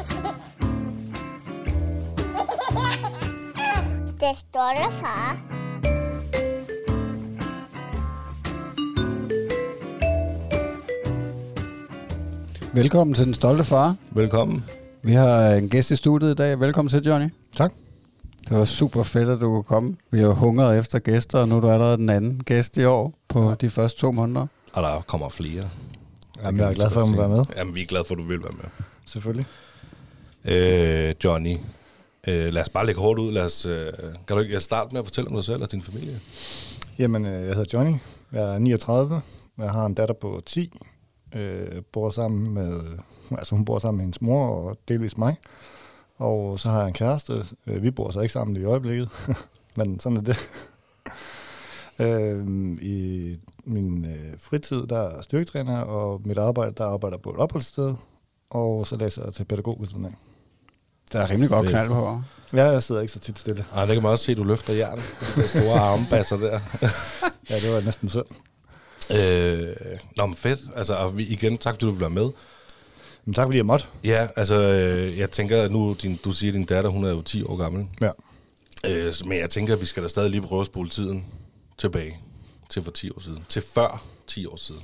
[0.00, 0.06] Det
[4.36, 5.40] stolte far.
[12.74, 13.96] Velkommen til Den Stolte Far.
[14.10, 14.64] Velkommen.
[15.02, 16.60] Vi har en gæst i studiet i dag.
[16.60, 17.28] Velkommen til, Johnny.
[17.56, 17.72] Tak.
[18.48, 19.96] Det var super fedt, at du kunne komme.
[20.10, 23.14] Vi har hungret efter gæster, og nu er du allerede den anden gæst i år
[23.28, 24.46] på de første to måneder.
[24.72, 25.70] Og der kommer flere.
[26.44, 27.44] Jamen, jeg er glad for, at hun vil være med.
[27.56, 28.64] Jamen, vi er glade for, at du vil være med.
[29.06, 29.46] Selvfølgelig.
[30.44, 31.56] Øh, Johnny,
[32.28, 33.32] øh, lad os bare lægge hårdt ud.
[33.32, 33.92] Lad os, øh,
[34.26, 36.20] kan du ikke starte med at fortælle om dig selv og din familie?
[36.98, 37.94] Jamen, øh, jeg hedder Johnny.
[38.32, 39.20] Jeg er 39.
[39.58, 40.72] Jeg har en datter på 10.
[41.34, 42.80] Øh, bor sammen med,
[43.30, 45.36] altså hun bor sammen med hendes mor og delvis mig.
[46.16, 47.32] Og så har jeg en kæreste.
[47.66, 49.08] Øh, vi bor så ikke sammen i øjeblikket,
[49.76, 50.36] men sådan er det.
[52.06, 52.46] øh,
[52.82, 57.94] I min øh, fritid, der er styrketræner, og mit arbejde, der arbejder på et opholdssted.
[58.50, 60.29] Og så læser jeg til pædagog ved siden af.
[61.12, 62.22] Der er rimelig godt knald på.
[62.52, 63.64] Ja, jeg sidder ikke så tit stille.
[63.74, 65.00] Ej, det kan man også se, at du løfter jern.
[65.36, 66.60] De store armbasser der.
[67.50, 68.24] Ja, det var næsten synd.
[69.10, 69.66] øh,
[70.16, 70.60] nå, men fedt.
[70.76, 72.30] Altså, og vi, igen, tak fordi du vil være med.
[73.24, 73.84] Men tak fordi jeg måtte.
[74.04, 77.10] Ja, altså, øh, jeg tænker, at nu, din, du siger, at din datter, hun er
[77.10, 77.86] jo 10 år gammel.
[78.00, 78.10] Ja.
[78.86, 81.26] Øh, men jeg tænker, at vi skal da stadig lige prøve at spole tiden
[81.78, 82.18] tilbage
[82.70, 83.44] til for 10 år siden.
[83.48, 84.82] Til før 10 år siden.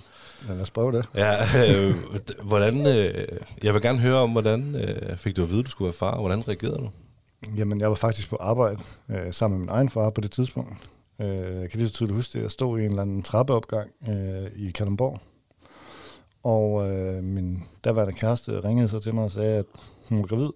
[0.49, 1.09] Ja, lad os prøve det.
[1.15, 1.95] Ja, øh,
[2.45, 3.29] hvordan, øh,
[3.63, 5.95] jeg vil gerne høre om, hvordan øh, fik du at vide, at du skulle være
[5.95, 6.91] far, og hvordan reagerede du?
[7.57, 10.73] Jamen, jeg var faktisk på arbejde øh, sammen med min egen far på det tidspunkt.
[11.21, 12.43] Øh, jeg kan lige så tydeligt huske det.
[12.43, 15.21] Jeg stod i en eller anden trappeopgang øh, i Kalundborg.
[16.43, 19.67] Og øh, min daværende kæreste ringede så til mig og sagde, at
[20.09, 20.51] hun var gravid.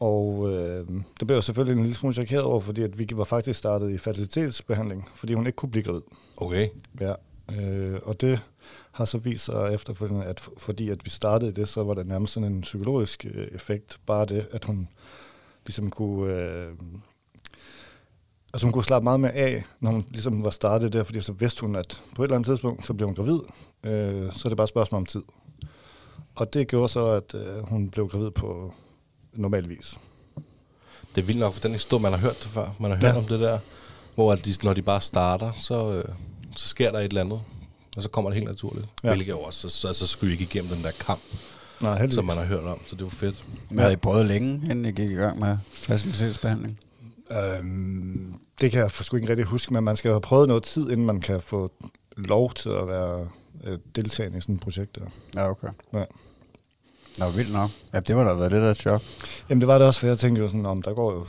[0.00, 0.86] Og øh,
[1.20, 3.90] det blev jeg selvfølgelig en lille smule chokeret over, fordi at vi var faktisk startet
[3.90, 6.02] i fertilitetsbehandling, fordi hun ikke kunne blive gravid.
[6.36, 6.68] Okay.
[7.00, 7.14] Ja,
[7.50, 8.40] øh, og det
[8.92, 12.06] har så vist sig efterfølgende, at for- fordi at vi startede det, så var det
[12.06, 14.00] nærmest sådan en psykologisk øh, effekt.
[14.06, 14.88] Bare det, at hun
[15.66, 16.34] ligesom kunne...
[16.34, 16.72] Øh,
[18.54, 21.32] altså hun kunne slappe meget mere af, når hun ligesom var startet der, fordi så
[21.32, 23.40] vidste hun, at på et eller andet tidspunkt, så blev hun gravid.
[23.84, 25.22] Øh, så er det bare et spørgsmål om tid.
[26.34, 28.74] Og det gjorde så, at øh, hun blev gravid på
[29.32, 30.00] normal vis.
[31.14, 32.74] Det er vildt nok, for den historie, man har hørt det før.
[32.80, 33.18] Man har hørt Ja.
[33.18, 33.58] om det der,
[34.14, 36.04] hvor at de, når de bare starter, så, øh,
[36.56, 37.40] så sker der et eller andet.
[37.96, 38.86] Og så kommer det helt naturligt.
[39.04, 39.08] Ja.
[39.14, 41.20] Hvilket jo også, så, altså, så skulle I ikke igennem den der kamp,
[41.82, 42.14] Nej, heldigvis.
[42.14, 42.80] som man har hørt om.
[42.86, 43.44] Så det var fedt.
[43.70, 46.78] Men havde I prøvet længe, inden I gik i gang med facilitetsbehandling?
[47.30, 50.62] Øhm, det kan jeg for sgu ikke rigtig huske, men man skal have prøvet noget
[50.62, 51.72] tid, inden man kan få
[52.16, 53.28] lov til at være
[53.64, 55.04] øh, deltagende i sådan et projekt der.
[55.34, 55.68] Ja, okay.
[55.94, 56.04] Ja.
[57.18, 57.70] Nå, vildt nok.
[57.92, 59.02] Ja, det var da været lidt af et chok.
[59.48, 61.26] Jamen det var det også, for jeg tænkte jo sådan, om der går jo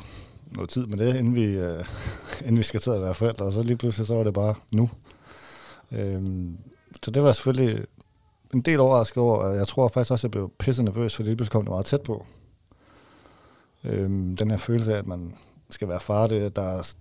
[0.51, 1.85] noget tid med det, inden vi, øh,
[2.45, 4.55] inden vi skal til at være forældre, og så lige pludselig så var det bare
[4.71, 4.89] nu.
[5.93, 6.57] Øhm,
[7.03, 7.85] så det var selvfølgelig
[8.53, 11.29] en del overrasket over, og jeg tror faktisk også, at jeg blev pisse nervøs, fordi
[11.29, 12.25] lige pludselig kom det meget tæt på.
[13.83, 15.35] Øhm, den her følelse af, at man
[15.69, 16.93] skal være far, det, der er,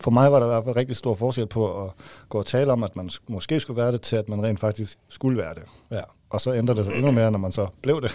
[0.00, 1.92] for mig var der i hvert fald rigtig stor forskel på at
[2.28, 4.60] gå og tale om, at man sk- måske skulle være det, til at man rent
[4.60, 5.62] faktisk skulle være det.
[5.90, 6.00] Ja.
[6.30, 8.12] Og så ændrede det sig endnu mere, når man så blev det.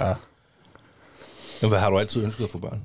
[0.00, 0.14] Ja.
[1.60, 2.82] Men hvad har du altid ønsket at få børn?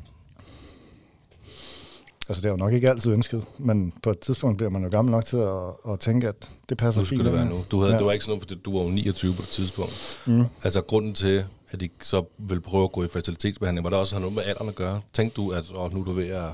[2.30, 4.90] Altså, det er jo nok ikke altid ønsket, men på et tidspunkt bliver man jo
[4.90, 6.36] gammel nok til at, at tænke, at
[6.70, 7.22] det passer Nu fint.
[7.22, 7.64] skal det være nu.
[7.72, 7.98] Du, havde, ja.
[7.98, 9.94] det var ikke sådan noget, fordi du var jo 29 på det tidspunkt.
[10.28, 10.44] Mm.
[10.64, 14.20] Altså grunden til, at de så vil prøve at gå i fertilitetsbehandling, var der også
[14.20, 15.02] noget med alderen at gøre?
[15.14, 16.50] Tænkte du, at åh, nu er du ved at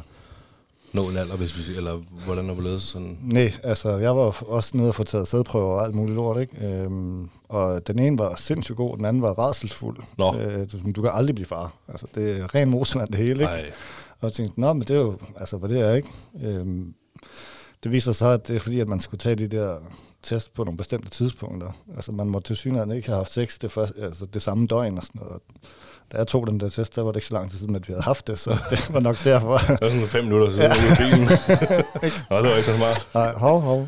[0.93, 3.17] nå en alder, hvis vi, eller hvordan er det sådan?
[3.21, 6.67] Nej, altså, jeg var også nede og få taget sædprøver og alt muligt lort, ikke?
[6.67, 9.97] Øhm, og den ene var sindssygt god, den anden var rædselsfuld.
[10.17, 10.35] Nå.
[10.35, 11.73] Øh, du, du kan aldrig blive far.
[11.87, 13.43] Altså, det er ren motorvand det hele, ikke?
[13.43, 13.71] Nej.
[14.19, 16.09] Og jeg tænkte, nå, men det er jo, altså, hvad det er, ikke?
[16.43, 16.93] Øhm,
[17.83, 19.77] det viser sig, at det er fordi, at man skulle tage de der
[20.23, 21.71] test på nogle bestemte tidspunkter.
[21.95, 24.97] Altså, man må til synligheden ikke have haft sex det, første, altså, det samme døgn
[24.97, 25.41] og sådan noget.
[26.11, 27.87] Da jeg tog den der test, der var det ikke så lang tid siden, at
[27.87, 29.57] vi havde haft det, så det var nok derfor.
[29.57, 30.73] Det var sådan fem minutter siden, ja.
[30.73, 31.27] i bilen.
[32.29, 33.07] Nå, det var ikke så smart.
[33.13, 33.87] Nej, hov, hov.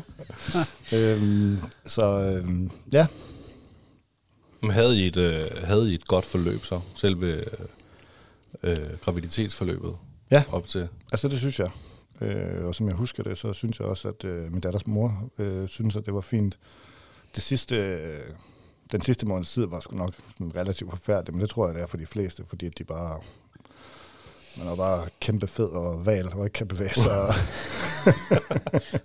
[0.92, 3.06] øhm, så øhm, ja,
[4.62, 6.80] Men havde I et, øh, havde I et godt forløb så?
[6.94, 7.46] Selve øh,
[8.62, 9.94] øh, graviditetsforløbet
[10.30, 10.44] Ja.
[10.52, 10.88] op til?
[11.12, 11.70] altså det synes jeg.
[12.20, 15.30] Øh, og som jeg husker det, så synes jeg også, at øh, min datters mor
[15.38, 16.58] øh, synes, at det var fint.
[17.34, 18.20] Det sidste, øh,
[18.92, 21.82] den sidste måneds tid var sgu nok sådan relativt forfærdelig, men det tror jeg, det
[21.82, 23.20] er for de fleste, fordi at de bare...
[24.58, 27.34] Man er bare kæmpe fed og val, og ikke kan bevæge sig.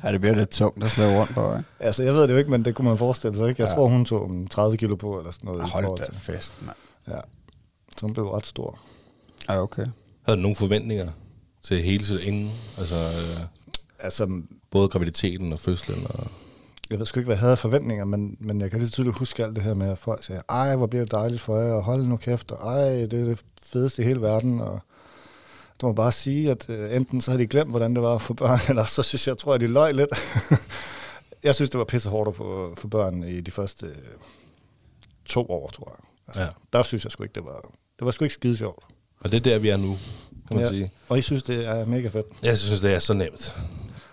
[0.03, 1.63] Ja, det bliver lidt tungt at slæve rundt på, ikke?
[1.79, 3.61] altså, jeg ved det jo ikke, men det kunne man forestille sig, ikke?
[3.61, 3.75] Jeg Ja.
[3.75, 5.69] tror, hun tog en 30 kilo på, eller sådan noget.
[5.69, 6.75] Hold da fest, mand.
[7.07, 7.19] Ja.
[7.97, 8.79] Så hun blev ret stor.
[9.49, 9.85] Ja, okay.
[10.25, 11.11] Havde du nogle forventninger
[11.63, 12.51] til hele sit ingen?
[12.77, 13.45] Altså øh,
[13.99, 14.41] Altså,
[14.71, 16.07] både graviditeten og fødslen?
[16.09, 16.27] Og,
[16.89, 19.43] jeg ved sgu ikke, hvad jeg havde forventninger, men, men jeg kan lige tydeligt huske
[19.43, 21.83] alt det her med, at folk siger, ej, hvor bliver det dejligt for jer, og
[21.83, 24.79] hold nu kæft, og ej, det er det fedeste i hele verden, og
[25.81, 28.33] du må bare sige, at øh, enten så har de glemt, hvordan det var for
[28.33, 30.09] børn, eller så synes jeg, tror jeg, de løg lidt.
[31.43, 33.95] jeg synes, det var pisse hårdt for, for børn i de første øh,
[35.25, 36.05] to år, tror jeg.
[36.27, 36.49] Altså, ja.
[36.73, 37.59] Der synes jeg sgu ikke, det var,
[37.99, 38.94] det var sgu ikke skide sjovt.
[39.25, 39.97] Og det er der, vi er nu,
[40.47, 40.69] kan man Ja.
[40.69, 40.91] sige.
[41.09, 42.25] Og I synes, det er mega fedt.
[42.43, 43.55] Jeg synes, det er så nemt.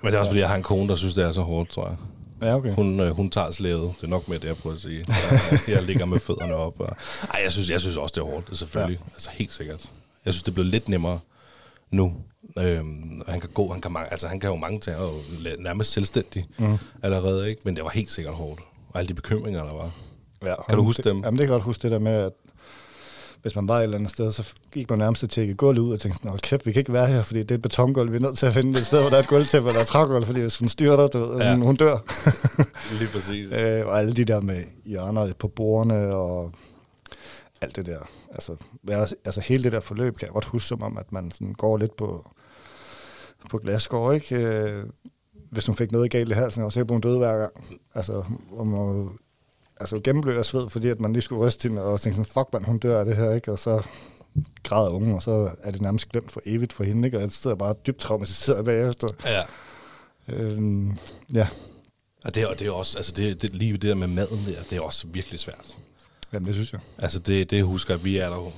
[0.03, 1.71] Men det er også, fordi jeg har en kone, der synes, det er så hårdt,
[1.71, 1.97] tror jeg.
[2.43, 2.75] Ja, okay.
[2.75, 3.93] Hun, øh, hun tager slædet.
[3.97, 5.05] Det er nok med det, jeg prøver at sige.
[5.09, 6.81] Jeg, jeg ligger med fødderne op.
[6.81, 6.97] Og,
[7.35, 8.99] ej, jeg synes, jeg synes også, det er hårdt, selvfølgelig.
[9.07, 9.13] Ja.
[9.15, 9.91] Altså helt sikkert.
[10.25, 11.19] Jeg synes, det er blevet lidt nemmere
[11.91, 12.15] nu.
[12.59, 15.21] Øhm, han kan gå, han kan, mange, altså, han kan jo mange ting, og
[15.59, 16.79] nærmest selvstændig mm.
[17.03, 17.63] allerede, ikke?
[17.65, 18.61] Men det var helt sikkert hårdt.
[18.93, 19.91] Og alle de bekymringer, der var.
[20.45, 21.23] Ja, Kan du huske det, dem?
[21.25, 22.33] Jamen, det kan jeg godt huske det der med, at
[23.43, 25.93] hvis man var et eller andet sted, så gik man nærmest til at gulvet ud
[25.93, 28.17] og tænkte hold kæft, vi kan ikke være her, fordi det er et betongulv, vi
[28.17, 30.25] er nødt til at finde et sted, hvor der er et gulvtæppe eller et trægulv,
[30.25, 31.51] fordi hvis hun styrter, du ved, Ja.
[31.51, 31.57] ja.
[31.57, 31.97] hun dør.
[32.99, 33.53] Lige præcis.
[33.53, 36.53] øh, og alle de der med hjørner på bordene og
[37.61, 37.99] alt det der.
[38.33, 38.57] Altså,
[39.25, 41.77] altså hele det der forløb kan jeg godt huske som om, at man sådan går
[41.79, 42.31] lidt på,
[43.51, 44.37] på glasgård, ikke?
[44.37, 44.85] Øh,
[45.51, 47.53] hvis hun fik noget galt i halsen, og så på hun døde hver gang.
[47.95, 48.25] Altså,
[48.59, 48.75] om
[49.83, 52.49] altså gennemblødt af sved, fordi at man lige skulle ryste hende, og tænke sådan, fuck
[52.53, 53.53] man, hun dør af det her, ikke?
[53.53, 53.83] Og så
[54.63, 57.17] græder ungen, og så er det nærmest glemt for evigt for hende, ikke?
[57.19, 59.09] Og jeg sidder bare dybt traumatiseret bagefter.
[59.25, 59.43] Ja.
[60.29, 60.97] Øhm,
[61.35, 61.49] ja,
[62.25, 64.63] Og det, og det er også, altså det, det, lige det der med maden der,
[64.71, 65.77] det er også virkelig svært.
[66.33, 66.81] jamen det synes jeg.
[66.99, 68.51] Altså det, det husker vi er der jo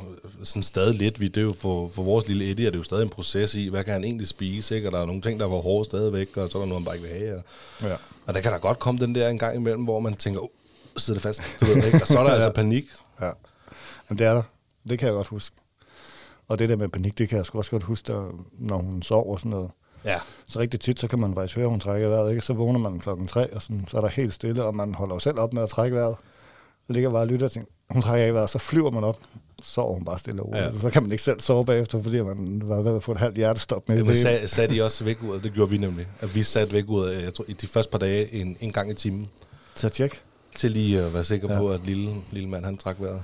[0.43, 1.21] sådan stadig lidt.
[1.21, 3.55] Vi, det er jo for, for vores lille Eddie, er det jo stadig en proces
[3.55, 4.89] i, hvad kan han egentlig spise, ikke?
[4.89, 6.85] Og der er nogle ting, der var hårde stadigvæk, og så er der noget, han
[6.85, 7.37] bare ikke vil have.
[7.37, 7.43] Og,
[7.89, 7.97] Ja.
[8.27, 10.49] og der kan der godt komme den der en gang imellem, hvor man tænker, oh,
[10.97, 11.99] sidder det fast, du ved, ikke?
[12.03, 12.85] Og så er der altså panik.
[13.21, 13.31] Ja,
[14.11, 14.43] Jamen, det er der.
[14.89, 15.57] Det kan jeg godt huske.
[16.49, 19.03] Og det der med panik, det kan jeg sgu også godt huske, der, når hun
[19.03, 19.71] sover og sådan noget.
[20.05, 20.19] Ja.
[20.47, 22.43] Så rigtig tit, så kan man faktisk høre, at hun trækker vejret, ikke?
[22.43, 25.15] Så vågner man klokken tre, og sådan, så er der helt stille, og man holder
[25.15, 26.17] jo selv op med at trække vejret.
[26.87, 29.19] Så ligger bare og lytter og tænker, hun trækker ikke vejret, så flyver man op,
[29.63, 30.65] så sover hun bare stille og roligt.
[30.65, 30.79] Ja.
[30.79, 33.37] Så kan man ikke selv sove bagefter, fordi man var ved at få et halvt
[33.37, 34.23] hjertestop med det.
[34.23, 36.07] sag, satte I også væk ud, det gjorde vi nemlig.
[36.21, 38.91] At vi satte væk ud, jeg tror, i de første par dage en, en gang
[38.91, 39.31] i timen,
[39.75, 40.23] Så tjek.
[40.59, 41.59] Til lige at være sikker Ja.
[41.59, 43.23] på, at lille, lille mand, han trak vejret.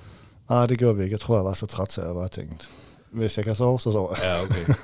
[0.49, 1.15] Ah, det gjorde vi ikke.
[1.15, 2.67] Jeg tror, jeg var så træt, så jeg bare tænkte,
[3.11, 4.25] hvis jeg kan sove, så sover jeg.
[4.25, 4.75] Ja, okay.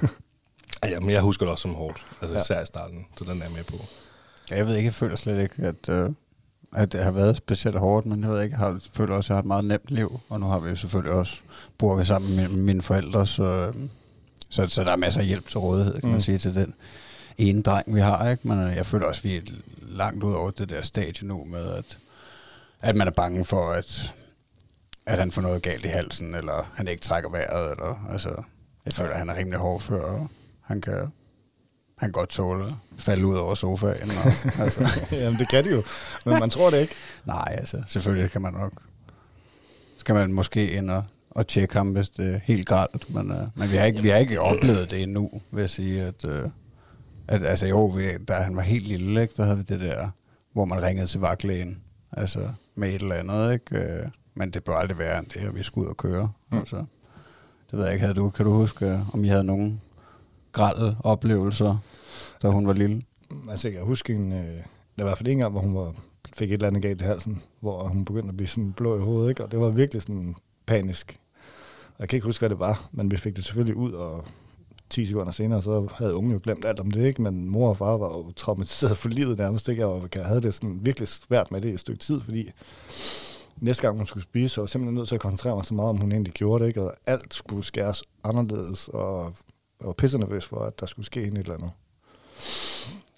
[0.94, 2.06] ja, men jeg husker det også som hårdt.
[2.20, 2.42] Altså Ja.
[2.42, 3.76] især i starten, så den er jeg med på.
[4.50, 6.10] Jeg ved ikke, jeg føler slet ikke, at, øh,
[6.74, 9.28] at det har været specielt hårdt, men jeg ved ikke, jeg har, føler også, at
[9.28, 11.36] jeg har et meget nemt liv, og nu har vi jo selvfølgelig også,
[11.78, 13.74] bor vi sammen med mine forældre, så, øh,
[14.48, 16.12] så, så der er masser af hjælp til rådighed, kan mm.
[16.12, 16.74] man sige, til den
[17.38, 18.48] ene dreng, vi har, ikke?
[18.48, 19.40] Men øh, jeg føler også, at vi er
[19.88, 21.98] langt ud over det der stadie nu med, at,
[22.80, 24.14] at man er bange for, at,
[25.06, 28.42] at han får noget galt i halsen, eller han ikke trækker vejret, eller, altså,
[28.86, 30.28] jeg føler, at han er rimelig hård før, og
[30.60, 30.94] han kan,
[31.98, 34.10] han kan godt tåle at falde ud over sofaen.
[34.10, 34.16] Og,
[34.64, 35.82] altså, Jamen, det kan de jo.
[36.24, 36.94] Men man tror det ikke.
[37.24, 38.72] nej, altså, selvfølgelig kan man nok,
[39.98, 43.14] skal man måske ind og, og tjekke ham, hvis det er helt galt.
[43.14, 46.02] Men, uh, men vi, har ikke, vi har ikke oplevet det endnu, vil jeg sige.
[46.02, 46.50] At, uh,
[47.28, 50.08] at, altså jo, vi, da han var helt lille, ikke, der havde vi det der,
[50.52, 51.82] hvor man ringede til vagtlægen,
[52.12, 53.78] altså med et eller andet, ikke?
[53.78, 56.32] Øh, men det bør aldrig være end det, at vi skulle ud og køre.
[56.52, 56.58] Mm.
[56.58, 56.76] Altså,
[57.70, 59.80] det ved jeg ikke, havde du, kan du huske, øh, om I havde nogen
[60.52, 61.78] grælde oplevelser,
[62.42, 63.02] da hun var lille?
[63.50, 64.54] Altså, jeg kan huske en, øh, der
[64.96, 65.94] var i hvert fald en gang, hvor hun var,
[66.34, 69.02] fik et eller andet galt i halsen, hvor hun begyndte at blive sådan blå i
[69.02, 69.44] hovedet, ikke?
[69.44, 70.34] og det var virkelig sådan
[70.66, 71.20] panisk.
[71.98, 74.24] Jeg kan ikke huske, hvad det var, men vi fik det selvfølgelig ud, og
[74.90, 77.22] 10 sekunder senere, så havde ungen jo glemt alt om det, ikke?
[77.22, 79.86] Men mor og far var jo traumatiseret for livet nærmest, ikke?
[79.86, 82.50] Og jeg havde det sådan virkelig svært med det i et stykke tid, fordi
[83.56, 85.74] næste gang hun skulle spise, så var jeg simpelthen nødt til at koncentrere mig så
[85.74, 86.82] meget, om hun egentlig gjorde det, ikke?
[86.82, 89.32] Og alt skulle skæres anderledes, og
[89.80, 91.70] jeg var pisse nervøs for, at der skulle ske en et eller andet.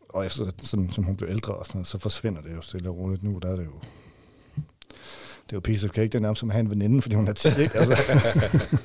[0.08, 2.88] Og efter, sådan, som hun blev ældre og sådan noget, så forsvinder det jo stille
[2.88, 3.38] og roligt nu.
[3.42, 3.72] Der er det jo...
[5.50, 6.02] Det jo piece of cake.
[6.08, 7.78] Det er nærmest som at have en veninde, fordi hun er 10, ikke?
[7.78, 7.96] Altså,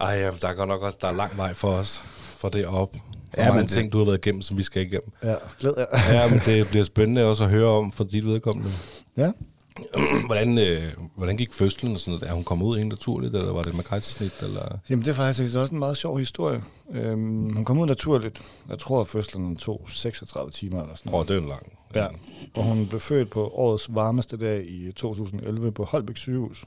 [0.00, 2.02] Ej, ja, der er godt nok også, der er lang vej for os,
[2.36, 2.96] for det op.
[3.36, 5.10] Ja, Ja, mange det- ting, du har været igennem, som vi skal igennem.
[5.22, 6.12] ja, glæd jer.
[6.12, 8.72] Ja, men det bliver spændende også at høre om for dit vedkommende.
[9.16, 9.30] Ja.
[10.26, 10.82] hvordan, øh,
[11.16, 12.20] hvordan gik fødslen sådan?
[12.22, 14.32] Er hun kommet ud helt naturligt, eller var det med kejsersnit?
[14.42, 14.78] Eller?
[14.90, 16.62] Jamen, det er faktisk også en meget sjov historie.
[16.90, 18.42] Øhm, hun kom ud naturligt.
[18.68, 21.30] Jeg tror, at fødslen tog 36 timer eller sådan Åh, noget.
[21.30, 21.72] oh, det er lang.
[21.94, 22.06] Ja.
[22.54, 26.64] Og hun blev født på årets varmeste dag i 2011 på Holbæk sygehus.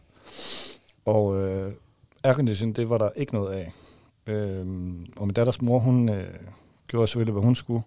[1.05, 1.71] Og øh,
[2.23, 3.71] aircondition, det var der ikke noget af.
[4.27, 6.23] Øhm, og min datters mor, hun øh,
[6.87, 7.81] gjorde selvfølgelig, hvad hun skulle.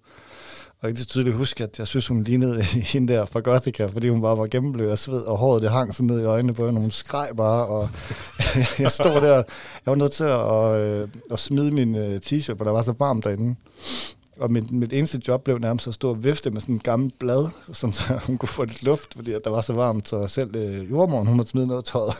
[0.82, 4.08] Og jeg kan tydeligt huske, at jeg synes, hun lignede hende der fra Gothica, fordi
[4.08, 6.66] hun bare var gennemblød af sved, og håret det hang sådan ned i øjnene på
[6.66, 7.88] hende, og hun skreg bare, og
[8.78, 9.44] jeg stod der, jeg
[9.86, 13.24] var nødt til at, øh, at smide min øh, t-shirt, for der var så varmt
[13.24, 13.56] derinde.
[14.36, 17.12] Og mit, mit eneste job blev nærmest at stå og vifte med sådan en gammel
[17.18, 20.56] blad, sådan så hun kunne få lidt luft, fordi der var så varmt, så selv
[20.56, 22.14] øh, jordmoren, hun måtte smide noget tøjet.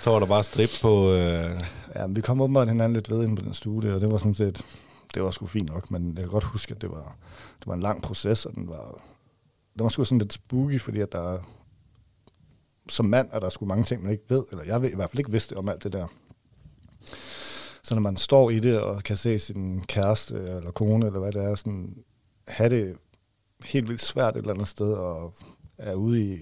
[0.00, 1.12] Så var der bare strip på...
[1.12, 1.60] Øh,
[1.94, 4.34] ja, vi kom åbenbart hinanden lidt ved ind på den studie, og det var sådan
[4.34, 4.64] set,
[5.14, 7.16] det var sgu fint nok, men jeg kan godt huske, at det var,
[7.58, 9.02] det var en lang proces, og den var,
[9.78, 11.38] den var sgu sådan lidt spooky, fordi at der
[12.88, 15.10] som mand er der sgu mange ting, man ikke ved, eller jeg ved, i hvert
[15.10, 16.06] fald ikke vidste om alt det der.
[17.82, 21.32] Så når man står i det og kan se sin kæreste eller kone, eller hvad
[21.32, 22.04] det er, sådan,
[22.48, 22.96] have det
[23.64, 25.34] helt vildt svært et eller andet sted, og
[25.78, 26.38] er ude i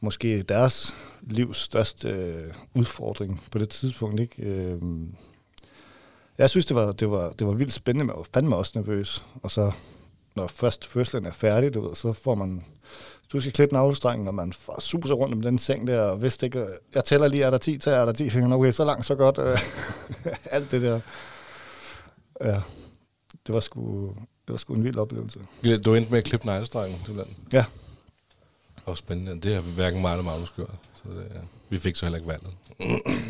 [0.00, 4.20] måske deres livs største øh, udfordring på det tidspunkt.
[4.20, 4.42] Ikke?
[4.42, 4.82] Øh,
[6.38, 8.72] jeg synes, det var, det, var, det var vildt spændende, men jeg var fandme også
[8.74, 9.24] nervøs.
[9.42, 9.72] Og så,
[10.36, 12.64] når først fødslen er færdig, du ved, så får man
[13.32, 16.46] du skal klippe navlestrengen, og man får super rundt om den seng der, og vidste
[16.46, 19.06] ikke, jeg tæller lige, er der 10 til, er der 10 fingre, okay, så langt,
[19.06, 19.38] så godt,
[20.56, 21.00] alt det der.
[22.40, 22.60] Ja,
[23.46, 25.40] det var sgu, det var sgu en vild oplevelse.
[25.84, 27.36] Du endte med at klippe neglestrengen, simpelthen?
[27.52, 27.64] Ja.
[28.86, 29.40] Og spændende.
[29.40, 30.70] Det har hverken mig eller Magnus gjort.
[30.94, 31.40] Så det, ja.
[31.74, 32.50] Vi fik så heller ikke valget.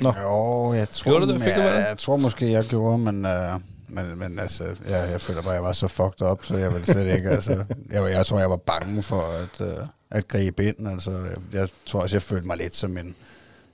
[0.03, 0.13] Nå.
[0.23, 1.43] Jo, jeg tror, Gjorde du det?
[1.43, 1.89] Fik du valget?
[1.89, 3.27] jeg tror måske, jeg gjorde, men...
[3.27, 6.57] Uh, men, men altså, jeg, jeg føler bare, at jeg var så fucked up, så
[6.57, 10.29] jeg ville slet ikke, altså, jeg, jeg tror, jeg var bange for at, uh, at
[10.29, 13.15] gribe ind, altså, jeg, jeg tror også, jeg følte mig lidt som en,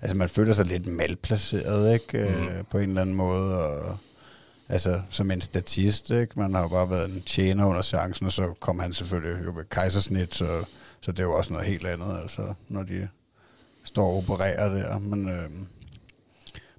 [0.00, 2.46] altså, man føler sig lidt malplaceret, ikke, mm.
[2.46, 3.96] uh, på en eller anden måde, og
[4.68, 8.32] altså, som en statist, ikke, man har jo bare været en tjener under chancen, og
[8.32, 10.64] så kom han selvfølgelig jo med kejsersnit, så,
[11.00, 13.08] så det er jo også noget helt andet, altså, når de
[13.84, 15.28] står og opererer der, men...
[15.28, 15.50] Øh,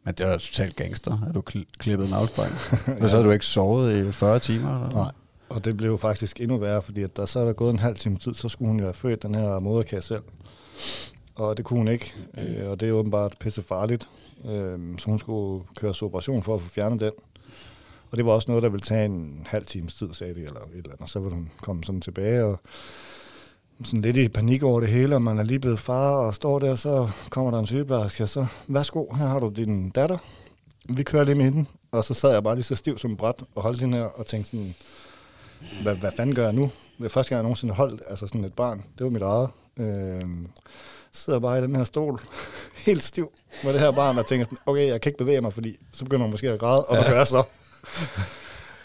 [0.03, 2.58] men det var totalt gangster, at du kl- klippede en afspejling.
[3.03, 4.86] Og så har du ikke sovet i 40 timer?
[4.88, 5.03] Eller?
[5.03, 5.12] Nej,
[5.50, 7.96] og det blev faktisk endnu værre, fordi at der så er der gået en halv
[7.96, 10.22] time tid, så skulle hun jo have født den her moderkage selv.
[11.36, 14.10] Og det kunne hun ikke, øh, og det er åbenbart pisse farligt.
[14.46, 17.12] Øh, så hun skulle køre operation for at få fjernet den.
[18.12, 20.60] Og det var også noget, der ville tage en halv times tid, sagde de, eller
[20.60, 21.01] et eller andet.
[21.01, 22.60] Og så ville hun komme sådan tilbage, og
[23.83, 26.59] sådan lidt i panik over det hele, og man er lige blevet far og står
[26.59, 30.17] der, så kommer der en sygeplejerske, og så, værsgo, her har du din datter.
[30.89, 31.65] Vi kører lige med hende.
[31.91, 34.25] Og så sad jeg bare lige så stiv som bræt og holdt hende her og
[34.25, 34.75] tænkte sådan,
[35.83, 36.71] hvad, hvad fanden gør jeg nu?
[36.97, 38.83] Det er første gang, jeg nogensinde holdt altså sådan et barn.
[38.97, 39.50] Det var mit eget.
[39.77, 40.21] Øh,
[41.11, 42.19] sidder bare i den her stol,
[42.85, 43.31] helt stiv
[43.63, 46.03] med det her barn, og tænker sådan, okay, jeg kan ikke bevæge mig, fordi så
[46.03, 47.43] begynder man måske at græde, og hvad gør jeg så?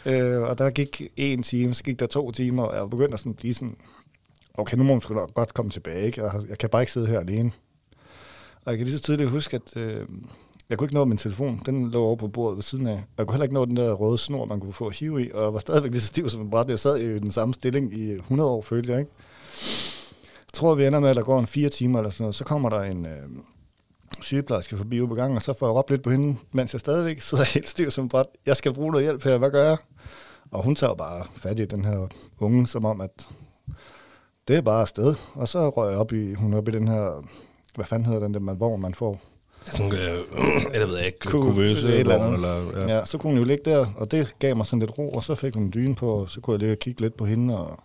[0.11, 3.19] øh, og der gik en time, så gik der to timer, og jeg begyndte at
[3.19, 3.77] sådan blive sådan,
[4.59, 6.23] okay, nu må man sgu godt komme tilbage, ikke?
[6.23, 7.53] Jeg, jeg kan bare ikke sidde her alene.
[8.65, 10.07] Og jeg kan lige så tydeligt huske, at øh,
[10.69, 11.63] jeg kunne ikke nå min telefon.
[11.67, 13.05] Den lå over på bordet ved siden af.
[13.19, 15.43] Jeg kunne heller ikke nå den der røde snor, man kunne få hive i, og
[15.43, 16.69] jeg var stadigvæk lige så stiv som en bræt.
[16.69, 19.13] Jeg sad i den samme stilling i 100 år, følte jeg, ikke?
[20.47, 22.35] Jeg tror, vi ender med, at der går en fire timer eller sådan noget.
[22.35, 23.23] Så kommer der en øh,
[24.23, 26.81] sygeplejerske forbi ude på gangen, og så får jeg råbt lidt på hende, mens jeg
[26.81, 28.27] stadigvæk sidder helt stiv som en bræt.
[28.47, 29.77] Jeg skal bruge noget hjælp her, hvad gør jeg?
[30.51, 32.09] Og hun tager bare fat i den her
[32.39, 33.29] unge, som om, at
[34.49, 35.15] det er bare afsted.
[35.35, 37.25] Og så røg jeg op i, hun op i den her,
[37.75, 39.21] hvad fanden hedder den der, man, hvor man får
[39.65, 40.19] Sådan, øh,
[40.81, 42.35] jeg ved ikke, Ku- kuvøse et eller andet.
[42.35, 42.97] eller, ja.
[42.99, 43.05] Ja.
[43.05, 45.35] så kunne hun jo ligge der, og det gav mig sådan lidt ro, og så
[45.35, 47.79] fik hun en dyne på, og så kunne jeg lige kigge lidt på hende, og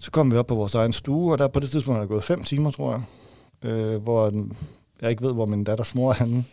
[0.00, 2.08] så kom vi op på vores egen stue, og der på det tidspunkt er der
[2.08, 4.32] gået fem timer, tror jeg, øh, hvor
[5.02, 6.44] jeg ikke ved, hvor min datters mor er henne.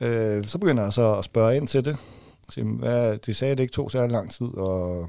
[0.00, 1.96] Øh, så begynder jeg så at spørge ind til det.
[2.64, 5.08] Hvad, de sagde, at det ikke tog særlig lang tid, og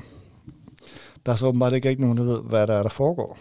[1.28, 3.38] der er så åbenbart ikke rigtig nogen, der ved, hvad der er, der foregår.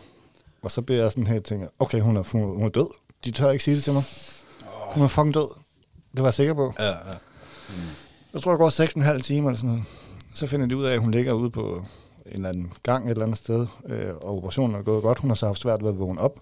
[0.62, 2.86] Og så bliver jeg sådan her og tænker, okay, hun er, hun er død.
[3.24, 4.02] De tør ikke sige det til mig.
[4.64, 5.48] Hun er fucking død.
[6.12, 6.72] Det var jeg sikker på.
[6.78, 6.92] Ja, ja.
[8.34, 9.84] Jeg tror, der går 6,5 timer eller sådan noget.
[10.34, 11.82] Så finder de ud af, at hun ligger ude på
[12.26, 15.18] en eller anden gang et eller andet sted, øh, og operationen er gået godt.
[15.18, 16.40] Hun har så haft svært ved at vågne op.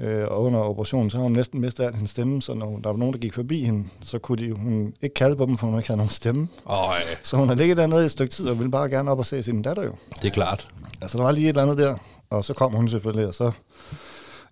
[0.00, 2.90] Øh, og under operationen, så har hun næsten mistet al hendes stemme, så når der
[2.90, 5.66] var nogen, der gik forbi hende, så kunne de, hun ikke kalde på dem, for
[5.66, 6.48] hun ikke havde nogen stemme.
[6.66, 9.18] Øj, Så hun har ligget dernede i et stykke tid, og ville bare gerne op
[9.18, 9.92] og se sin datter jo.
[10.22, 10.68] det er klart.
[11.00, 11.96] Altså, der var lige et eller andet der,
[12.30, 13.50] og så kom hun selvfølgelig, og så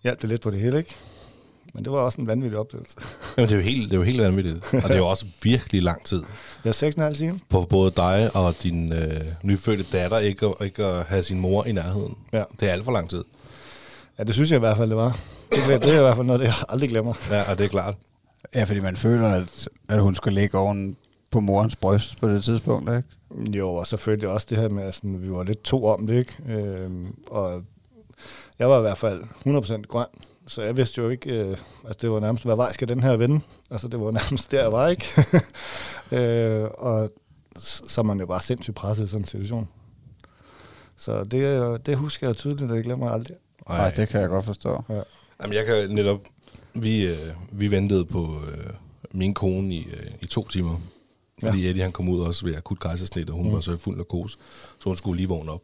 [0.02, 0.94] hjalp det lidt på det hele, ikke?
[1.74, 2.96] Men det var også en vanvittig oplevelse.
[3.36, 4.56] Jamen, det er jo helt, det er jo helt vanvittigt.
[4.72, 6.22] Og det er jo også virkelig lang tid
[6.64, 6.72] er
[7.10, 7.38] 6,5 timer.
[7.50, 11.64] for både dig og din øh, nyfødte datter ikke, at- ikke at have sin mor
[11.64, 12.16] i nærheden.
[12.32, 12.42] Ja.
[12.60, 13.24] Det er alt for lang tid.
[14.18, 15.18] Ja, det synes jeg i hvert fald, det var.
[15.50, 17.14] Det, det er i hvert fald noget, jeg aldrig glemmer.
[17.30, 17.94] Ja, og det er klart.
[18.54, 20.96] Ja, fordi man føler, at, at hun skal ligge oven
[21.30, 23.58] på morens bryst på det tidspunkt, ikke?
[23.58, 25.84] Jo, og så følte jeg også det her med, at sådan, vi var lidt to
[25.86, 26.36] om det, ikke?
[26.48, 27.62] Øhm, og
[28.58, 30.06] jeg var i hvert fald 100% grøn,
[30.46, 33.16] så jeg vidste jo ikke, øh, altså det var nærmest, hvad vej skal den her
[33.16, 33.40] vende?
[33.70, 35.06] Altså det var nærmest der, jeg var, ikke?
[36.16, 37.10] øh, og
[37.56, 39.68] så er man jo bare sindssygt presset i sådan en situation.
[40.96, 43.36] Så det, øh, det husker jeg tydeligt, og det glemmer jeg aldrig.
[43.68, 44.84] Nej, det kan jeg godt forstå.
[45.42, 46.20] Jamen, jeg kan netop...
[46.74, 48.70] Vi, øh, vi ventede på øh,
[49.12, 50.80] min kone i, øh, i to timer.
[51.40, 51.68] Fordi ja.
[51.68, 53.52] Eddie han kom ud også ved akut kejsersnit, og hun mm.
[53.52, 54.38] var så fuld narkose.
[54.78, 55.62] Så hun skulle lige vågne op.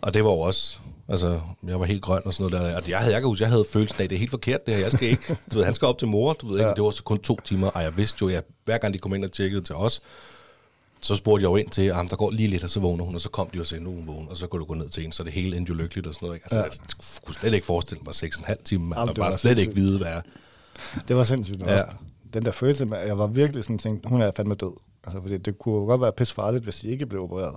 [0.00, 2.76] Og det var jo også, altså, jeg var helt grøn og sådan noget der.
[2.76, 4.74] Og jeg havde, jeg kan huske, jeg havde følelsen af, det er helt forkert det
[4.74, 5.36] her, jeg skal ikke.
[5.52, 6.74] Du ved, han skal op til mor, du ved ikke, ja.
[6.74, 9.14] det var så kun to timer, og jeg vidste jo, at hver gang de kom
[9.14, 10.02] ind og tjekkede til os,
[11.00, 13.14] så spurgte jeg jo ind til, at der går lige lidt, og så vågner hun,
[13.14, 14.88] og så kom de og sagde, nu hun vågen, og så kunne du gå ned
[14.88, 16.36] til en, så det hele endte jo lykkeligt og sådan noget.
[16.36, 16.44] Ikke?
[16.44, 16.64] Altså, ja.
[16.64, 19.58] jeg kunne slet ikke forestille mig 6,5 timer, og bare slet sindssygt.
[19.58, 20.22] ikke vide, hvad jeg...
[21.08, 21.72] Det var sindssygt ja.
[21.72, 21.86] også.
[22.32, 24.72] Den der følelse med, jeg var virkelig sådan tænkt, hun er fandme død.
[25.04, 27.56] Altså, fordi det kunne godt være pisse farligt, hvis de ikke blev opereret.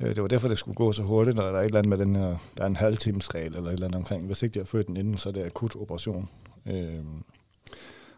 [0.00, 1.88] Øh, det var derfor, det skulle gå så hurtigt, når der er et eller andet
[1.88, 4.26] med den her, der er en halv times regel eller et eller andet omkring.
[4.26, 6.28] Hvis ikke de har født den inden, så er det akut operation.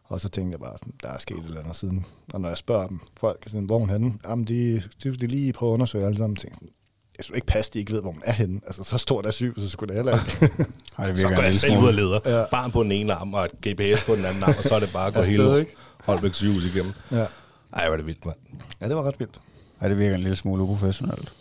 [0.05, 2.07] Øh, og så tænkte jeg bare, der er sket et eller andet siden.
[2.33, 5.27] Og når jeg spørger dem, folk, sådan, hvor hun er henne, jamen de, de, de
[5.27, 6.67] lige prøver at undersøge alle sammen, tænkte
[7.19, 8.61] jeg synes ikke passe, de ikke ved, hvor hun er henne.
[8.67, 10.65] Altså, så stort er syg, så skulle det heller ikke.
[10.99, 12.21] Ej, det så går jeg selv ud og leder.
[12.25, 12.45] Ja.
[12.51, 14.81] Barn på den ene arm og et GPS på den anden arm, og så er
[14.81, 15.75] det bare at gå hele ikke?
[16.05, 16.93] Holbæk sygehus igennem.
[17.11, 17.27] Ja.
[17.73, 18.37] Ej, var det vildt, mand.
[18.81, 19.41] Ja, det var ret vildt.
[19.81, 21.33] Ej, det virker en lille smule uprofessionelt.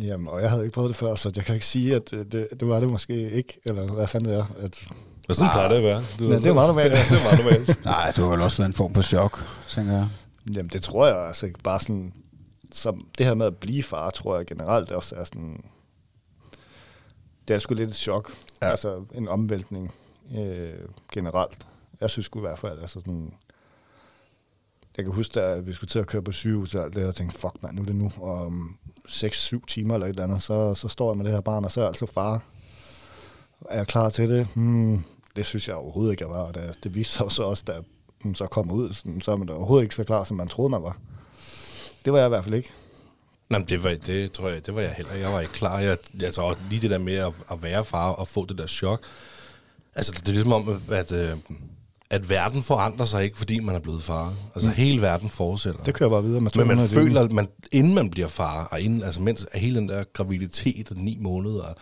[0.00, 2.32] Jamen, og jeg havde ikke prøvet det før, så jeg kan ikke sige, at det,
[2.32, 4.46] det var det måske ikke, eller hvad fanden det er.
[4.58, 4.88] At,
[5.26, 6.04] hvad sådan plejer det at være?
[6.18, 6.92] Du ja, det er meget normalt.
[6.92, 7.84] Ja, det er meget normalt.
[7.84, 10.08] Nej, du har vel også en form for chok, tænker jeg.
[10.54, 11.58] Jamen, det tror jeg altså ikke.
[11.58, 12.12] Bare sådan,
[12.72, 15.64] som det her med at blive far, tror jeg generelt også er sådan,
[17.48, 18.32] det er sgu lidt et chok.
[18.62, 18.70] Ja.
[18.70, 19.92] Altså en omvæltning
[20.38, 20.72] øh,
[21.12, 21.66] generelt.
[22.00, 23.32] Jeg synes sgu i hvert fald, altså sådan,
[24.96, 27.06] jeg kan huske, at vi skulle til at køre på sygehus og alt det, og
[27.06, 28.12] jeg tænkte, fuck mand, nu er det nu.
[28.20, 28.76] Og om
[29.08, 31.72] 6-7 timer eller et eller andet, så, så står jeg med det her barn, og
[31.72, 32.42] så er jeg altså far.
[33.70, 34.48] Er jeg klar til det?
[34.54, 35.04] Hmm,
[35.36, 36.42] det synes jeg overhovedet ikke, jeg var.
[36.42, 37.72] Og det, det viste sig så også, da
[38.22, 40.48] hun så kom ud, sådan, så er man da overhovedet ikke så klar, som man
[40.48, 40.98] troede, man var.
[42.04, 42.70] Det var jeg i hvert fald ikke.
[43.50, 45.78] Nej, det, var, det tror jeg, det var jeg heller Jeg var ikke klar.
[45.78, 48.66] Jeg, jeg tror lige det der med at, at være far og få det der
[48.66, 49.00] chok.
[49.94, 51.36] Altså, det er ligesom om, at, øh,
[52.10, 54.34] at verden forandrer sig ikke, fordi man er blevet far.
[54.54, 54.74] Altså, mm.
[54.74, 55.82] hele verden fortsætter.
[55.82, 58.80] Det kører bare videre med Men man føler, at man, inden man bliver far, og
[58.80, 61.74] inden, altså mens hele den der graviditet og ni måneder,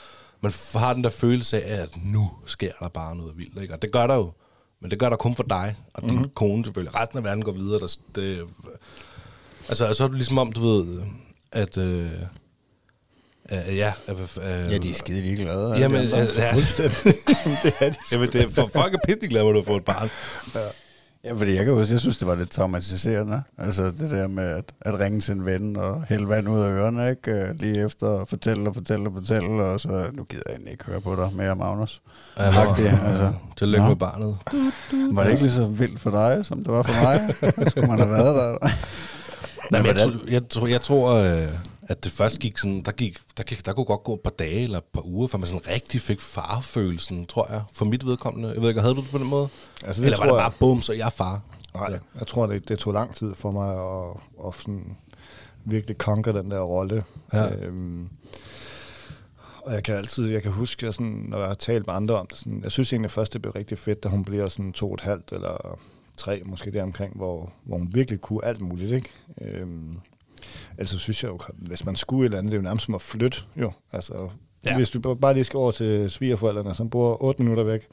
[0.42, 3.62] man har den der følelse af, at nu sker der bare noget vildt.
[3.62, 3.75] Ikke?
[3.75, 4.32] Og det gør der jo.
[4.80, 6.30] Men det gør der kun for dig, og din mm-hmm.
[6.34, 7.00] kone selvfølgelig.
[7.00, 7.81] Resten af verden går videre.
[7.81, 8.44] Der, det,
[9.68, 11.02] altså, så er det ligesom om, du ved,
[11.52, 11.76] at...
[11.76, 12.11] Øh,
[13.52, 15.74] Uh, ja, uh, uh, ja, de er skide ligeglade.
[15.78, 16.55] Jamen, uh, ja.
[17.62, 19.85] det er de Jamen, det er, for folk er pisse glade, når du får et
[19.85, 20.11] barn.
[20.55, 20.61] Ja.
[21.24, 23.42] Ja, fordi jeg kan huske, jeg synes, det var lidt traumatiserende.
[23.58, 26.70] Altså det der med at, at ringe til en ven og hælde vand ud af
[26.70, 27.50] ørerne, ikke?
[27.50, 30.85] Uh, lige efter at fortælle og fortælle og fortælle, og så, nu gider jeg ikke
[30.85, 32.02] høre på dig mere, Magnus.
[32.38, 32.87] Ja, nok det.
[32.87, 33.32] Altså.
[33.58, 34.37] Tillykke med barnet.
[35.12, 37.20] Var det ikke lige så vildt for dig, som det var for mig?
[37.70, 38.68] Skulle man have været der?
[39.70, 41.48] Nej, men jeg, tror, jeg, tror, jeg tror, øh,
[41.88, 44.31] at det først gik sådan, der, gik, der, gik, der kunne godt gå et par
[44.31, 48.07] dage eller et par uger, før man sådan rigtig fik farfølelsen, tror jeg, for mit
[48.07, 48.49] vedkommende.
[48.49, 49.49] Jeg ved ikke, havde du det på den måde?
[49.85, 51.40] Altså, det eller var det bare jeg, bum, så jeg er far?
[51.75, 51.99] Nej, ja.
[52.18, 54.97] jeg tror, det, det tog lang tid for mig at, at sådan
[55.64, 57.05] virkelig konke den der rolle.
[57.33, 57.55] Ja.
[57.55, 58.09] Øhm,
[59.62, 62.27] og jeg kan altid, jeg kan huske, sådan, når jeg har talt med andre om
[62.27, 64.88] det, sådan, jeg synes egentlig først, det blev rigtig fedt, da hun bliver sådan to
[64.88, 65.79] og et halvt eller
[66.16, 69.11] tre, måske deromkring, hvor, hvor hun virkelig kunne alt muligt, ikke?
[69.40, 69.99] Øhm,
[70.78, 72.94] altså synes jeg jo, hvis man skulle et eller andet, det er jo nærmest som
[72.94, 73.72] at flytte, jo.
[73.92, 74.28] Altså,
[74.64, 74.76] ja.
[74.76, 77.88] hvis du bare lige skal over til svigerforældrene, som bor 8 minutter væk,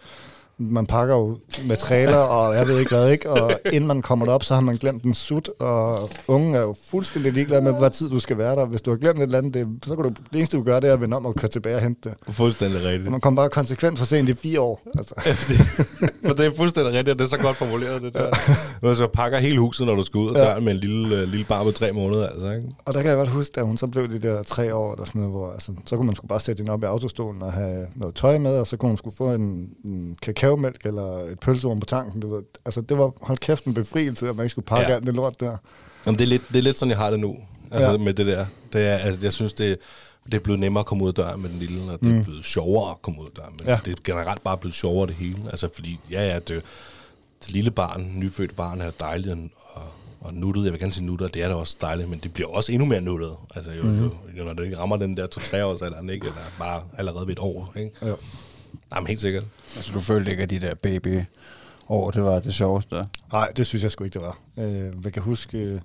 [0.60, 3.30] man pakker jo med trailer, og jeg ved ikke hvad, ikke?
[3.30, 6.76] Og inden man kommer derop, så har man glemt en sut, og ungen er jo
[6.88, 8.66] fuldstændig ligeglad med, hvad tid du skal være der.
[8.66, 10.80] Hvis du har glemt et eller andet, det, så kan du, det eneste, du gør,
[10.80, 12.36] det er at vende om og køre tilbage og hente det.
[12.36, 13.06] Fuldstændig rigtigt.
[13.06, 14.82] Og man kommer bare konsekvent for sent i fire år.
[14.98, 15.16] Altså.
[16.28, 18.30] for det er fuldstændig rigtigt, og det er så godt formuleret, det der.
[18.84, 18.96] Ja.
[18.96, 20.60] så pakker hele huset, når du skal ud og ja.
[20.60, 22.28] med en lille, uh, lille barn på tre måneder.
[22.28, 22.70] Altså, ikke?
[22.86, 25.06] Og der kan jeg godt huske, at hun så blev de der tre år, eller
[25.06, 27.54] sådan noget, hvor altså, så kunne man sgu bare sætte hende op i autostolen og
[27.54, 30.16] have noget tøj med, og så kunne hun skulle få en, en
[30.50, 32.44] kakaomælk eller et pølseorm på tanken, du ved.
[32.66, 34.96] Altså, det var, hold kæft, en befrielse, at man ikke skulle pakke ja.
[34.96, 35.58] alt det lort der.
[36.06, 37.38] Jamen, det er lidt, det er lidt sådan, jeg har det nu.
[37.72, 37.98] Altså, ja.
[37.98, 38.46] med det der.
[38.74, 39.78] Det er, altså, jeg synes, det,
[40.26, 42.20] det er blevet nemmere at komme ud af døren med den lille, og det mm.
[42.20, 43.80] er blevet sjovere at komme ud af døren med ja.
[43.86, 45.40] Det er generelt bare blevet sjovere det hele.
[45.46, 46.64] Altså, fordi, ja, ja, det,
[47.46, 49.34] det lille barn, nyfødte barn, er dejligt
[49.74, 49.84] og,
[50.22, 50.64] og nuttet.
[50.64, 52.86] Jeg vil gerne sige nuttet, det er da også dejligt, men det bliver også endnu
[52.86, 53.32] mere nuttet.
[53.56, 54.04] Altså, jo, mm.
[54.04, 56.28] jo, jo, når det ikke rammer den der to-tre års alderen, ikke?
[56.28, 57.92] Eller bare allerede ved et år, ikke?
[58.02, 58.14] Ja.
[58.96, 59.44] Jamen, helt sikkert.
[59.76, 61.22] Altså, du følte ikke, at de der baby
[61.90, 62.96] år, det var det sjoveste?
[63.32, 64.40] Nej, det synes jeg sgu ikke, det var.
[64.58, 65.58] Øh, jeg kan huske...
[65.58, 65.82] Øh,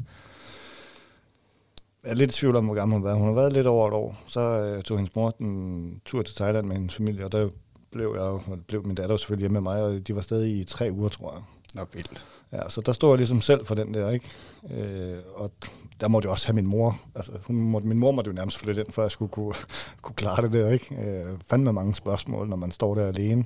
[2.05, 3.15] jeg er lidt i tvivl om, hvor gammel hun var.
[3.15, 4.23] Hun har været lidt over et år.
[4.27, 7.49] Så øh, tog hendes mor en tur til Thailand med hendes familie, og der
[7.93, 10.65] blev jeg og blev min datter selvfølgelig hjemme med mig, og de var stadig i
[10.65, 11.43] tre uger, tror jeg.
[11.75, 12.25] Nå, vildt.
[12.53, 14.31] Ja, så der stod jeg ligesom selv for den der, ikke?
[14.71, 15.53] Øh, og
[16.01, 17.01] der måtte jeg også have min mor.
[17.15, 19.55] Altså, hun måtte, min mor måtte jo nærmest flytte ind, før jeg skulle kunne,
[20.03, 20.95] kunne klare det der, ikke?
[20.95, 23.45] Øh, fandme mange spørgsmål, når man står der alene.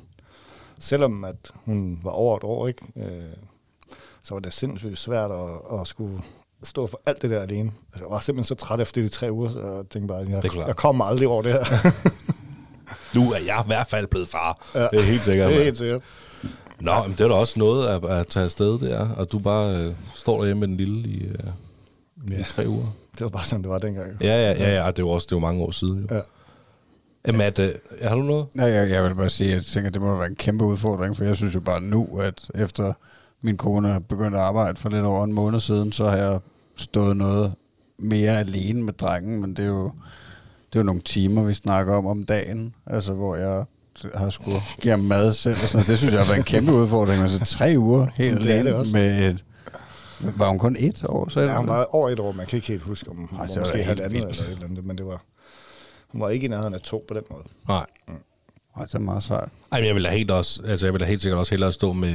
[0.79, 2.83] Selvom at hun var over et år, ikke?
[2.97, 3.37] Øh,
[4.23, 6.23] så var det sindssygt svært at, at skulle
[6.63, 7.73] stå for alt det der alene.
[7.93, 10.67] Altså, jeg var simpelthen så træt efter de tre uger, så jeg tænkte bare, jeg,
[10.67, 11.61] jeg kommer aldrig over det her.
[13.15, 14.69] Nu er jeg i hvert fald blevet far.
[14.75, 14.83] Ja.
[14.83, 15.49] Det er helt sikkert.
[15.49, 16.03] det er helt sikkert.
[16.81, 19.77] Nå, men det er da også noget at, at tage afsted der, og du bare
[19.77, 21.39] øh, står derhjemme med den lille i, øh,
[22.33, 22.41] Ja.
[22.41, 22.97] i tre uger.
[23.13, 24.17] Det var bare sådan, det var dengang.
[24.21, 26.07] Ja, ja, ja, ja, og det er jo også det er jo mange år siden.
[26.11, 26.15] Jo.
[26.17, 26.21] Ja.
[27.27, 27.33] Ja.
[27.33, 27.71] Matt, øh,
[28.03, 28.47] har du noget?
[28.55, 30.65] Nej, jeg, jeg vil bare sige, at jeg tænker, at det må være en kæmpe
[30.65, 32.93] udfordring, for jeg synes jo bare nu, at efter
[33.43, 36.39] min kone er begyndt at arbejde for lidt over en måned siden, så har jeg
[36.77, 37.53] stået noget
[37.99, 39.85] mere alene med drengen, men det er jo,
[40.73, 43.65] det er jo nogle timer, vi snakker om om dagen, altså hvor jeg
[44.15, 45.87] har skulle give ham mad selv og sådan noget.
[45.87, 47.23] Det synes jeg har været en kæmpe udfordring.
[47.23, 49.45] Altså tre uger helt alene med et,
[50.21, 51.51] var hun kun et år selv?
[51.51, 53.47] Ja, hun var over et år, man kan ikke helt huske, om hun Nej, var
[53.47, 55.23] så måske halvandet eller et eller andet, men det var,
[56.09, 57.45] hun var ikke i nærheden af to på den måde.
[57.69, 57.87] Nej.
[58.77, 59.49] Ej, det er meget sejt.
[59.73, 61.73] Ej, men jeg vil da helt, også, altså jeg vil da helt sikkert også hellere
[61.73, 62.15] stå med,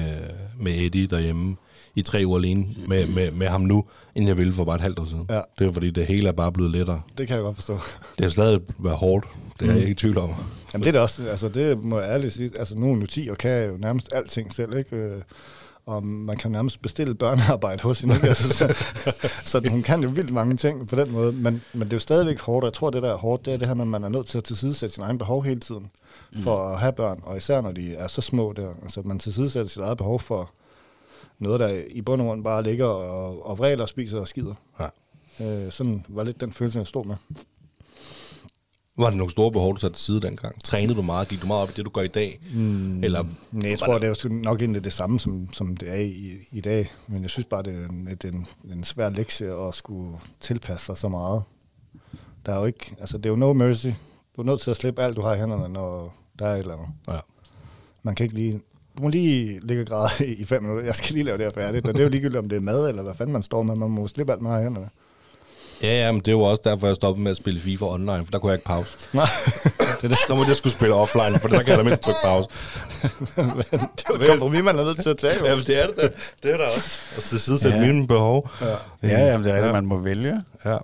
[0.60, 1.56] med Eddie derhjemme
[1.96, 3.86] i tre uger alene med, med, med ham nu,
[4.16, 5.26] end jeg ville for bare et halvt år siden.
[5.30, 5.42] Ja.
[5.60, 7.02] Det er fordi, det hele er bare blevet lettere.
[7.18, 7.74] Det kan jeg godt forstå.
[8.18, 9.26] Det har stadig været hårdt.
[9.60, 10.30] Det er jeg ikke i tvivl om.
[10.74, 13.06] Jamen det er det også, altså det må jeg ærligt sige, altså nu er nu
[13.06, 15.24] 10 og kan jo nærmest alting selv, ikke?
[15.86, 18.28] Og man kan nærmest bestille børnearbejde hos hende, ikke?
[18.28, 18.76] Altså, så,
[19.46, 22.00] så hun kan jo vildt mange ting på den måde, men, men det er jo
[22.00, 23.88] stadigvæk hårdt, og jeg tror, det der er hårdt, det er det her med, at
[23.88, 25.92] man er nødt til at tilsidesætte sin egen behov hele tiden,
[26.44, 29.70] for at have børn, og især når de er så små der, altså man tilsidesætter
[29.70, 30.52] sit eget behov for
[31.40, 34.56] noget, der i bund og grund bare ligger og, og vræler og spiser og skider.
[34.80, 34.88] Ja.
[35.46, 37.16] Øh, sådan var lidt den følelse, jeg stod med.
[38.98, 40.64] Var det nogle store behov, du satte til side dengang?
[40.64, 41.28] Trænede du meget?
[41.28, 42.40] Gik du meget op i det, du gør i dag?
[42.54, 43.04] Mm.
[43.04, 45.90] Eller Nej, jeg tror, det er jo sgu nok egentlig det samme, som, som det
[45.90, 46.92] er i, i dag.
[47.08, 50.18] Men jeg synes bare, det er en, det er en, en svær lektie at skulle
[50.40, 51.44] tilpasse sig så meget.
[52.46, 53.88] Der er jo ikke, altså det er jo no mercy.
[54.36, 56.60] Du er nødt til at slippe alt, du har i hænderne, når der er et
[56.60, 56.90] eller andet.
[57.10, 57.20] Ja.
[58.04, 58.62] Man kan ikke lige,
[58.98, 60.86] du må lige ligge og græde i fem minutter.
[60.86, 61.88] Jeg skal lige lave det her færdigt.
[61.88, 63.76] Og det er jo ligegyldigt, om det er mad, eller hvad fanden man står med.
[63.76, 64.90] Man må slippe alt, man har i hænderne.
[65.84, 68.32] Ja, ja, men det jo også derfor, jeg stoppede med at spille FIFA online, for
[68.32, 68.98] der kunne jeg ikke pause.
[69.14, 69.26] Nej,
[69.78, 70.18] det er det.
[70.28, 72.50] Der må jeg skulle spille offline, for der kan jeg da mindst trykke pause.
[73.02, 75.40] det er jo et kompromis, man er nødt til at tage.
[75.40, 75.46] jo.
[75.46, 76.10] Ja, men det er det da.
[76.44, 77.00] Det er der også.
[77.18, 77.82] Og så sidde Ja.
[77.94, 78.50] mine behov.
[78.62, 78.68] Ja.
[79.04, 79.72] Ja, jamen, det er det, Ja.
[79.72, 80.42] man må vælge.
[80.66, 80.78] Ja.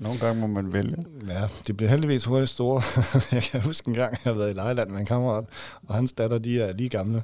[0.00, 0.96] Nogle gange må man vælge.
[1.28, 2.82] Ja, de bliver heldigvis hurtigt store.
[3.32, 5.44] jeg kan huske en gang, jeg har været i Lejland med en kammerat,
[5.88, 7.22] og hans datter, de er lige gamle.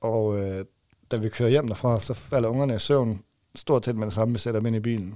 [0.00, 0.64] Og øh,
[1.10, 3.20] da vi kører hjem derfra, så falder ungerne i søvn
[3.56, 5.14] stort set med det samme, vi sætter dem ind i bilen.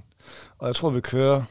[0.59, 1.41] Og jeg tror, vi kører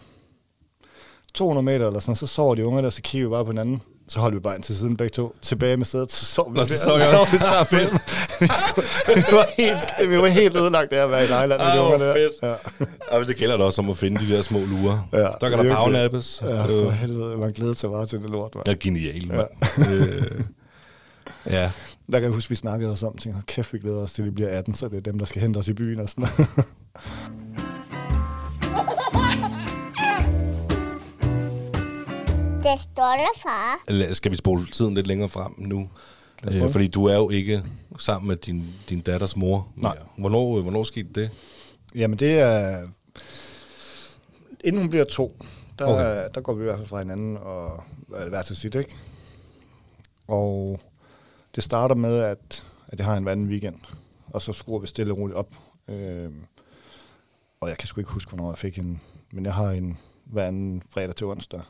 [1.35, 3.83] 200 meter eller sådan, så sover de unger der, så kigger vi bare på hinanden.
[4.09, 6.59] Så holder vi bare ind til siden begge to, tilbage med sædet, så sov vi
[6.59, 7.99] Nå, så så, sov sov vi sammen.
[9.17, 11.99] vi, var helt, vi var helt ødelagt af at være i Lejland med de unger
[11.99, 12.15] der.
[12.15, 12.33] fedt.
[12.43, 12.55] Ja.
[13.13, 15.09] Ja, men det gælder da også om at finde de der små lurer.
[15.13, 16.43] Ja, der kan der powernappes.
[16.45, 18.65] Ja, for helvede, man glæder sig bare til det lort, man.
[18.67, 19.43] Det er genialt, Ja.
[19.79, 20.41] Øh,
[21.47, 21.71] ja.
[22.13, 24.23] Der kan jeg huske, vi snakkede os om, tænkte, "Hold kæft, vi glæder os til,
[24.23, 26.09] at de bliver 18, så det er dem, der skal hente os i byen og
[26.09, 26.65] sådan noget.
[32.63, 33.83] Det står der, far.
[33.89, 35.89] Eller Skal vi spole tiden lidt længere frem nu?
[36.51, 37.63] Øh, fordi du er jo ikke
[37.99, 39.69] sammen med din, din datters mor.
[39.77, 39.95] Nej.
[39.95, 40.05] mere.
[40.19, 41.31] Hvornår, hvornår skete det?
[41.95, 42.89] Jamen det er...
[44.65, 45.37] Inden hun bliver to,
[45.79, 46.29] der, Okay.
[46.35, 47.83] der går vi i hvert fald fra hinanden og
[48.21, 48.97] øh, hver til sit, ikke?
[50.29, 50.81] Og
[51.57, 53.77] det starter med, at, at jeg har en hver anden weekend,
[54.27, 55.55] og så skruer vi stille og roligt op.
[55.89, 56.45] Øhm,
[57.61, 58.99] og jeg kan sgu ikke huske, hvornår jeg fik hende,
[59.33, 61.61] men jeg har en hver anden fredag til onsdag,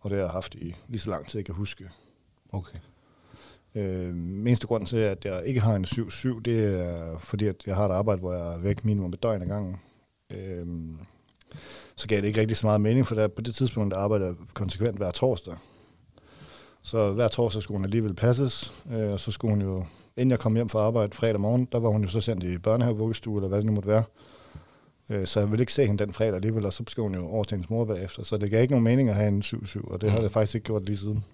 [0.00, 1.90] og det har jeg haft i lige så lang tid, jeg kan huske.
[2.52, 2.78] Okay.
[3.74, 7.76] Øh, eneste grund til, at jeg ikke har en 7-7, det er fordi, at jeg
[7.76, 9.76] har et arbejde, hvor jeg er væk minimum et døgn ad gangen.
[10.30, 10.66] Øh,
[11.96, 14.26] så gav det ikke rigtig så meget mening, for der, på det tidspunkt, der arbejder
[14.26, 15.56] jeg konsekvent hver torsdag.
[16.84, 19.84] Så hver torsdag skulle hun alligevel passes, øh, og så skulle hun jo,
[20.16, 22.58] inden jeg kom hjem fra arbejde fredag morgen, der var hun jo så sendt i
[22.58, 24.02] børnehave, vuggestue, eller hvad det nu måtte være.
[25.10, 27.28] Øh, så jeg ville ikke se hende den fredag alligevel, og så skulle hun jo
[27.28, 28.24] over til hendes mor bagefter.
[28.24, 30.54] Så det gav ikke nogen mening at have en 7-7, og det har jeg faktisk
[30.54, 31.24] ikke gjort lige siden.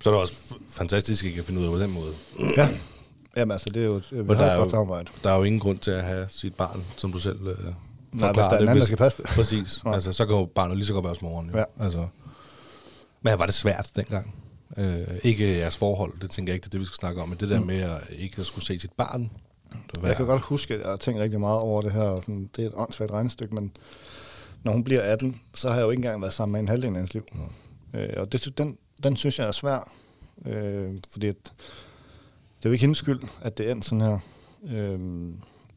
[0.00, 2.14] Så er det også fantastisk, at I kan finde ud af det på den måde.
[2.56, 2.68] Ja.
[3.36, 5.10] Jamen altså, det er jo, vi der har et godt jo- samarbejde.
[5.24, 7.46] Der er jo ingen grund til at have sit barn, som du selv øh,
[8.12, 9.30] hvis forklarer der er en anden, der skal passe det.
[9.30, 9.84] Præcis.
[9.84, 9.94] Nej.
[9.94, 11.50] altså, så kan jo barnet lige så godt være hos moren.
[11.52, 11.58] Jo.
[11.58, 11.64] Ja.
[11.80, 12.06] Altså.
[13.22, 14.34] Men var det svært dengang?
[14.76, 17.28] Øh, ikke jeres forhold, det tænker jeg ikke, det er det, vi skal snakke om,
[17.28, 19.30] men det der med at ikke at skulle se sit barn.
[20.00, 22.02] Var Jeg kan godt huske, at jeg har tænkt rigtig meget over det her.
[22.02, 23.72] og Sådan, det er et åndssvagt regnestykke, men
[24.62, 26.88] når hun bliver 18, så har jeg jo ikke engang været sammen med en halvdel
[26.88, 27.24] af hendes liv.
[27.94, 29.92] Øh, og det, den, den synes jeg er svær,
[30.46, 31.36] øh, fordi at,
[32.58, 34.18] det er jo ikke hendes skyld, at det endte sådan her.
[34.72, 34.98] Øh,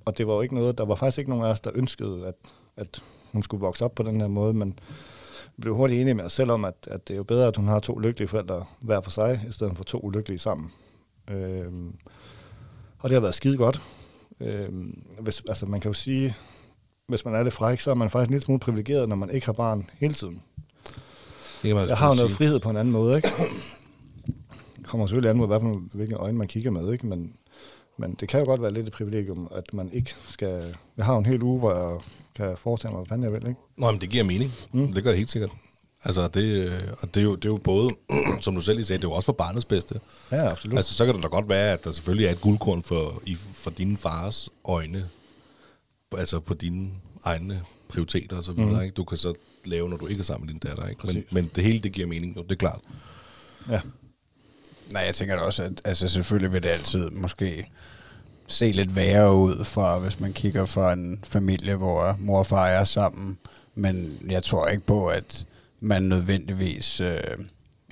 [0.06, 2.28] og det var jo ikke noget, der var faktisk ikke nogen af os, der ønskede,
[2.28, 2.36] at,
[2.78, 4.80] at hun skulle vokse op på den her måde, men
[5.62, 7.68] blev hurtigt enige med os selv om, at, at det er jo bedre, at hun
[7.68, 10.72] har to lykkelige forældre hver for sig, i stedet for to ulykkelige sammen.
[11.30, 11.66] Øh,
[13.00, 13.82] og det har været skide godt.
[14.40, 14.70] Øh,
[15.20, 16.36] hvis, altså man kan jo sige,
[17.08, 19.46] hvis man er lidt fræk, så er man faktisk lille smule privilegeret, når man ikke
[19.46, 20.42] har barn hele tiden.
[21.62, 22.38] Det kan man Jeg har jo noget sige.
[22.38, 23.30] frihed på en anden måde, ikke?
[24.78, 27.08] Det kommer selvfølgelig an på, for, hvilke øjne man kigger med, ikke?
[27.08, 27.34] Men,
[27.98, 30.64] men det kan jo godt være lidt et privilegium, at man ikke skal...
[30.98, 32.00] Jeg har jo en hel uge, hvor jeg
[32.36, 33.60] kan foretage mig, hvad fanden jeg vil, ikke?
[33.78, 34.52] Nå, men det giver mening.
[34.72, 34.94] Mm.
[34.94, 35.52] Det gør det helt sikkert.
[36.06, 37.90] Altså, det, øh, og det er, jo, det er jo både,
[38.42, 40.00] som du selv lige sagde, det er jo også for barnets bedste.
[40.32, 40.78] Ja, absolut.
[40.78, 43.36] Altså, så kan det da godt være, at der selvfølgelig er et guldkorn for, i,
[43.36, 45.10] for dine fars øjne,
[46.18, 46.92] altså på dine
[47.24, 48.82] egne prioriteter og så videre, mm.
[48.82, 48.94] ikke?
[48.94, 49.34] Du kan så
[49.66, 51.08] lave, når du ikke er sammen med din datter, ikke?
[51.08, 52.80] Men, men det hele, det giver mening, jo, det er klart.
[53.70, 53.82] Ja.
[54.92, 57.68] Nej, jeg tænker da også, at altså, selvfølgelig vil det altid måske
[58.48, 62.68] se lidt værre ud fra, hvis man kigger fra en familie, hvor mor og far
[62.68, 63.38] er sammen.
[63.76, 65.46] Men jeg tror ikke på, at
[65.80, 67.18] man nødvendigvis øh,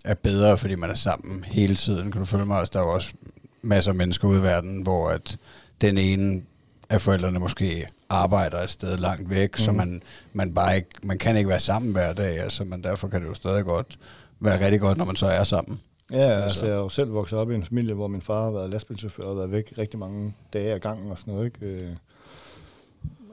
[0.06, 2.12] er bedre, fordi man er sammen hele tiden.
[2.12, 2.60] Kan du følge mig?
[2.60, 3.14] Altså, der er jo også
[3.62, 5.38] masser af mennesker ude i verden, hvor at
[5.82, 6.42] den ene
[6.90, 9.58] af forældrene måske arbejder et sted langt væk, mm.
[9.58, 10.02] så man,
[10.34, 13.28] man bare ikke, man kan ikke være sammen hver dag, altså, men derfor kan det
[13.28, 14.00] jo stadig godt
[14.40, 15.80] være rigtig godt, når man så er sammen.
[16.12, 18.44] Ja, altså, altså jeg er jo selv vokset op i en familie, hvor min far
[18.44, 21.66] har været lastbilchauffør og været væk rigtig mange dage ad gangen og sådan noget, ikke?
[21.66, 21.90] Øh,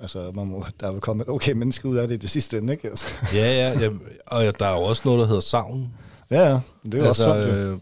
[0.02, 2.30] altså, man må, der er vel kommet et okay menneske ud af det i det
[2.30, 2.88] sidste ende, ikke?
[2.88, 3.06] Altså.
[3.35, 3.90] Ja, ja, ja,
[4.26, 5.92] og ja, der er jo også noget, der hedder savn.
[6.30, 7.54] Ja, ja, det er jo altså, også jo.
[7.54, 7.78] øh,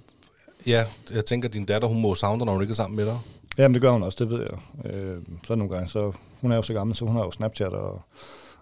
[0.66, 2.96] ja, jeg tænker, at din datter, hun må savne dig, når hun ikke er sammen
[2.96, 3.18] med dig.
[3.58, 4.92] Jamen, det gør hun også, det ved jeg.
[4.92, 7.72] Øh, så nogle gange, så hun er jo så gammel, så hun har jo Snapchat
[7.72, 8.02] og,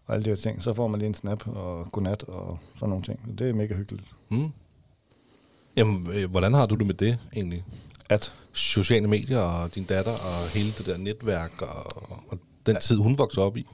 [0.07, 0.63] og alle de her ting.
[0.63, 3.39] Så får man lige en snap og godnat og sådan nogle ting.
[3.39, 4.07] Det er mega hyggeligt.
[4.29, 4.53] Mm.
[5.77, 7.65] Jamen, øh, hvordan har du det med det egentlig?
[8.09, 8.33] At?
[8.53, 13.19] Sociale medier og din datter og hele det der netværk og, og den tid, hun
[13.19, 13.67] voksede op i.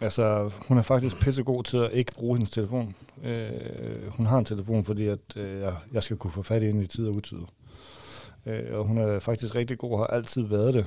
[0.00, 2.94] Altså, hun er faktisk pissegod til at ikke bruge hendes telefon.
[3.24, 3.48] Øh,
[4.08, 6.86] hun har en telefon, fordi at, øh, jeg, skal kunne få fat i hende i
[6.86, 7.38] tid og utid.
[8.46, 10.86] Øh, og hun er faktisk rigtig god og har altid været det.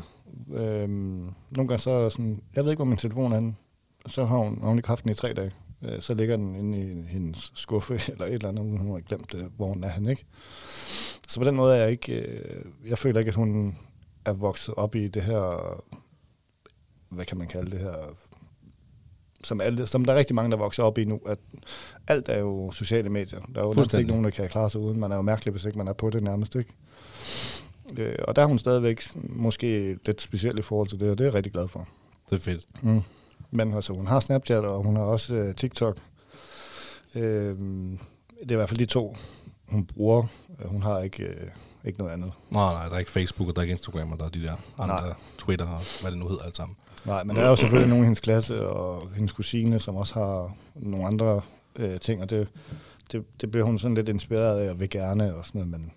[0.54, 3.56] Øh, nogle gange så er jeg sådan, jeg ved ikke, hvor min telefon er henne.
[4.08, 5.52] Så har hun, har hun ikke haft den i tre dage.
[5.82, 9.34] Øh, så ligger den inde i hendes skuffe eller et eller andet, hun har glemt,
[9.34, 10.26] øh, hvor hun er henne, ikke?
[11.28, 13.78] Så på den måde er jeg ikke, øh, jeg føler ikke, at hun
[14.26, 15.76] er vokset op i det her,
[17.10, 17.96] hvad kan man kalde det her,
[19.44, 21.40] som, alle, som der er rigtig mange, der vokser op i nu, at
[22.08, 23.40] alt er jo sociale medier.
[23.56, 24.00] Der er jo Fuldstændig.
[24.00, 25.00] ikke nogen, der kan klare sig uden.
[25.00, 26.74] Man er jo mærkelig, hvis ikke man er på det nærmest, ikke?
[27.98, 31.24] Øh, og der er hun stadigvæk måske lidt speciel i forhold til det, og det
[31.24, 31.88] er jeg rigtig glad for.
[32.30, 32.66] Det er fedt.
[32.82, 33.02] Mm.
[33.52, 35.98] Men altså, hun har Snapchat, og hun har også øh, TikTok.
[37.16, 37.58] Øh,
[38.40, 39.16] det er i hvert fald de to,
[39.68, 40.24] hun bruger.
[40.66, 41.48] Hun har ikke, øh,
[41.86, 42.32] ikke noget andet.
[42.50, 44.44] Nej, nej, der er ikke Facebook, og der er ikke Instagram, og der er de
[44.44, 45.14] der andre, Nej.
[45.38, 46.78] Twitter og hvad det nu hedder alt sammen.
[47.06, 50.14] Nej, men der er jo selvfølgelig nogen i hendes klasse, og hendes kusine, som også
[50.14, 51.42] har nogle andre
[51.76, 52.48] øh, ting, og det,
[53.12, 55.92] det, det bliver hun sådan lidt inspireret af, og vil gerne, og sådan noget, men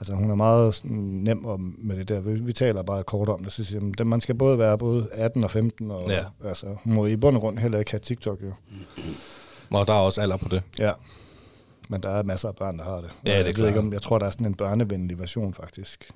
[0.00, 2.20] altså, hun er meget sådan, nem om, med det der.
[2.20, 5.08] Vi, vi taler bare kort om det, så siger jeg, man skal både være både
[5.12, 6.24] 18 og 15, og Ja.
[6.44, 8.52] altså, hun må i bund og grund heller ikke have TikTok, jo.
[9.70, 10.62] Og der er også alder på det.
[10.78, 10.92] Ja.
[11.88, 13.10] Men der er masser af børn, der har det.
[13.26, 15.54] Ja, det er jeg, ved ikke, om, jeg tror, der er sådan en børnevenlig version,
[15.54, 16.10] faktisk.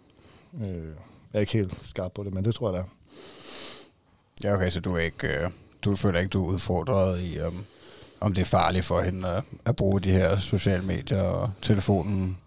[0.63, 0.85] Øh, jeg
[1.35, 2.89] er ikke helt skarp på det, men det tror jeg, der er.
[4.45, 5.51] Ja, okay, så du er ikke, øh,
[5.83, 7.65] du føler ikke, du er udfordret i, um,
[8.21, 12.39] om det er farligt for hende at, at bruge de her sociale medier og telefonen.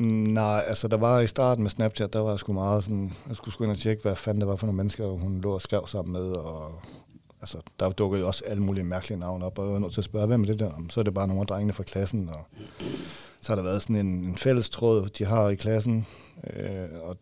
[0.00, 3.36] Nej, altså der var i starten med Snapchat, der var jeg sgu meget sådan, jeg
[3.36, 5.60] skulle sgu ind og tjekke, hvad fanden det var for nogle mennesker, hun lå og
[5.60, 6.72] skrev sammen med, og
[7.40, 10.04] altså, der dukkede også alle mulige mærkelige navne op, og jeg var nødt til at
[10.04, 10.70] spørge, hvem er det der?
[10.90, 12.46] Så er det bare nogle af drengene fra klassen, og
[13.40, 16.06] så har der været sådan en, en fælles tråd, de har i klassen,
[16.54, 17.16] øh, og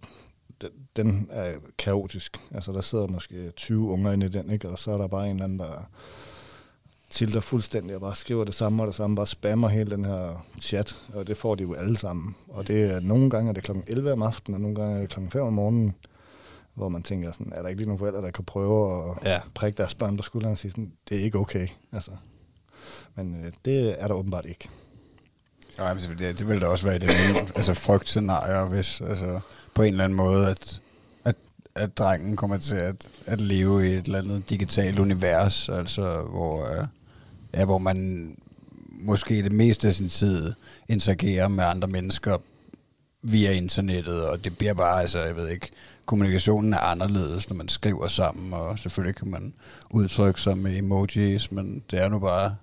[0.60, 2.40] den, den er kaotisk.
[2.54, 4.68] Altså der sidder måske 20 unger inde i den, ikke?
[4.68, 5.88] og så er der bare en eller anden, der
[7.10, 10.46] tilter fuldstændig og bare skriver det samme og det samme, bare spammer hele den her
[10.60, 12.36] chat, og det får de jo alle sammen.
[12.48, 15.00] Og det er nogle gange er det klokken 11 om aftenen, og nogle gange er
[15.00, 15.94] det klokken 5 om morgenen,
[16.74, 19.40] hvor man tænker sådan, er der ikke lige nogen forældre, der kan prøve at Ja.
[19.54, 21.68] prikke deres børn på skulderen og sige sådan, det er ikke okay.
[21.92, 22.10] Altså.
[23.14, 24.68] Men øh, det er der åbenbart ikke.
[25.78, 27.10] Nej, men det, det vil da også være i det
[27.56, 29.40] altså frygtscenarier, hvis altså,
[29.74, 30.80] på en eller anden måde, at,
[31.24, 31.36] at,
[31.74, 36.78] at drengen kommer til at, at leve i et eller andet digitalt univers, altså hvor,
[36.80, 36.86] øh,
[37.58, 38.36] ja, hvor man
[39.00, 40.52] måske det meste af sin tid
[40.88, 42.36] interagerer med andre mennesker
[43.22, 45.70] via internettet, og det bliver bare, altså, jeg ved ikke,
[46.06, 49.54] kommunikationen er anderledes, når man skriver sammen, og selvfølgelig kan man
[49.90, 52.56] udtrykke sig med emojis, men det er nu bare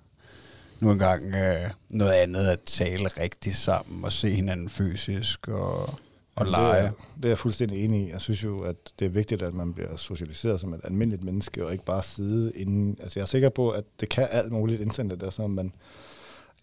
[0.79, 5.99] nu engang øh, noget andet at tale rigtigt sammen og se hinanden fysisk og,
[6.35, 6.81] og lege.
[6.81, 8.09] Det er, det er jeg fuldstændig enig i.
[8.09, 11.65] Jeg synes jo, at det er vigtigt, at man bliver socialiseret som et almindeligt menneske,
[11.65, 12.95] og ikke bare sidde inde.
[13.01, 15.73] Altså jeg er sikker på, at det kan alt muligt internet og sådan, men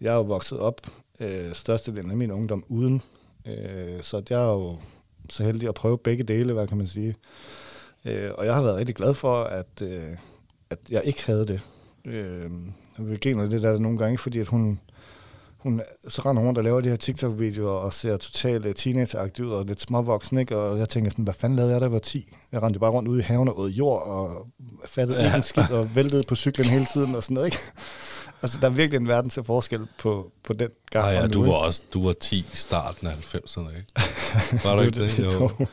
[0.01, 0.81] jeg er jo vokset op
[1.19, 3.01] øh, størstedelen af min ungdom uden.
[3.45, 4.77] Øh, så jeg er jo
[5.29, 7.15] så heldig at prøve begge dele, hvad kan man sige.
[8.05, 10.17] Øh, og jeg har været rigtig glad for, at, øh,
[10.69, 11.61] at jeg ikke havde det.
[12.05, 12.51] Øh,
[12.97, 14.79] jeg vil grine af det der nogle gange, fordi at hun,
[15.63, 19.45] hun, så render hun rundt og laver de her TikTok-videoer og ser totalt uh, teenageagtig
[19.45, 20.57] ud og lidt småvoksen, ikke?
[20.57, 22.33] Og jeg tænker sådan, hvad fanden lavede jeg, da jeg var 10?
[22.51, 24.47] Jeg rendte bare rundt ude i haven og åd jord og
[24.85, 27.59] fattede ikke en skid og væltede på cyklen hele tiden og sådan noget, ikke?
[28.41, 31.05] Altså, der er virkelig en verden til forskel på, på den gang.
[31.05, 33.85] Nej, ja, nu, du var også du var 10 i starten af 90'erne, ikke?
[34.63, 35.17] Var du Det ikke det?
[35.17, 35.31] det, Jo.
[35.59, 35.65] jo.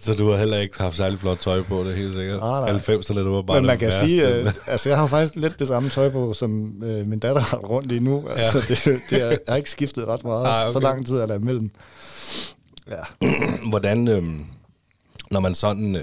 [0.00, 2.40] Så du har heller ikke haft særlig flot tøj på, det er helt sikkert.
[2.40, 2.80] Nej, nej.
[2.80, 4.08] 90'erne, du var bare Men man det kan værste.
[4.10, 7.40] sige, øh, altså jeg har faktisk lidt det samme tøj på, som øh, min datter
[7.42, 8.28] har rundt lige nu.
[8.28, 10.46] Altså det, det er, jeg har ikke skiftet ret meget.
[10.46, 10.72] Ah, okay.
[10.72, 11.70] Så lang tid er der imellem.
[12.90, 13.28] Ja,
[13.70, 14.44] Hvordan, øhm,
[15.30, 16.02] når man sådan øh,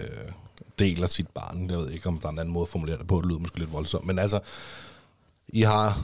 [0.79, 3.07] deler sit barn, jeg ved ikke, om der er en anden måde at formulere det
[3.07, 4.39] på, det lyder måske lidt voldsomt, men altså,
[5.49, 6.01] I har,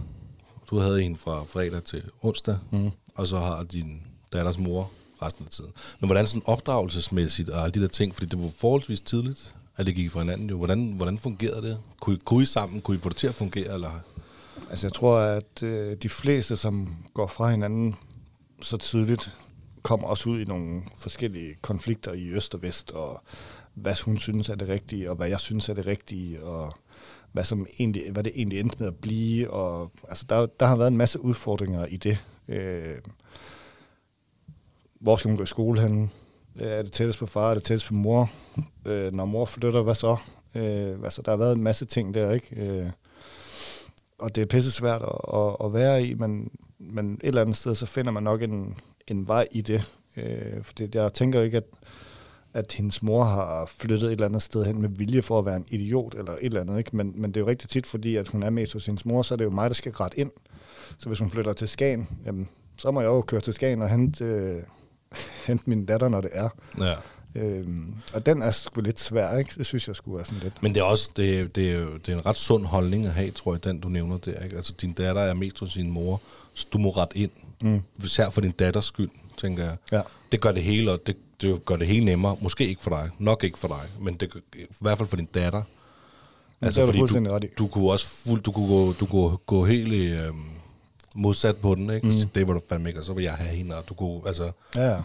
[0.70, 2.92] du havde en fra fredag til onsdag, mm.
[3.16, 4.02] og så har din
[4.34, 4.90] datters mor
[5.22, 5.72] resten af tiden.
[6.00, 9.86] Men hvordan sådan opdragelsesmæssigt og alle de der ting, fordi det var forholdsvis tidligt, at
[9.86, 10.58] det gik fra hinanden jo.
[10.58, 11.78] Hvordan, hvordan fungerede det?
[12.00, 12.82] Kunne I, kunne I sammen?
[12.82, 13.74] Kunne I få det til at fungere?
[13.74, 14.00] Eller?
[14.70, 17.96] altså jeg tror, at øh, de fleste, som går fra hinanden
[18.62, 19.38] så tidligt,
[19.84, 23.24] kommer også ud i nogle forskellige konflikter i øst og vest, og
[23.74, 26.74] hvad hun synes er det rigtige, og hvad jeg synes er det rigtige, og
[27.32, 29.50] hvad, som egentlig, hvad det egentlig endte med at blive.
[29.50, 32.18] Og, altså, der, der har været en masse udfordringer i det.
[32.48, 32.96] Øh,
[35.02, 36.10] hvor skal man gå i skole henne?
[36.62, 37.50] Øh, er det tættest på far?
[37.50, 38.32] Er det tættest på mor?
[38.86, 40.18] Øh, når mor flytter, hvad så?
[40.56, 42.56] Øh, altså, der har været en masse ting der, ikke?
[42.56, 42.86] Øh,
[44.20, 47.56] og det er pisse svært at, at, at være i, men, men et eller andet
[47.56, 48.76] sted, så finder man nok en,
[49.08, 49.94] en vej i det.
[50.18, 51.66] Øh, det jeg tænker ikke, at,
[52.54, 55.56] at hendes mor har flyttet et eller andet sted hen med vilje for at være
[55.56, 56.78] en idiot eller et eller andet.
[56.78, 56.96] Ikke?
[56.96, 59.22] Men, men det er jo rigtig tit, fordi at hun er mest hos hendes mor,
[59.22, 60.32] så er det jo mig, der skal ret ind.
[60.98, 63.90] Så hvis hun flytter til Skagen, jamen, så må jeg jo køre til Skagen og
[63.90, 64.64] hente, øh,
[65.48, 66.50] hente min datter, når det er.
[66.80, 66.94] Ja.
[67.36, 69.52] Øhm, og den er sgu lidt svær, ikke?
[69.58, 70.64] Det synes jeg skulle er sådan lidt.
[70.64, 73.14] Men det er også det, det er, jo- det er en ret sund holdning at
[73.14, 74.40] have, tror jeg, den du nævner der.
[74.44, 74.56] Ikke?
[74.56, 76.22] Altså, din datter er mest hos sin mor,
[76.54, 77.32] så du må rette ind.
[77.62, 77.82] Mm.
[78.04, 79.78] Især for din datters skyld, tænker jeg.
[79.92, 80.02] Ja.
[80.32, 82.38] Det gør det hele, og det, det gør det hele nemmere.
[82.42, 85.28] Måske ikke for dig, nok ikke for dig, men det, i hvert fald for din
[85.34, 85.64] datter.
[86.62, 87.48] Altså, det er du fordi fuldstændig ret i.
[87.58, 90.46] du kunne også fuld, du kunne gå, du kunne gå helt øhm,
[91.16, 92.08] modsat på den, ikke?
[92.08, 92.30] Mm.
[92.36, 94.52] Det var du fandme ikke, og så vil jeg have hende, og du kunne, altså...
[94.76, 95.02] Ja,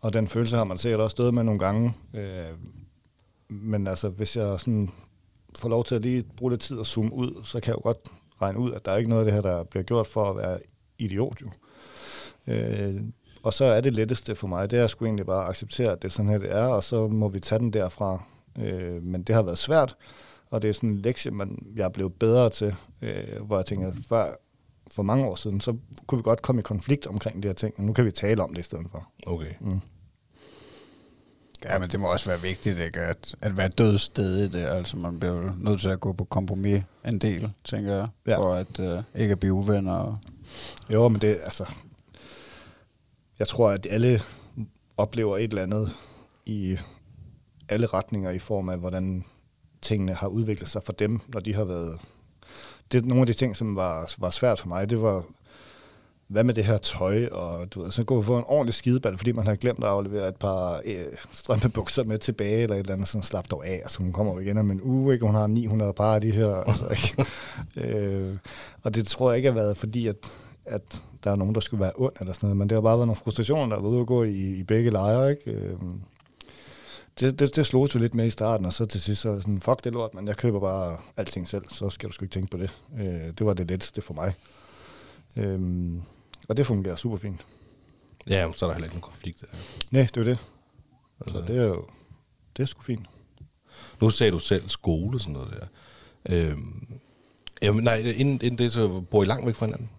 [0.00, 1.94] og den følelse har man sikkert også stået med nogle gange.
[2.14, 2.24] Øh,
[3.48, 4.90] men altså, hvis jeg sådan
[5.58, 7.82] får lov til at lige bruge lidt tid og zoome ud, så kan jeg jo
[7.82, 7.98] godt
[8.42, 10.36] regne ud, at der er ikke noget af det her, der bliver gjort for at
[10.36, 10.58] være
[10.98, 11.50] idiot, jo.
[12.52, 13.00] Øh,
[13.42, 16.02] og så er det letteste for mig, det er at sgu egentlig bare acceptere, at
[16.02, 18.22] det er sådan her, det er, og så må vi tage den derfra.
[18.58, 19.96] Øh, men det har været svært,
[20.50, 23.66] og det er sådan en lektie, man, jeg er blevet bedre til, øh, hvor jeg
[23.66, 24.34] tænker, før,
[24.94, 25.76] for mange år siden, så
[26.06, 28.42] kunne vi godt komme i konflikt omkring de her ting, og nu kan vi tale
[28.42, 29.08] om det i stedet for.
[29.26, 29.52] Okay.
[29.60, 29.80] Mm.
[31.64, 33.00] Ja, men det må også være vigtigt, ikke?
[33.00, 34.66] At, at være dødsted i det.
[34.66, 38.08] Altså, man bliver nødt til at gå på kompromis en del, tænker jeg.
[38.26, 38.38] Ja.
[38.38, 40.16] For at uh, ikke at blive uvenner.
[40.92, 41.64] Jo, men det, altså,
[43.38, 44.20] jeg tror, at alle
[44.96, 45.96] oplever et eller andet
[46.46, 46.78] i
[47.68, 49.24] alle retninger i form af, hvordan
[49.82, 52.00] tingene har udviklet sig for dem, når de har været...
[52.92, 55.24] Det er nogle af de ting, som var, var svært for mig, det var,
[56.28, 59.18] hvad med det her tøj, og du ved, så gå og få en ordentlig skideball,
[59.18, 62.94] fordi man har glemt at aflevere et par øh, strømpebukser med tilbage, eller et eller
[62.94, 65.26] andet, sådan slap dog af, altså hun kommer jo igen om en uge, ikke?
[65.26, 67.26] hun har 900 par af de her, altså, ikke?
[67.98, 68.36] øh,
[68.82, 70.16] og det tror jeg ikke har været fordi, at,
[70.64, 72.96] at der er nogen, der skulle være ond eller sådan noget, men det har bare
[72.96, 75.50] været nogle frustrationer, der var ude at gå i, i begge lejre, ikke?
[75.50, 75.76] Øh,
[77.20, 79.34] det, det, det slog jo lidt med i starten, og så til sidst så var
[79.34, 82.24] det sådan, fuck det lort, men jeg køber bare alting selv, så skal du sgu
[82.24, 82.70] ikke tænke på det.
[82.98, 83.06] Øh,
[83.38, 84.34] det var det letteste for mig.
[85.38, 86.02] Øhm,
[86.48, 87.46] og det fungerer super fint.
[88.26, 89.40] Ja, så er der heller ikke nogen konflikt.
[89.40, 89.46] der.
[89.90, 90.38] Nej, det er det.
[91.20, 91.84] Altså, Så det er jo,
[92.56, 93.06] det er sgu fint.
[94.00, 95.66] Nu sagde du selv skole og sådan noget der.
[96.50, 96.86] Øhm,
[97.62, 99.90] jamen, nej, inden, inden det, så bor I langt væk fra hinanden?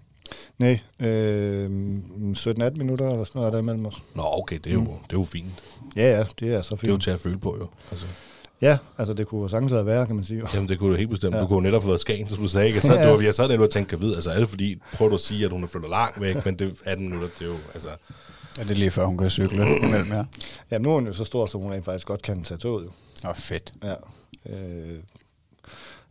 [0.59, 4.03] Nej, øh, 17-18 minutter eller sådan noget er der imellem os.
[4.15, 4.85] Nå, okay, det er jo, mm.
[4.87, 5.63] det er jo fint.
[5.95, 7.03] Ja, ja, det er så Det er jo fint.
[7.03, 7.67] til at føle på, jo.
[7.91, 8.05] Altså,
[8.61, 10.41] Ja, altså det kunne sagtens have været, kan man sige.
[10.53, 11.31] jamen, det kunne du helt bestemt.
[11.33, 11.37] Ja.
[11.37, 11.41] Ja.
[11.43, 12.67] Du kunne jo netop have været skagen, som du sagde.
[12.67, 12.81] Ikke?
[12.81, 12.99] Så, Ja.
[13.05, 13.11] ja.
[13.11, 15.15] du, har- jeg sad netop og tænkte, kan vide, altså er det fordi, prøver du
[15.15, 17.49] at sige, at hun er flyttet langt væk, men det er 18 minutter, det er
[17.49, 17.89] jo, altså...
[18.59, 20.25] er det lige før, hun kan cykle imellem jer?
[20.71, 22.85] Ja, nu er hun jo så stor, så hun rent faktisk godt kan tage toget.
[22.85, 23.29] Jo.
[23.29, 23.73] Åh, fedt.
[23.83, 23.93] Ja.
[24.49, 24.99] Øh,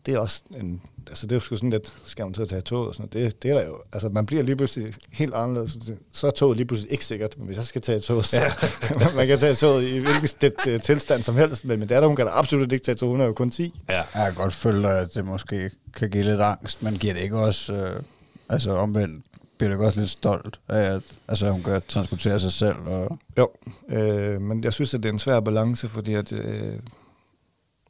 [0.06, 2.48] det er også en, altså det er jo sgu sådan lidt, skal man til at
[2.48, 3.32] tage toget og sådan noget.
[3.32, 5.78] Det, det er der jo, altså man bliver lige pludselig helt anderledes.
[6.12, 8.50] Så er toget lige pludselig ikke sikkert, men hvis jeg skal tage toget, så ja.
[9.16, 12.26] man kan tage toget i hvilken sted, tilstand som helst, men min datter, hun kan
[12.26, 13.80] da absolut ikke tage toget, hun er jo kun 10.
[13.88, 13.96] Ja.
[13.96, 17.38] Jeg kan godt føle, at det måske kan give lidt angst, men giver det ikke
[17.38, 18.02] også, øh,
[18.48, 19.24] altså omvendt,
[19.58, 22.76] bliver det ikke også lidt stolt af, at altså, hun kan transportere sig selv?
[22.86, 23.48] Og, Jo,
[23.88, 26.74] øh, men jeg synes, at det er en svær balance, fordi at, øh,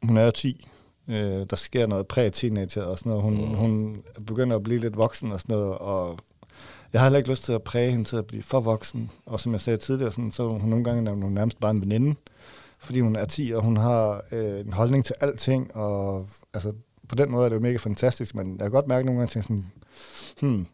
[0.02, 0.66] hun er jo 10,
[1.08, 3.22] Øh, der sker noget præ-teenager og sådan noget.
[3.22, 3.54] Hun, mm.
[3.54, 6.18] hun begynder at blive lidt voksen og sådan noget, og
[6.92, 9.10] jeg har heller ikke lyst til at præge hende til at blive for voksen.
[9.26, 11.80] Og som jeg sagde tidligere, sådan, så er hun nogle gange hun nærmest bare en
[11.80, 12.14] veninde,
[12.78, 16.72] fordi hun er 10, og hun har øh, en holdning til alting, og altså,
[17.08, 19.38] på den måde er det jo mega fantastisk, men jeg kan godt mærke nogle gange,
[19.38, 19.66] at sådan,
[20.40, 20.66] hmm,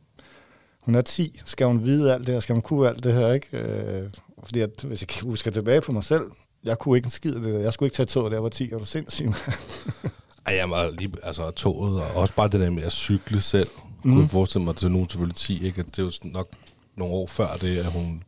[0.80, 3.32] hun er 10, skal hun vide alt det her, skal hun kunne alt det her,
[3.32, 3.58] ikke?
[3.58, 4.10] Øh,
[4.44, 6.30] fordi at, hvis jeg husker tilbage på mig selv,
[6.64, 7.58] jeg kunne ikke en skid det der.
[7.58, 9.26] Jeg skulle ikke tage toget, da jeg var 10, er du sindssyg,
[10.46, 13.68] Ej, jeg var lige, altså toget, og også bare det der med at cykle selv.
[14.02, 14.14] Mm.
[14.14, 15.80] Kunne forestille mig, til nogen selvfølgelig 10, ikke?
[15.80, 16.48] At det var nok
[16.96, 18.22] nogle år før det, at hun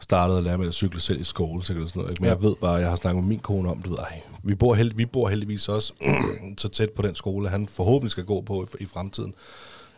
[0.00, 2.10] startede at lære med at cykle selv i skole, så sådan noget.
[2.10, 2.22] Ikke?
[2.22, 2.34] Men ja.
[2.34, 3.98] jeg ved bare, jeg har snakket med min kone om det.
[3.98, 5.92] Ej, vi, bor held, vi bor heldigvis også
[6.58, 9.34] så tæt på den skole, han forhåbentlig skal gå på i, i fremtiden.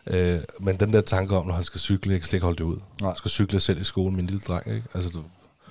[0.07, 2.57] Øh, men den der tanke om, når han skal cykle, jeg kan slet ikke holde
[2.57, 2.77] det ud.
[3.01, 3.09] Nej.
[3.09, 4.67] Han skal cykle selv i skolen, min lille dreng.
[4.67, 4.87] Ikke?
[4.93, 5.19] Altså,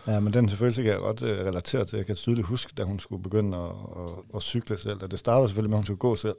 [0.07, 1.97] Ja, men den selvfølgelig kan jeg godt uh, relatere til.
[1.97, 5.03] Jeg kan tydeligt huske, da hun skulle begynde at, at, at cykle selv.
[5.03, 6.37] Og det startede selvfølgelig med, at hun skulle gå selv.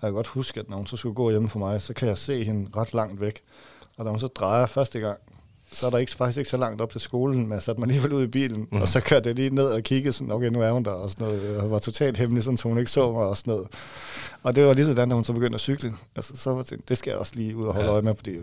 [0.00, 1.94] Og jeg kan godt huske, at når hun så skulle gå hjemme for mig, så
[1.94, 3.42] kan jeg se hende ret langt væk.
[3.96, 5.18] Og da hun så drejer første gang,
[5.72, 7.86] så er der ikke, faktisk ikke så langt op til skolen, men jeg satte mig
[7.86, 8.82] alligevel ud i bilen, mm.
[8.82, 11.10] og så kørte jeg lige ned og kiggede sådan, okay, nu er hun der, og
[11.10, 11.62] sådan noget.
[11.62, 13.68] Jeg var totalt hemmelig, sådan, så hun ikke så mig og sådan noget.
[14.42, 15.92] Og det var lige sådan, da hun så begyndte at cykle.
[16.16, 17.92] Altså, så var tænkt, det skal jeg også lige ud og holde ja.
[17.92, 18.36] øje med, fordi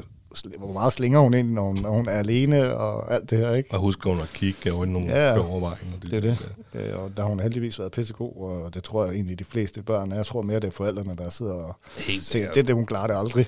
[0.57, 3.53] hvor meget slinger hun ind, når hun, når hun er alene og alt det her,
[3.53, 3.71] ikke?
[3.71, 5.93] Og husk hun at kigge over nogle ja, overvejen.
[5.95, 6.37] Og det, det er det.
[6.73, 6.93] det.
[6.93, 10.11] Og der har hun heldigvis været pissegod, og det tror jeg egentlig de fleste børn
[10.11, 10.15] er.
[10.15, 12.85] Jeg tror mere, det er forældrene, der sidder og helt tænker, det er det, hun
[12.85, 13.45] klarer det aldrig.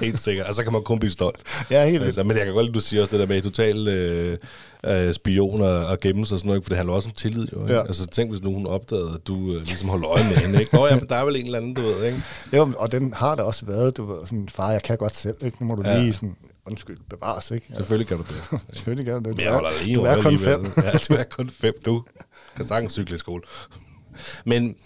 [0.00, 0.46] helt sikkert.
[0.46, 1.64] Og så kan man kun blive stolt.
[1.70, 3.88] Ja, helt altså, Men jeg kan godt lide, du siger også det der med total
[3.88, 4.38] øh,
[4.86, 7.62] øh, spioner og gemme sig og sådan noget, for det handler også om tillid jo.
[7.62, 7.74] Ikke?
[7.74, 7.80] Ja.
[7.80, 10.60] Altså tænk, hvis nu hun opdagede, at du øh, ligesom holder øje med hende.
[10.60, 10.76] Ikke?
[10.76, 12.22] Nå ja, der er vel en eller anden, du ved, ikke?
[12.52, 15.36] Jo, og den har der også været, du ved, sådan, far, jeg kan godt selv,
[15.42, 15.56] ikke?
[15.60, 15.98] Nu må du ja.
[15.98, 17.66] lige sådan, undskyld, bevares, ikke?
[17.68, 18.60] Altså, Selvfølgelig kan du det.
[18.76, 19.36] Selvfølgelig kan du det.
[19.36, 20.66] Men jeg holder lige du er kun fem.
[20.76, 22.04] ja, du er kun fem, du.
[22.56, 23.42] Kan sagtens cykle i skole.
[24.44, 24.76] Men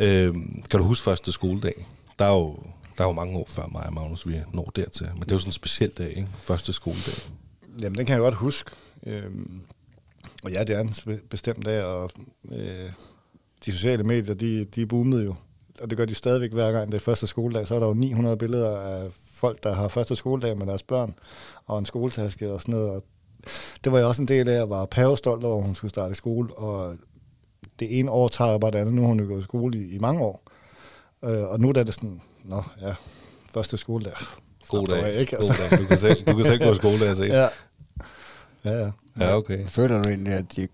[0.00, 0.34] øh,
[0.70, 1.86] kan du huske første skoledag?
[2.18, 2.56] Der er jo
[2.98, 5.06] der er jo mange år før mig og Magnus, vi når dertil.
[5.12, 6.28] Men det er jo sådan en speciel dag, ikke?
[6.38, 7.14] Første skoledag.
[7.82, 8.70] Jamen, den kan jeg godt huske.
[9.06, 9.62] Øhm,
[10.42, 12.10] og ja, det er en bestemt dag, og
[12.52, 12.90] øh,
[13.64, 15.34] de sociale medier, de, de boomede jo.
[15.80, 17.66] Og det gør de stadigvæk hver gang det er første skoledag.
[17.66, 21.14] Så er der jo 900 billeder af folk, der har første skoledag med deres børn,
[21.66, 22.90] og en skoletaske og sådan noget.
[22.90, 23.04] Og
[23.84, 26.12] det var jeg også en del af, at var pavestolt over, at hun skulle starte
[26.12, 26.54] i skole.
[26.54, 26.96] Og
[27.78, 28.94] det ene år tager jeg bare det andet.
[28.94, 30.42] Nu har hun jo gået i skole i, i mange år.
[31.24, 32.94] Øh, og nu er det sådan, nå ja,
[33.54, 34.12] første skoledag.
[34.68, 35.14] God dag.
[35.14, 35.36] Ikke?
[35.36, 35.52] Altså.
[35.52, 35.78] God dag.
[35.78, 37.48] Du, kan selv, du kan selv gå i skole, jeg Ja.
[38.64, 38.90] Ja, ja.
[39.20, 39.66] Ja, okay.
[39.66, 40.66] Føler du egentlig, at de er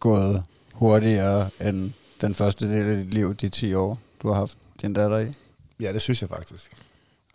[0.00, 0.42] gået
[0.74, 4.92] hurtigere end den første del af dit liv, de 10 år, du har haft din
[4.92, 5.32] datter i?
[5.80, 6.70] Ja, det synes jeg faktisk.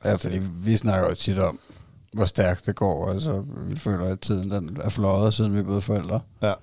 [0.05, 1.59] Ja, fordi vi snakker jo tit om,
[2.13, 3.11] hvor stærkt det går.
[3.11, 6.21] Altså, vi føler, at tiden den er fløjet, siden vi er blevet forældre.
[6.41, 6.53] Ja.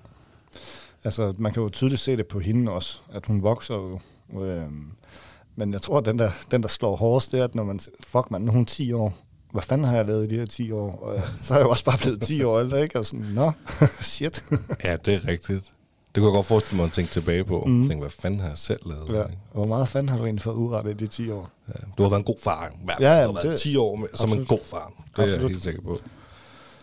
[1.03, 3.99] Altså, man kan jo tydeligt se det på hende også, at hun vokser jo.
[4.41, 4.91] Øhm,
[5.55, 7.79] men jeg tror, at den der, den, der slår hårdest, det er, at når man,
[7.99, 9.17] fuck man, nu er hun 10 år,
[9.53, 10.91] hvad fanden har jeg lavet i de her 10 år?
[10.91, 12.99] Og så er jeg jo også bare blevet 10 år ældre, ikke?
[12.99, 13.51] Og sådan, nå,
[14.01, 14.43] shit.
[14.83, 15.73] ja, det er rigtigt.
[16.15, 17.63] Det kunne jeg godt forestille mig at tænke tilbage på.
[17.67, 17.87] Mm.
[17.87, 19.09] Tænke, hvad fanden har jeg selv lavet?
[19.09, 19.23] Ja.
[19.23, 19.37] Ikke?
[19.53, 21.49] Hvor meget fanden har du egentlig fået udrettet i de 10 år?
[21.67, 21.73] Ja.
[21.97, 22.67] Du har været en god far.
[22.67, 23.09] I hvert fald.
[23.09, 24.51] Ja, ja, du har været det, 10 år med, som absolut.
[24.51, 24.93] en god far.
[24.97, 25.29] Det absolut.
[25.29, 25.99] er jeg helt sikker på.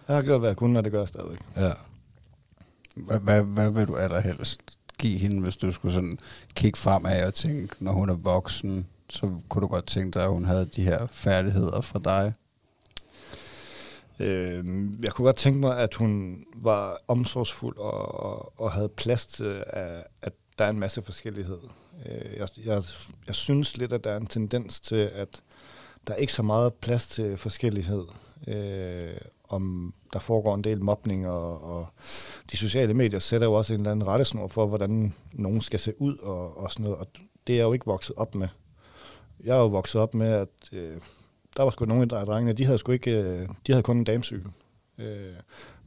[0.09, 1.39] Jeg har gjort, hvad jeg kunne, og det gør jeg stadigvæk.
[1.57, 1.71] Ja.
[2.97, 4.61] Hvad, hvad, hvad vil du allerhelst
[4.99, 6.19] give hende, hvis du skulle sådan
[6.55, 10.31] kigge fremad og tænke, når hun er voksen, så kunne du godt tænke dig, at
[10.31, 12.33] hun havde de her færdigheder fra dig?
[14.21, 14.65] Øh,
[15.03, 19.65] jeg kunne godt tænke mig, at hun var omsorgsfuld og, og, og havde plads til,
[19.67, 21.59] at, at der er en masse forskellighed.
[22.07, 22.83] Øh, jeg, jeg,
[23.27, 25.43] jeg synes lidt, at der er en tendens til, at
[26.07, 28.05] der er ikke så meget plads til forskellighed.
[28.49, 31.87] Øh, om der foregår en del mobning, og, og
[32.51, 36.01] de sociale medier sætter jo også en eller anden rettesnor for, hvordan nogen skal se
[36.01, 37.07] ud og, og sådan noget, og
[37.47, 38.49] det er jeg jo ikke vokset op med.
[39.45, 40.97] Jeg er jo vokset op med, at øh,
[41.57, 44.05] der var sgu nogle af drengene, de havde sgu ikke, øh, de havde kun en
[44.05, 44.51] damecykel.
[44.99, 45.07] Øh,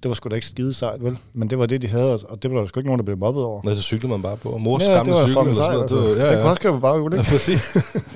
[0.03, 1.17] det var sgu da ikke skide sejt, vel?
[1.33, 3.17] Men det var det, de havde, og det var der sgu ikke nogen, der blev
[3.17, 3.61] mobbet over.
[3.63, 4.49] Nej, så cyklede man bare på.
[4.49, 5.41] Og mors ja, gamle det var cykel.
[5.41, 5.97] Eller sejt, altså.
[5.97, 6.31] det, ja, ja.
[6.31, 7.25] det kunne også køre på baghjul, ikke?
[7.25, 7.75] Ja, præcis.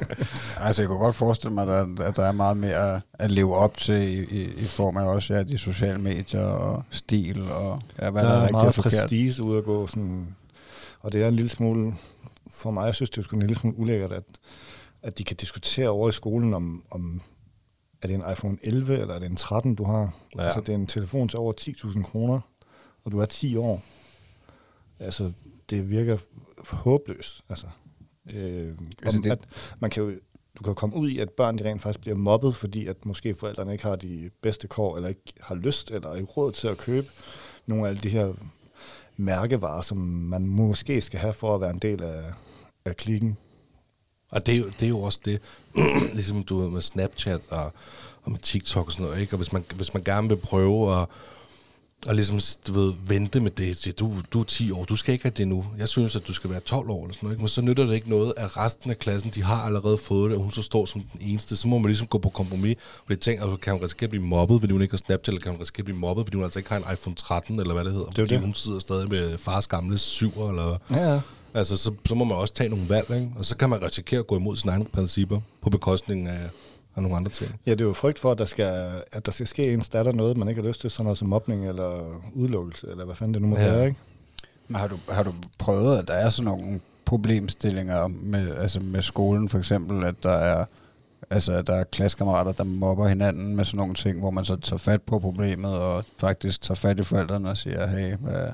[0.65, 3.77] altså, jeg kunne godt forestille mig, at, at der er meget mere at leve op
[3.77, 8.09] til i, i, i form af også ja, de sociale medier og stil og ja,
[8.09, 9.87] hvad der, der er, er meget prestige ude at gå.
[9.87, 10.35] Sådan,
[10.99, 11.93] og det er en lille smule,
[12.51, 14.23] for mig, jeg synes, det er sgu en lille smule ulækkert, at,
[15.03, 17.21] at de kan diskutere over i skolen om, om
[18.01, 20.13] er det en iPhone 11, eller er det en 13, du har?
[20.35, 20.43] Ja.
[20.43, 22.39] Altså, det er en telefon til over 10.000 kroner,
[23.03, 23.83] og du er 10 år.
[24.99, 25.31] Altså,
[25.69, 26.17] det virker
[26.69, 27.43] håbløst.
[27.49, 27.67] Altså,
[28.33, 29.31] øh, altså det...
[29.31, 29.47] at
[29.79, 30.11] man kan jo,
[30.59, 33.35] du kan komme ud i, at børn de rent faktisk bliver mobbet, fordi at måske
[33.35, 36.77] forældrene ikke har de bedste kår, eller ikke har lyst, eller ikke råd til at
[36.77, 37.07] købe
[37.65, 38.33] nogle af alle de her
[39.17, 42.23] mærkevarer, som man måske skal have for at være en del af,
[42.85, 43.37] af klikken.
[44.32, 45.39] Og det er, jo, det er jo også det,
[46.13, 47.73] ligesom du ved med Snapchat og,
[48.23, 49.34] og med TikTok og sådan noget, ikke?
[49.34, 51.07] Og hvis man, hvis man gerne vil prøve at,
[52.07, 55.13] og ligesom, du ved, vente med det til, du, du er 10 år, du skal
[55.13, 55.65] ikke have det nu.
[55.78, 57.41] Jeg synes, at du skal være 12 år eller sådan noget, ikke?
[57.41, 60.38] Men så nytter det ikke noget, at resten af klassen, de har allerede fået det,
[60.38, 61.55] og hun så står som den eneste.
[61.55, 64.23] Så må man ligesom gå på kompromis, for det tænker, kan hun risikere at blive
[64.23, 66.43] mobbet, fordi hun ikke har Snapchat, eller kan hun risikere at blive mobbet, fordi hun
[66.43, 68.41] altså ikke har en iPhone 13, eller hvad det hedder, Det fordi det.
[68.41, 70.78] hun sidder stadig med fars gamle syver, eller...
[70.91, 71.21] Ja, ja.
[71.57, 73.31] Altså, så, så må man også tage nogle valg, ikke?
[73.37, 76.49] Og så kan man risikere at gå imod sine egne principper på bekostning af,
[76.95, 77.59] af nogle andre ting.
[77.65, 80.11] Ja, det er jo frygt for, at der skal, at der skal ske ens datter
[80.11, 83.33] noget, man ikke har lyst til, sådan noget som mobning eller udelukkelse, eller hvad fanden
[83.33, 83.65] det nu må ja.
[83.65, 83.99] være, ikke?
[84.67, 89.01] Men har du, har du prøvet, at der er sådan nogle problemstillinger med, altså med
[89.01, 90.65] skolen for eksempel, at der er
[91.29, 94.55] altså at der er klassekammerater, der mobber hinanden med sådan nogle ting, hvor man så
[94.55, 98.49] tager fat på problemet og faktisk tager fat i forældrene og siger, hey, hvad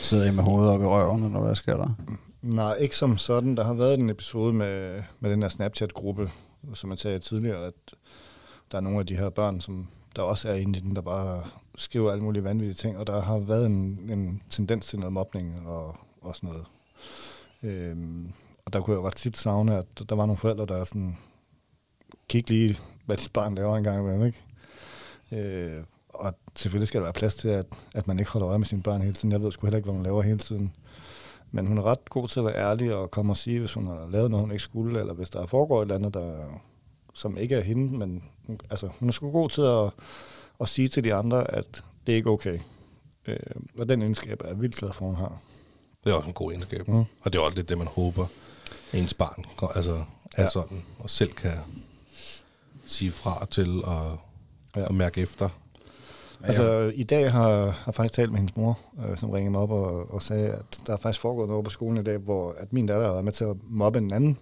[0.00, 1.88] sidder I med hovedet op i røven, eller hvad sker der?
[2.42, 3.56] Nej, ikke som sådan.
[3.56, 6.30] Der har været en episode med, med den her Snapchat-gruppe,
[6.74, 7.74] som jeg sagde tidligere, at
[8.72, 11.02] der er nogle af de her børn, som der også er inde i den, der
[11.02, 11.42] bare
[11.76, 15.68] skriver alle mulige vanvittige ting, og der har været en, en tendens til noget mobning
[15.68, 16.66] og, og sådan noget.
[17.62, 18.32] Øhm,
[18.64, 21.16] og der kunne jeg jo ret tit savne, at der var nogle forældre, der sådan,
[22.28, 24.42] kig lige, hvad dit barn laver engang imellem, ikke?
[25.32, 28.66] Øh, og selvfølgelig skal der være plads til, at, at man ikke holder øje med
[28.66, 29.32] sine børn hele tiden.
[29.32, 30.72] Jeg ved sgu heller ikke, hvad man laver hele tiden.
[31.50, 33.86] Men hun er ret god til at være ærlig og komme og sige, hvis hun
[33.86, 36.46] har lavet noget, hun ikke skulle, eller hvis der foregår et eller andet, der,
[37.14, 37.98] som ikke er hende.
[37.98, 38.22] Men
[38.70, 39.90] altså, hun er sgu god til at,
[40.60, 42.58] at sige til de andre, at det er ikke okay.
[43.26, 43.36] Øh,
[43.78, 45.38] og den egenskab er jeg vildt glad for, hun har.
[46.04, 46.88] Det er også en god egenskab.
[46.88, 46.98] Mm.
[46.98, 48.26] Og det er også lidt det, man håber,
[48.94, 49.44] ens barn
[49.74, 50.04] altså,
[50.36, 50.48] er Ja.
[50.48, 51.52] sådan, og selv kan
[52.86, 54.18] sige fra til og,
[54.76, 54.86] ja.
[54.86, 55.48] og mærke efter.
[56.44, 57.50] Altså, i dag har
[57.86, 58.78] jeg faktisk talt med hendes mor,
[59.08, 61.70] øh, som ringede mig op og, og sagde, at der er faktisk foregået noget på
[61.70, 64.38] skolen i dag, hvor at min datter har været med til at mobbe en anden.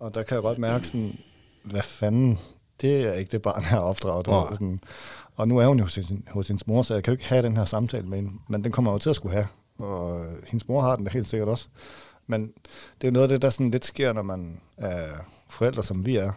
[0.00, 1.18] Og der kan jeg godt mærke sådan,
[1.64, 2.38] hvad fanden,
[2.80, 4.28] det er ikke det barn, har opdraget.
[4.28, 4.80] Og, sådan,
[5.36, 7.28] og nu er hun jo hos, sin, hos hendes mor, så jeg kan jo ikke
[7.28, 8.32] have den her samtale med hende.
[8.48, 9.46] Men den kommer jeg jo til at skulle have.
[9.78, 11.68] Og øh, hendes mor har den da helt sikkert også.
[12.26, 12.52] Men
[13.00, 15.08] det er noget af det, der sådan lidt sker, når man er
[15.48, 16.32] forældre, som vi er.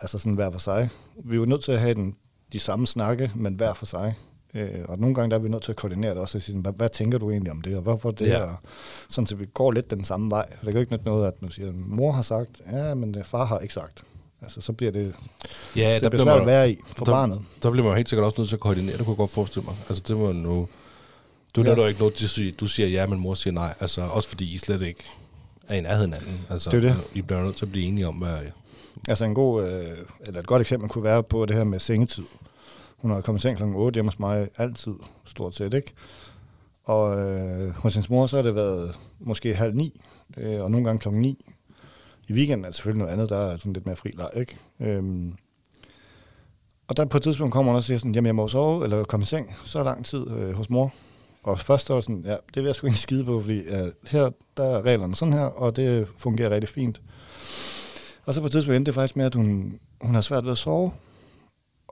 [0.00, 0.88] Altså sådan hver for sig.
[1.24, 2.16] Vi er jo nødt til at have den,
[2.54, 4.14] de samme snakke, men hver for sig.
[4.54, 6.38] Øh, og nogle gange der er vi nødt til at koordinere det også.
[6.38, 8.38] Og sige, hvad, hvad tænker du egentlig om det, og hvorfor det Ja.
[8.38, 8.62] her?
[9.08, 10.46] Sådan, så vi går lidt den samme vej.
[10.46, 13.24] Det kan jo ikke nytte noget, at man siger, mor har sagt, ja, men øh,
[13.24, 14.02] far har ikke sagt.
[14.42, 15.14] Altså, så bliver det,
[15.76, 17.40] Ja, så det bliver svært at være i for der, barnet.
[17.62, 19.30] Der bliver man jo helt sikkert også nødt til at koordinere, det kunne jeg godt
[19.30, 19.74] forestille mig.
[19.88, 20.68] Altså, det må nu...
[21.56, 21.70] Du Ja.
[21.70, 21.76] ja.
[21.76, 23.74] jo ikke noget til at sige, du siger ja, men mor siger nej.
[23.80, 25.04] Altså, også fordi I slet ikke
[25.68, 26.46] er i nærheden af hinanden.
[26.50, 26.96] Altså, Det er det.
[27.14, 28.38] I bliver nødt til at blive enige om, hvad...
[29.08, 29.90] Altså en god, øh,
[30.20, 32.24] eller et godt eksempel kunne være på det her med sengetid.
[33.04, 33.62] Hun havde kommet i seng kl.
[33.62, 34.94] 8 hjemme hos mig altid,
[35.24, 35.92] stort set, ikke?
[36.84, 40.00] Og øh, hos hendes mor, så har det været måske halv ni,
[40.36, 41.46] øh, og nogle gange klokken 9.
[42.28, 44.56] I weekenden er det selvfølgelig noget andet, der er sådan lidt mere fri leg, ikke?
[44.80, 45.34] Øhm,
[46.88, 49.04] og der på et tidspunkt kommer hun og siger sådan, jamen jeg må sove, eller
[49.04, 50.92] komme i seng så lang tid øh, hos mor.
[51.42, 54.30] Og først var sådan, ja, det vil jeg sgu ikke skide på, fordi øh, her,
[54.56, 57.02] der er reglerne sådan her, og det fungerer rigtig fint.
[58.24, 60.52] Og så på et tidspunkt endte det faktisk med, at hun, hun har svært ved
[60.52, 60.92] at sove.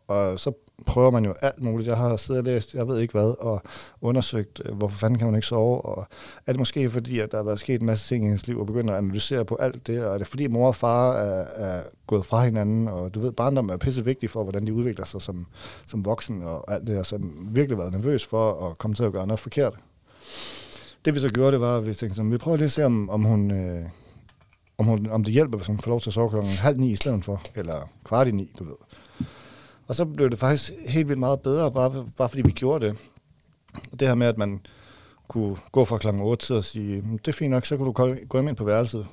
[0.09, 0.53] Og så
[0.87, 1.89] prøver man jo alt muligt.
[1.89, 3.63] Jeg har siddet og læst, jeg ved ikke hvad, og
[4.01, 5.81] undersøgt, øh, hvorfor fanden kan man ikke sove.
[5.81, 6.07] Og
[6.47, 8.61] er det måske fordi, at der har været sket en masse ting i hendes liv,
[8.61, 11.45] og begynder at analysere på alt det, og er det fordi mor og far er,
[11.57, 15.05] er gået fra hinanden, og du ved, barndom er pisse vigtig for, hvordan de udvikler
[15.05, 15.47] sig som,
[15.87, 19.05] som voksen, og alt det, og så har virkelig været nervøs for at komme til
[19.05, 19.75] at gøre noget forkert.
[21.05, 22.85] Det vi så gjorde, det var, at vi tænkte sådan, vi prøver lige at se,
[22.85, 23.51] om, om hun...
[23.51, 23.85] Øh,
[24.79, 26.91] om, hun, om det hjælper, hvis hun får lov til at sove klokken halv ni
[26.91, 28.75] i stedet for, eller kvart i ni, du ved.
[29.87, 32.97] Og så blev det faktisk helt vildt meget bedre, bare, bare fordi vi gjorde det.
[34.01, 34.61] Det her med, at man
[35.29, 36.07] kunne gå fra kl.
[36.09, 38.57] 8 til at sige, hmm, det er fint nok, så kan du gå hjem ind
[38.57, 39.07] på værelset.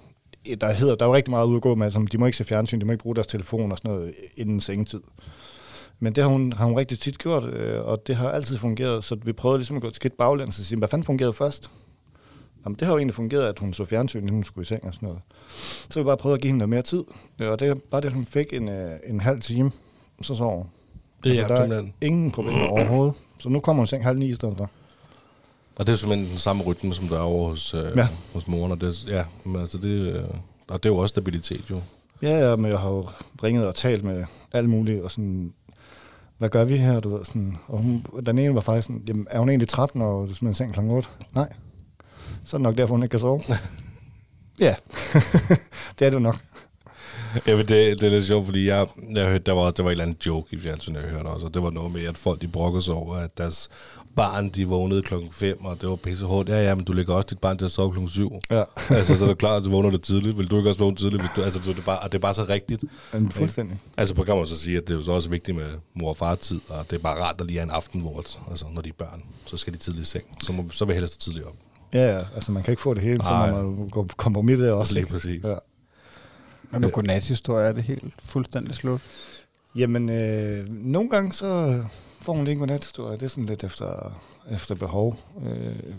[0.46, 2.26] Eh, der, hedder, der er jo rigtig meget ude at gå med, som de må
[2.26, 5.02] ikke se fjernsyn, de må ikke bruge deres telefon og sådan noget inden sengetid.
[6.00, 9.04] Men det har hun, har hun rigtig tit gjort, øh, og det har altid fungeret,
[9.04, 11.72] så vi prøvede ligesom at gå et skridt baglæns og sige, hvad fanden fungerede først?
[12.66, 14.84] Jamen, det har jo egentlig fungeret, at hun så fjernsyn, inden hun skulle i seng
[14.84, 15.22] og sådan noget.
[15.90, 17.04] Så vi bare prøvede at give hende noget mere tid,
[17.40, 19.72] og det er bare det, hun fik en, øh, en halv time,
[20.22, 20.66] så sov hun.
[21.24, 21.94] Det er Altså, altså, der simpelthen.
[22.02, 23.14] ingen problemer overhovedet.
[23.40, 24.70] Så nu kommer hun i seng halv ni i stedet for.
[25.76, 28.08] Og det er jo simpelthen den samme rytme, som der er over hos, øh, Ja.
[28.34, 28.72] hos moren.
[28.72, 30.24] Og det, ja, men altså det, øh,
[30.68, 31.82] og det er jo også stabilitet, jo.
[32.22, 33.08] Ja, ja, men jeg har jo
[33.44, 35.54] ringet og talt med alt muligt, og sådan,
[36.38, 39.28] hvad gør vi her, du ved, sådan, og hun, den ene var faktisk sådan, jamen,
[39.30, 40.80] er hun egentlig træt, når du smider seng kl.
[40.80, 41.08] 8?
[41.36, 41.50] Nej.
[42.46, 43.44] Så er det nok derfor, hun ikke kan sove.
[44.60, 44.76] ja,
[46.00, 46.38] det er det nok.
[47.48, 49.90] Ja, men det, det er lidt sjovt, fordi jeg, jeg hørte, der var, der var
[49.90, 52.18] et eller andet joke i fjernsynet, jeg hørte også, og det var noget med, at
[52.18, 53.70] folk de brokkede sig over, at deres
[54.16, 56.50] barn, de vågnede klokken 5, og det var pisse hårdt.
[56.50, 58.40] Ja, ja, men du lægger også dit barn til at sove klokken 7.
[58.52, 60.38] Ja, altså, så er det klart, at du vågner det tidligt.
[60.38, 61.22] Vil du ikke også vågne tidligt?
[61.22, 62.84] Hvis du, altså, så er det, bare, og det er bare så rigtigt.
[63.14, 63.80] men fuldstændig.
[63.98, 66.10] Altså, på kan man så sige, at det er jo så også vigtigt med mor
[66.10, 68.66] og far tid, og det er bare rart, at lige er en aften, hvor altså,
[68.72, 70.26] når de er børn, så skal de tidligt i seng.
[70.44, 71.56] Så, må, så vil jeg hellere stå tidligt op.
[71.94, 73.52] Ja, ja, altså man kan ikke få det hele, så Nej.
[73.52, 74.94] må man gå på kompromis der også.
[74.94, 75.44] Lige præcis.
[75.44, 75.56] Ja.
[76.72, 79.02] Men med godnathistorie er det helt fuldstændig slut.
[79.76, 81.84] Jamen, øh, nogle gange så
[82.22, 83.18] får hun lige en godnathistorie.
[83.18, 85.20] Det er sådan lidt efter, efter behov.
[85.46, 85.94] Øh,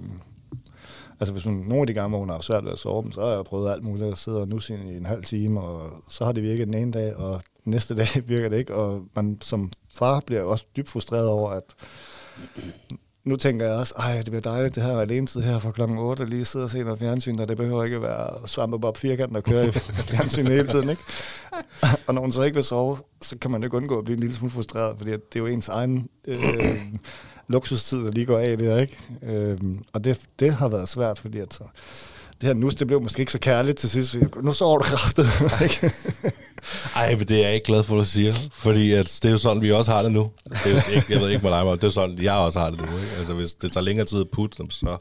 [1.21, 3.21] altså hvis hun, nogle af de gange, hvor hun har svært ved at sove, så
[3.21, 6.25] har jeg prøvet alt muligt at sidde og nusse i en halv time, og så
[6.25, 8.75] har det virket den ene dag, og næste dag virker det ikke.
[8.75, 11.65] Og man som far bliver også dybt frustreret over, at
[13.31, 15.99] nu tænker jeg også, ej, det bliver dejligt, det her alene tid her fra klokken
[15.99, 19.35] 8, lige sidde og se noget fjernsyn, og det behøver ikke være være svampebob firkant,
[19.35, 19.71] der kører i
[20.11, 21.03] fjernsyn hele tiden, ikke?
[22.07, 24.21] og når man så ikke vil sove, så kan man ikke undgå at blive en
[24.21, 26.77] lille smule frustreret, fordi at det er jo ens egen øh,
[27.49, 28.99] luksustid, der lige går af det ikke?
[29.23, 29.59] Øh,
[29.93, 31.65] og det, det har været svært, fordi at så,
[32.41, 34.17] det her nus, det blev måske ikke så kærligt til sidst.
[34.43, 35.27] Nu sover du kraftet,
[35.65, 35.93] ikke?
[36.97, 38.35] Ej, men det er jeg ikke glad for, at du siger.
[38.53, 40.31] Fordi at det er jo sådan, vi også har det nu.
[40.45, 42.59] Det er jo ikke, jeg ved ikke med dig, men det er sådan, jeg også
[42.59, 42.85] har det nu.
[42.99, 43.13] Ikke?
[43.19, 44.97] Altså, hvis det tager længere tid at putte, så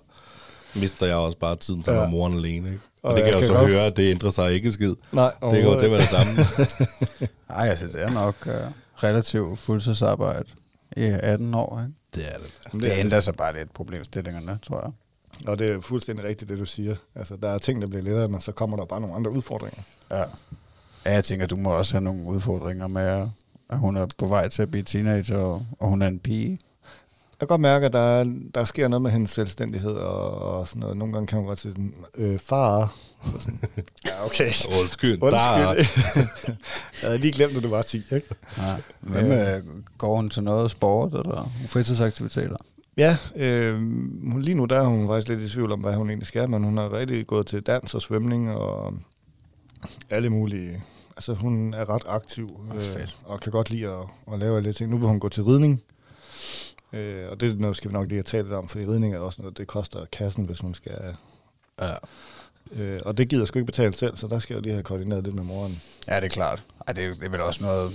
[0.76, 2.08] mister jeg også bare tiden til at Ja.
[2.08, 2.68] moren alene.
[2.68, 2.80] Ikke?
[3.04, 4.96] Og, Og det kan jeg jo så godt- høre, at det ændrer sig ikke skid.
[5.12, 6.32] Nej, Det går til være det samme.
[7.50, 8.54] Ej, altså det er nok uh,
[9.04, 10.44] relativt fuldtidsarbejde
[10.98, 11.82] i 18 år.
[11.82, 11.94] Ikke?
[12.16, 12.74] det er det.
[12.74, 14.92] Men Det, det ændrer sig bare lidt problemstillingerne, tror jeg.
[15.48, 16.96] Og det er fuldstændig rigtigt, det du siger.
[17.16, 19.82] Altså, der er ting, der bliver lettere, men så kommer der bare nogle andre udfordringer.
[20.12, 20.24] Ja.
[21.06, 21.14] Ja.
[21.14, 23.28] jeg tænker, du må også have nogle udfordringer med, at-
[23.72, 26.50] hun er på vej til at blive teenager, og, og hun er en pige.
[27.32, 30.68] Jeg kan godt mærke, at der, er- der sker noget med hendes selvstændighed og, og
[30.68, 30.98] sådan noget.
[30.98, 32.96] Nogle gange kan hun godt sige, sådan, øh, far.
[33.40, 33.60] Sådan,
[34.08, 34.52] ja, okay.
[34.82, 35.22] Undskyld.
[35.24, 35.28] Undskyld.
[37.02, 38.28] jeg havde lige glemt, at du var 10, ikke?
[38.58, 38.76] Ja.
[39.00, 39.62] Hvad med,
[39.98, 42.56] går hun til noget sport eller fritidsaktiviteter?
[42.98, 43.76] Ja, øh,
[44.32, 46.50] hun- lige nu der er hun faktisk lidt i tvivl om, hvad hun egentlig skal,
[46.50, 48.94] men hun har rigtig gået til dans og svømning og
[50.10, 50.84] alle mulige...
[51.18, 53.18] Altså, hun er ret aktiv øh, fedt.
[53.26, 54.90] og kan godt lide at, at lave alle de ting.
[54.90, 55.82] Nu vil hun gå til ridning,
[56.94, 59.16] øh, og det er noget, skal vi nok lige have talt lidt om, fordi ridning
[59.16, 61.16] er også noget, det koster kassen, hvis hun skal...
[61.82, 61.94] ja.
[62.72, 64.84] Øh, og det gider jeg sgu ikke betale selv, så der skal jeg lige have
[64.84, 65.82] koordineret lidt med moren.
[66.08, 66.64] Ja, det er klart.
[66.88, 67.92] Ej, det, er, det er vel også noget,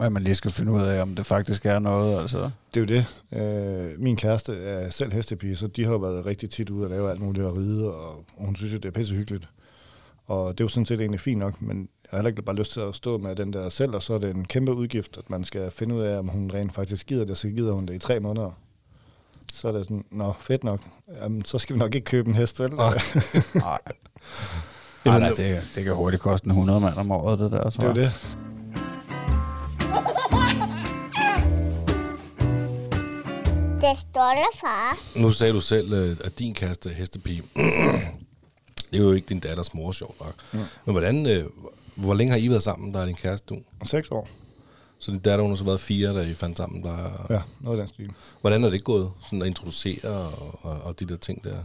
[0.00, 2.20] at man lige skal finde ud af, om det faktisk er noget.
[2.20, 2.50] Altså.
[2.74, 3.06] Det er jo det.
[3.38, 6.90] Øh, min kæreste er selv hestepige, så de har jo været rigtig tit ude og
[6.90, 9.48] lave alt muligt at ride, og, og hun synes jo, det er pisse hyggeligt.
[10.26, 12.56] Og det er jo sådan set egentlig fint nok, men jeg har heller ikke bare
[12.56, 15.16] lyst til at stå med den der selv, og så er det en kæmpe udgift,
[15.18, 17.86] at man skal finde ud af, om hun rent faktisk gider det, så gider hun
[17.86, 18.50] det i tre måneder.
[19.52, 20.80] Så er det sådan, nå, fedt nok.
[21.22, 22.70] Jamen, så skal vi nok ikke købe en hest, vel?
[22.70, 22.98] Nej.
[25.04, 27.82] Ej, nej, det, det kan hurtigt koste en 100 mand om året, det der, tror
[27.82, 28.12] det er det.
[33.80, 34.98] Det stolte far.
[35.16, 37.42] Nu sagde du selv, øh, at din kæreste er hestepige.
[38.92, 40.34] det er jo ikke din datters mor, sjovt nok.
[40.52, 40.58] Mm.
[40.58, 41.44] Men hvordan, øh,
[41.94, 43.60] hvor længe har I været sammen, der er din kæreste du?
[43.80, 44.28] Om seks år.
[44.98, 46.82] Så din datter, hun har så været fire, da I fandt sammen.
[46.82, 47.26] Der...
[47.30, 48.12] Ja, noget af den stil.
[48.40, 51.56] Hvordan er det gået, sådan at introducere og, og, og de der ting der?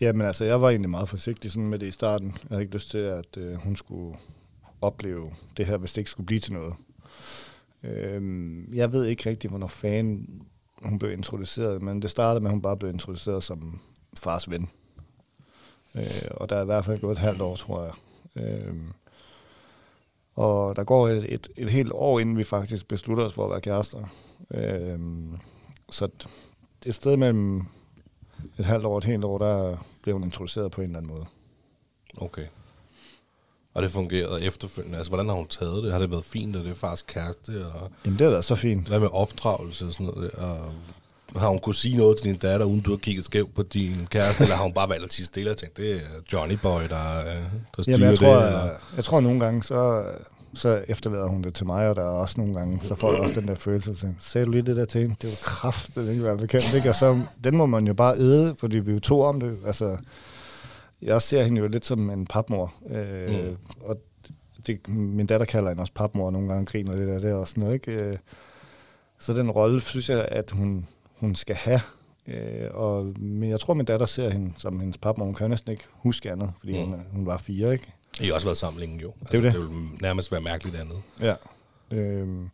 [0.00, 2.26] Jamen altså, jeg var egentlig meget forsigtig sådan med det i starten.
[2.26, 4.16] Jeg havde ikke lyst til, at øh, hun skulle
[4.80, 6.74] opleve det her, hvis det ikke skulle blive til noget.
[7.84, 10.42] Øhm, jeg ved ikke rigtig, hvornår fanden
[10.82, 13.80] hun blev introduceret, men det startede med, at hun bare blev introduceret som
[14.18, 14.70] fars ven.
[15.98, 17.92] Øh, og der er i hvert fald gået et halvt år, tror jeg.
[18.44, 18.92] Øhm,
[20.34, 23.50] og der går et, et, et helt år, inden vi faktisk beslutter os for at
[23.50, 24.04] være kærester.
[24.50, 25.38] Øhm,
[25.90, 27.62] så det et sted mellem
[28.58, 31.12] et halvt år og et helt år, der blev hun introduceret på en eller anden
[31.12, 31.26] måde.
[32.16, 32.46] Okay.
[33.74, 34.98] Og det fungerede efterfølgende.
[34.98, 35.92] Altså, hvordan har hun taget det?
[35.92, 37.66] Har det været fint, at det er fars kæreste?
[37.66, 38.88] Og Jamen, det har været så fint.
[38.88, 40.32] hvad med opdragelse og sådan noget?
[40.32, 40.42] der?
[40.42, 40.72] Og
[41.36, 44.08] har hun kunne sige noget til din datter, uden du har kigget skævt på din
[44.10, 44.42] kæreste?
[44.42, 46.00] eller har hun bare valgt at tige stille og tænkt, det er
[46.32, 47.26] Johnny Boy, der, øh,
[47.76, 48.40] der styrer Jamen, jeg tror, det?
[48.40, 48.70] jeg, eller?
[48.96, 50.04] jeg tror nogle gange, så,
[50.54, 53.20] så efterlader hun det til mig, og der er også nogle gange, så får jeg
[53.20, 55.16] også den der følelse, at sagde du lige det der til hende?
[55.22, 56.88] Det var kraft, det ikke være bekendt, ikke?
[56.88, 59.58] Og så, den må man jo bare æde, fordi vi er jo to om det.
[59.66, 59.96] Altså,
[61.02, 63.34] jeg ser hende jo lidt som en papmor, øh, Mm.
[63.34, 63.56] mm.
[63.80, 63.96] og
[64.66, 67.48] det, min datter kalder hende også papmor, og nogle gange griner lidt af det og
[67.48, 67.92] sådan noget, ikke?
[67.92, 68.16] Øh,
[69.20, 70.86] Så den rolle, synes jeg, at hun,
[71.20, 71.80] hun skal have.
[72.26, 75.24] Øh, og, men jeg tror, min datter ser hende som hendes papmor.
[75.24, 76.90] Hun kan næsten ikke huske andet, fordi Mm.
[76.90, 77.94] hun, er- hun var fire, ikke?
[78.20, 79.12] I har også været sammen længe, jo.
[79.20, 79.52] Altså, Det er jo det.
[79.52, 80.96] det vil nærmest være mærkeligt andet.
[81.20, 81.34] Ja.
[81.90, 82.48] Øhm,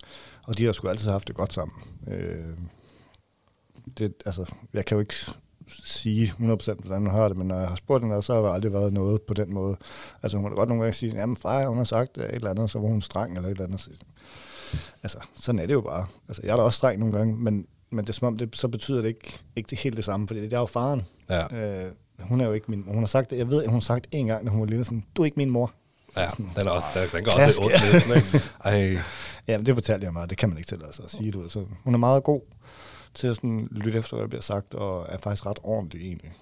[0.47, 1.79] og de har sgu altid haft det godt sammen.
[2.07, 2.69] Øhm,
[3.99, 5.15] det, altså, jeg kan jo ikke
[5.85, 8.51] sige 100% hvordan hun har det, men når jeg har spurgt hende, så har der
[8.51, 9.77] aldrig været noget på den måde.
[10.23, 12.71] Altså hun kan godt nogle gange sige, jamen far, hun har sagt et eller andet,
[12.71, 13.81] så var hun streng eller et eller andet.
[13.81, 13.91] Så,
[15.03, 16.07] altså, sådan er det jo bare.
[16.29, 18.57] Altså, jeg er da også streng nogle gange, men, men det er som om, det,
[18.57, 21.03] så betyder det ikke, ikke det helt det samme, fordi det er jo faren.
[21.31, 21.85] Ja.
[21.87, 23.81] Øh, hun er jo ikke min Hun har sagt det, jeg ved, at hun har
[23.81, 25.73] sagt en gang, da hun var lille, sådan, du er ikke min mor.
[26.17, 27.61] Ja, den, er også, den, den går Klask.
[27.61, 28.45] også lidt ondt ikke?
[28.65, 28.99] Ej,
[29.49, 31.31] Ja, men det fortalte jeg mig, det kan man ikke tillade sig at sige.
[31.31, 31.49] Du.
[31.49, 32.41] Så hun er meget god
[33.15, 36.33] til at sådan lytte efter, hvad der bliver sagt, og er faktisk ret ordentlig egentlig,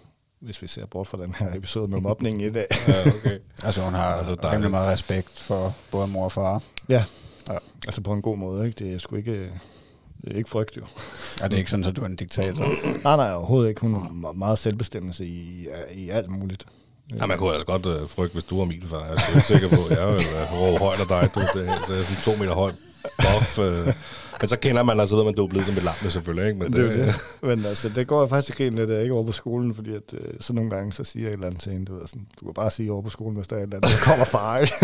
[0.41, 2.67] hvis vi ser bort fra den her episode med mobning i dag.
[2.89, 3.39] ja, okay.
[3.67, 6.63] Altså hun har altså, rimelig meget respekt for både mor og far.
[6.89, 7.05] ja.
[7.49, 7.57] Ja.
[7.87, 8.85] altså på en god måde, ikke?
[8.85, 9.51] Det er sgu ikke,
[10.25, 10.83] det er ikke frygt, jo.
[11.43, 12.65] Og det er ikke sådan, at du er en diktator.
[13.05, 13.81] Nej, nej, overhovedet ikke.
[13.81, 14.01] Hun har
[14.31, 16.65] me- meget selvbestemmelse i, i alt muligt.
[17.19, 19.05] Ja, man kunne altså godt øh, frygte, hvis du var min far.
[19.05, 21.31] Jeg er sikker på, at jeg vil øh, råbe højt af dig.
[21.35, 21.51] Du, det,
[21.87, 22.73] så jeg er sådan to meter høj
[23.19, 23.59] buff.
[23.59, 23.79] Øh.
[24.43, 26.49] Men så kender man altså, ved man, du er blevet som et lamme selvfølgelig.
[26.49, 26.59] Ikke?
[26.63, 27.15] Men Det, det, det.
[27.49, 30.03] Men altså, det går jeg faktisk ikke lidt af, ikke over på skolen, fordi at,
[30.13, 32.27] øh, så nogle gange, så siger jeg et eller andet til hende, du, ved, sådan,
[32.41, 34.25] du kan bare sige over på skolen, hvis der er et eller andet, der kommer
[34.25, 34.75] far, ikke?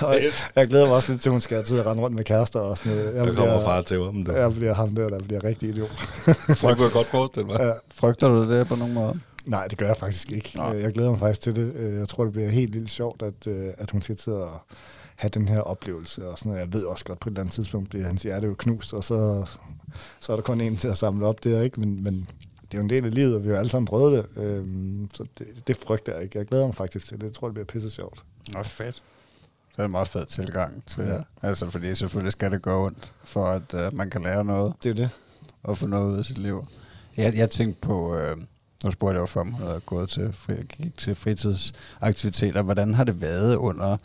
[0.06, 2.02] og jeg, jeg, glæder mig også lidt til, at hun skal have tid at rende
[2.02, 3.14] rundt med kærester og sådan noget.
[3.14, 4.26] Jeg der kommer far til ham.
[4.26, 5.90] Jeg bliver ham der, der bliver rigtig idiot.
[6.26, 7.60] Det kunne jeg godt forestille mig.
[7.60, 7.72] Ja.
[7.94, 9.20] Frygter du det på nogen måde?
[9.46, 10.58] Nej, det gør jeg faktisk ikke.
[10.74, 11.72] Øh, Jeg glæder mig faktisk til det.
[11.76, 14.48] Øh, Jeg tror, det bliver helt vildt sjovt, at, øh, at hun skal til at
[15.22, 16.28] have den her oplevelse.
[16.28, 16.64] Og sådan noget.
[16.64, 19.04] Jeg ved også godt, på et eller andet tidspunkt bliver hans hjerte jo knust, og
[19.04, 19.44] så,
[20.20, 21.80] så er der kun en til at samle op der, ikke?
[21.80, 22.28] Men, men
[22.62, 24.42] det er jo en del af livet, og vi har alle sammen prøvet det.
[24.42, 26.38] Øhm, Så det, det frygter jeg ikke.
[26.38, 27.22] Jeg glæder mig faktisk til det.
[27.26, 28.24] Jeg tror, det bliver pisse sjovt.
[28.52, 29.02] Nå, fedt.
[29.72, 31.18] Det er en meget fed tilgang til Ja.
[31.48, 34.90] Altså, fordi selvfølgelig skal det gå ondt, for at uh, man kan lære noget Det
[34.90, 35.10] er det.
[35.62, 36.64] og få noget ud af sit liv.
[37.16, 38.36] Jeg, jeg tænkte på, øh,
[38.84, 42.62] nu spurgte jeg jo før, om hun havde gået til, fri, gik til fritidsaktiviteter.
[42.62, 43.96] Hvordan har det været under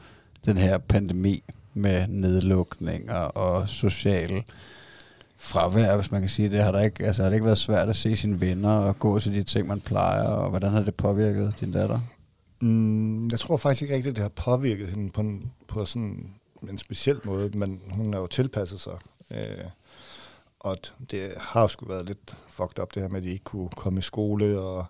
[0.46, 4.44] den her pandemi med nedlukninger og social
[5.38, 6.64] fravær, hvis man kan sige det?
[6.64, 9.20] Har, der ikke, altså, har det ikke været svært at se sine venner og gå
[9.20, 10.24] til de ting, man plejer?
[10.24, 12.00] Og hvordan har det påvirket din datter?
[12.60, 16.34] Mm, jeg tror faktisk ikke rigtigt, at det har påvirket hende på en, på sådan
[16.70, 18.98] en speciel måde, men hun har jo tilpasset sig.
[19.32, 19.66] Øh,
[20.60, 20.78] og
[21.12, 23.70] det har jo sgu været lidt fucked up, det her med, at de ikke kunne
[23.70, 24.60] komme i skole.
[24.60, 24.86] Og,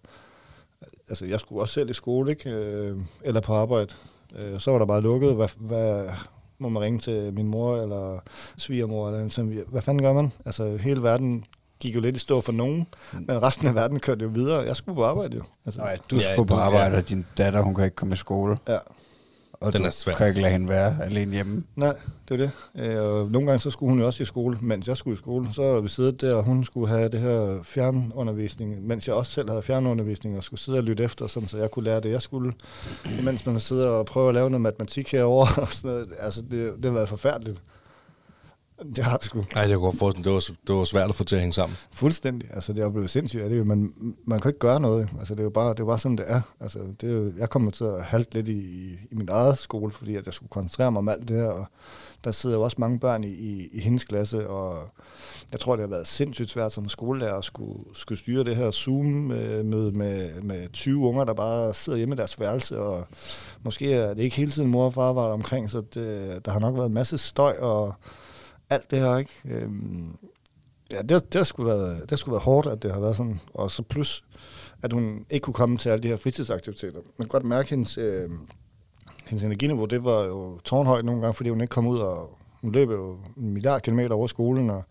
[1.10, 2.50] altså, jeg skulle også selv i skole, ikke?
[2.50, 3.94] Øh, eller på arbejde.
[4.36, 5.36] Øh, så var der bare lukket.
[5.36, 6.10] Hvad, hvad,
[6.60, 8.20] må man ringe til min mor eller
[8.58, 9.08] svigermor?
[9.10, 10.32] Eller sådan, hvad fanden gør man?
[10.46, 11.46] Altså, hele verden
[11.80, 14.60] gik jo lidt i stå for nogen, men resten af verden kørte jo videre.
[14.60, 15.44] Jeg skulle på arbejde jo.
[15.66, 16.98] Altså, Nej, du Ja, skulle på arbejde, ja.
[17.02, 18.58] og din datter, hun kan ikke komme i skole.
[18.68, 18.78] ja.
[19.60, 20.14] Og Den du er svær.
[20.14, 21.64] kan ikke lade hende være alene hjemme.
[21.76, 21.96] Nej,
[22.30, 22.92] det er det.
[22.98, 25.18] Øh, og nogle gange så skulle hun jo også i skole, mens jeg skulle i
[25.18, 25.48] skole.
[25.54, 29.50] Så vi siddet der, og hun skulle have det her fjernundervisning, mens jeg også selv
[29.50, 32.22] havde fjernundervisning, og skulle sidde og lytte efter, sådan, så jeg kunne lære det, jeg
[32.22, 32.54] skulle.
[33.24, 36.08] Mens man sidder og prøver at lave noget matematik herover og sådan noget.
[36.20, 37.62] Altså, det, det har været forfærdeligt.
[38.96, 39.46] Det har det sgu.
[39.56, 41.54] Ej, jeg kunne godt forestille, det var, det var svært at få til at hænge
[41.54, 41.78] sammen.
[41.92, 42.50] Fuldstændig.
[42.54, 43.44] Altså, det er blevet sindssygt.
[43.44, 43.94] Er det jo, man,
[44.26, 45.10] man kan ikke gøre noget.
[45.20, 46.42] Altså, det er jo bare, det er bare sådan, det er.
[46.60, 49.58] Altså, det er jo, jeg kommer til at halte lidt i, i, i min eget
[49.58, 51.48] skole, fordi at jeg skulle koncentrere mig om alt det her.
[51.48, 51.66] Og
[52.24, 54.90] der sidder jo også mange børn i, i, i hendes klasse, og
[55.52, 58.72] jeg tror, det har været sindssygt svært som skolelærer at skulle, skulle styre det her
[58.72, 63.08] Zoom-møde med, med 20 unger, der bare sidder hjemme i deres værelse, og
[63.64, 66.52] måske er det ikke hele tiden mor og far var der omkring, så det, der
[66.52, 67.94] har nok været en masse støj og
[68.70, 69.32] alt det her, ikke?
[69.46, 70.18] Øhm,
[70.92, 73.18] Ja, det, det, har sgu været, det har sgu været hårdt, at det har været
[73.18, 73.40] sådan.
[73.54, 74.24] Og så plus,
[74.82, 77.00] at hun ikke kunne komme til alle de her fritidsaktiviteter.
[77.18, 78.30] Man kan godt mærke, at hendes, øh,
[79.26, 82.72] hendes energiniveau, det var jo tårnhøjt nogle gange, fordi hun ikke kom ud, og hun
[82.72, 84.84] løb jo en milliard kilometer over skolen, og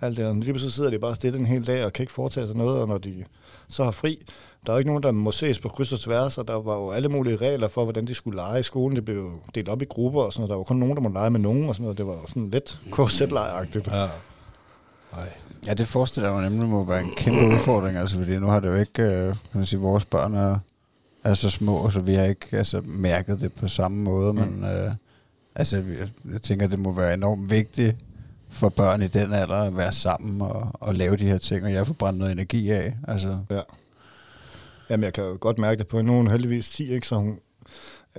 [0.00, 0.26] alt det.
[0.26, 2.56] Og lige så sidder de bare stille en hel dag, og kan ikke foretage sig
[2.56, 3.24] noget, og når de
[3.68, 4.26] så har fri,
[4.66, 6.76] der er jo ikke nogen, der må ses på kryds og tværs, og der var
[6.76, 8.96] jo alle mulige regler for, hvordan de skulle lege i skolen.
[8.96, 10.50] Det blev jo delt op i grupper, og sådan noget.
[10.50, 11.98] Der var kun nogen, der må lege med nogen, og sådan noget.
[11.98, 13.88] Det var jo sådan lidt KZ-lejagtigt.
[13.88, 14.06] Ja.
[15.12, 15.32] Ej.
[15.66, 18.60] Ja, det forestiller jeg mig nemlig må være en kæmpe udfordring, altså, fordi nu har
[18.60, 20.58] det jo ikke, øh, kan man sige, vores børn er,
[21.24, 24.38] er så små, så vi har ikke altså, mærket det på samme måde, mm.
[24.38, 24.94] men øh,
[25.54, 27.96] altså, jeg, jeg tænker, det må være enormt vigtigt
[28.50, 31.72] for børn i den alder at være sammen og, og lave de her ting, og
[31.72, 32.94] jeg får brændt noget energi af.
[33.08, 33.60] Altså, Ja.
[34.92, 36.10] Jamen, jeg kan jo godt mærke det på hende.
[36.10, 37.06] Nu er hun heldigvis 10, ikke?
[37.06, 37.38] så hun,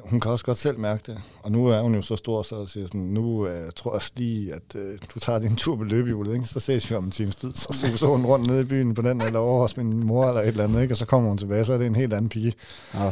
[0.03, 1.21] hun kan også godt selv mærke det.
[1.43, 4.53] Og nu er hun jo så stor, så siger sådan, nu uh, tror jeg lige,
[4.53, 4.82] at uh,
[5.13, 6.45] du tager din tur på løbehjulet, ikke?
[6.45, 7.53] så ses vi om en times tid.
[7.53, 10.41] Så suser hun rundt ned i byen på den, eller over hos min mor eller
[10.41, 10.93] et eller andet, ikke?
[10.93, 12.53] og så kommer hun tilbage, så er det en helt anden pige.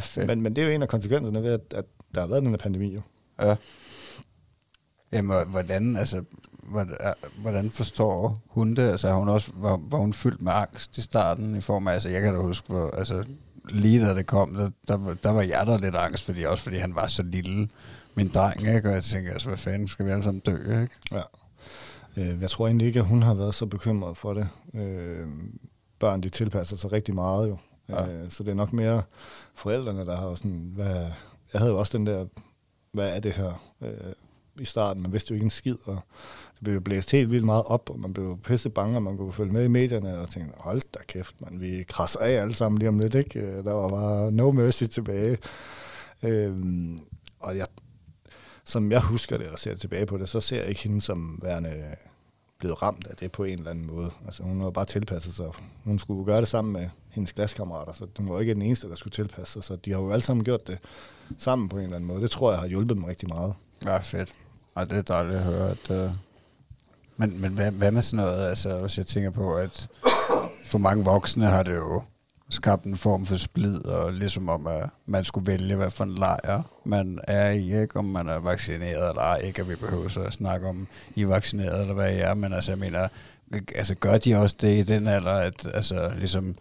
[0.00, 0.26] fedt.
[0.26, 1.84] Men, men det er jo en af konsekvenserne ved, at, at
[2.14, 3.00] der har været den her pandemi jo.
[3.42, 3.54] Ja.
[5.12, 6.24] Jamen, hvordan, altså,
[7.38, 8.90] hvordan, forstår hun det?
[8.90, 12.08] Altså, hun også, var, var hun fyldt med angst i starten i form af, altså,
[12.08, 13.24] jeg kan da huske, hvor, altså,
[13.68, 16.64] lige da det kom, der, der, var- der var jeg der lidt angst, fordi også
[16.64, 17.68] fordi han var så lille,
[18.14, 18.88] min dreng, ikke?
[18.88, 20.94] Og jeg tænker, altså, hvad fanden, skal vi alle sammen dø, ikke?
[21.12, 21.22] Ja.
[22.16, 24.48] Øh, Jeg tror egentlig ikke, at hun har været så bekymret for det.
[24.74, 25.28] Øh,
[25.98, 27.56] børn de tilpasser sig rigtig meget jo.
[27.88, 28.08] Ja.
[28.12, 29.02] Øh, så det er nok mere
[29.54, 30.94] forældrene, der har jo sådan, hvad,
[31.52, 32.26] jeg havde jo også den der,
[32.92, 33.90] hvad er det her øh,
[34.60, 35.98] i starten, man vidste jo ikke en skid, og
[36.64, 39.52] blev blæst helt vildt meget op, og man blev pisse bange, og man kunne følge
[39.52, 42.88] med i medierne, og tænkte, hold da kæft, man, vi krasser af alle sammen lige
[42.88, 43.40] om lidt, ikke?
[43.40, 45.38] Øh, der var bare no mercy tilbage.
[46.22, 47.00] Øhm,
[47.40, 47.66] og jeg,
[48.64, 51.38] som jeg husker det og ser tilbage på det, så ser jeg ikke hende som
[51.42, 51.94] værende
[52.58, 54.10] blevet ramt af det på en eller anden måde.
[54.26, 55.46] Altså hun var bare tilpasset sig.
[55.84, 58.94] Hun skulle gøre det sammen med hendes glaskammerater, så hun var ikke den eneste, der
[58.94, 59.64] skulle tilpasse sig.
[59.64, 60.78] Så de har jo alle sammen gjort det
[61.38, 62.22] sammen på en eller anden måde.
[62.22, 63.54] Det tror jeg har hjulpet dem rigtig meget.
[63.84, 64.32] Ja, fedt.
[64.76, 65.90] Ej, det er dejligt at høre, at...
[65.90, 66.10] Øh,
[67.16, 69.88] men, men hvad, hvad med sådan noget, altså hvis jeg tænker på, at
[70.64, 72.02] for mange voksne har det jo
[72.50, 76.14] skabt en form for splid, og ligesom om, at man skulle vælge, hvad for en
[76.14, 77.96] lejr man er i, ikke?
[77.96, 81.22] om man er vaccineret eller ej, ikke at vi behøver så at snakke om, I
[81.22, 83.08] er vaccineret eller hvad I er, men altså jeg mener,
[83.74, 86.54] altså gør de også det i den alder, at altså ligesom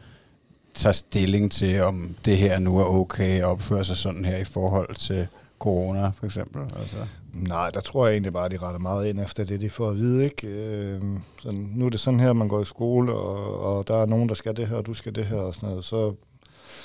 [0.73, 4.43] tager stilling til, om det her nu er okay at opføre sig sådan her i
[4.43, 5.27] forhold til
[5.59, 6.61] corona, for eksempel?
[6.61, 6.97] Altså.
[7.33, 9.89] Nej, der tror jeg egentlig bare, at de retter meget ind efter det, de får
[9.89, 10.23] at vide.
[10.23, 10.47] Ikke?
[10.47, 11.01] Øh,
[11.39, 14.29] så nu er det sådan her, man går i skole, og, og der er nogen,
[14.29, 15.85] der skal det her, og du skal det her, og sådan noget.
[15.85, 16.13] Så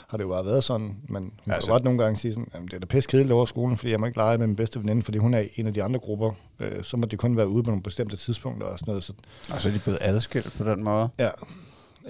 [0.09, 0.97] har det jo bare været sådan.
[1.09, 1.53] Men hun altså.
[1.55, 3.90] Altså- kan godt nogle gange sige sådan, det er da pisse kedeligt over skolen, fordi
[3.90, 6.01] jeg må ikke lege med min bedste veninde, fordi hun er en af de andre
[6.01, 6.32] grupper.
[6.61, 9.05] Øh, så må de kun være ude på nogle bestemte tidspunkter og sådan noget.
[9.05, 9.12] Så,
[9.53, 11.09] Og så er de blevet adskilt på den måde.
[11.18, 11.28] ja.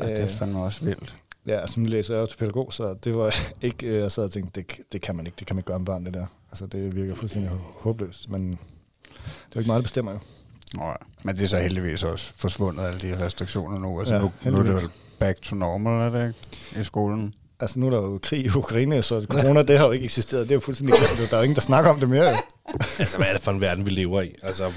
[0.01, 1.17] Ja, det er fandme også vildt.
[1.47, 4.25] Ja, altså nu læser jeg jo til pædagog, så det var ikke, øh, jeg sad
[4.25, 6.15] og tænkte, det, det kan man ikke, det kan man ikke gøre med børn, det
[6.15, 6.27] der.
[6.51, 8.59] Altså det virker fuldstændig håbløst, men det
[9.17, 10.19] er jo ikke meget, der bestemmer jo.
[10.75, 10.95] Nå, ja.
[11.23, 13.99] Men det er så heldigvis også forsvundet, alle de restriktioner nu.
[13.99, 16.81] Altså Ja, nu, nu er det vel back to normal, er det ikke?
[16.81, 17.35] I skolen.
[17.61, 20.43] Altså nu er der jo krig i Ukraine, så corona, det har jo ikke eksisteret.
[20.43, 21.31] Det er jo fuldstændig glemt.
[21.31, 22.31] Der er jo ingen, der snakker om det mere.
[22.31, 22.37] jo.
[22.99, 24.35] Altså, hvad er det for en verden, vi lever i?
[24.43, 24.73] Altså,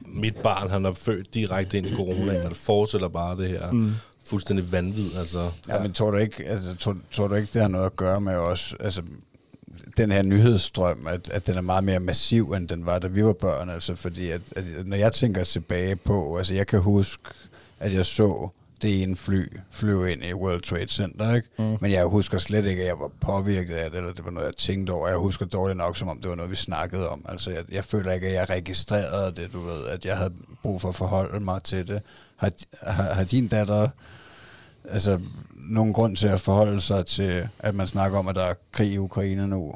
[0.00, 3.72] mit barn, han er født direkte ind i corona, og det fortsætter bare det her
[3.72, 3.92] mm.
[4.32, 5.10] Fuldstændig vanvid.
[5.18, 7.96] Altså, Ja, men tror du ikke, altså, tror, tror du ikke, det har noget at
[7.96, 9.02] gøre med os, altså,
[9.96, 13.24] den her nyhedsstrøm, at, at den er meget mere massiv, end den var, da vi
[13.24, 17.22] var børn, altså, fordi at, at når jeg tænker tilbage på, altså, jeg kan huske,
[17.80, 18.48] at jeg så
[18.82, 21.48] det ene fly flyve ind i World Trade Center, ikke?
[21.58, 21.76] Mm.
[21.80, 24.46] Men jeg husker slet ikke, at jeg var påvirket af det, eller det var noget,
[24.46, 25.08] jeg tænkte over.
[25.08, 27.24] Jeg husker dårligt nok, som om det var noget, vi snakkede om.
[27.28, 30.80] Altså, jeg, jeg føler ikke, at jeg registrerede det, du ved, at jeg havde brug
[30.80, 32.02] for at forholde mig til det.
[32.36, 32.50] Har,
[32.82, 33.88] har, har din datter
[34.84, 35.20] altså,
[35.54, 38.92] nogen grund til at forholde sig til, at man snakker om, at der er krig
[38.92, 39.72] i Ukraine nu?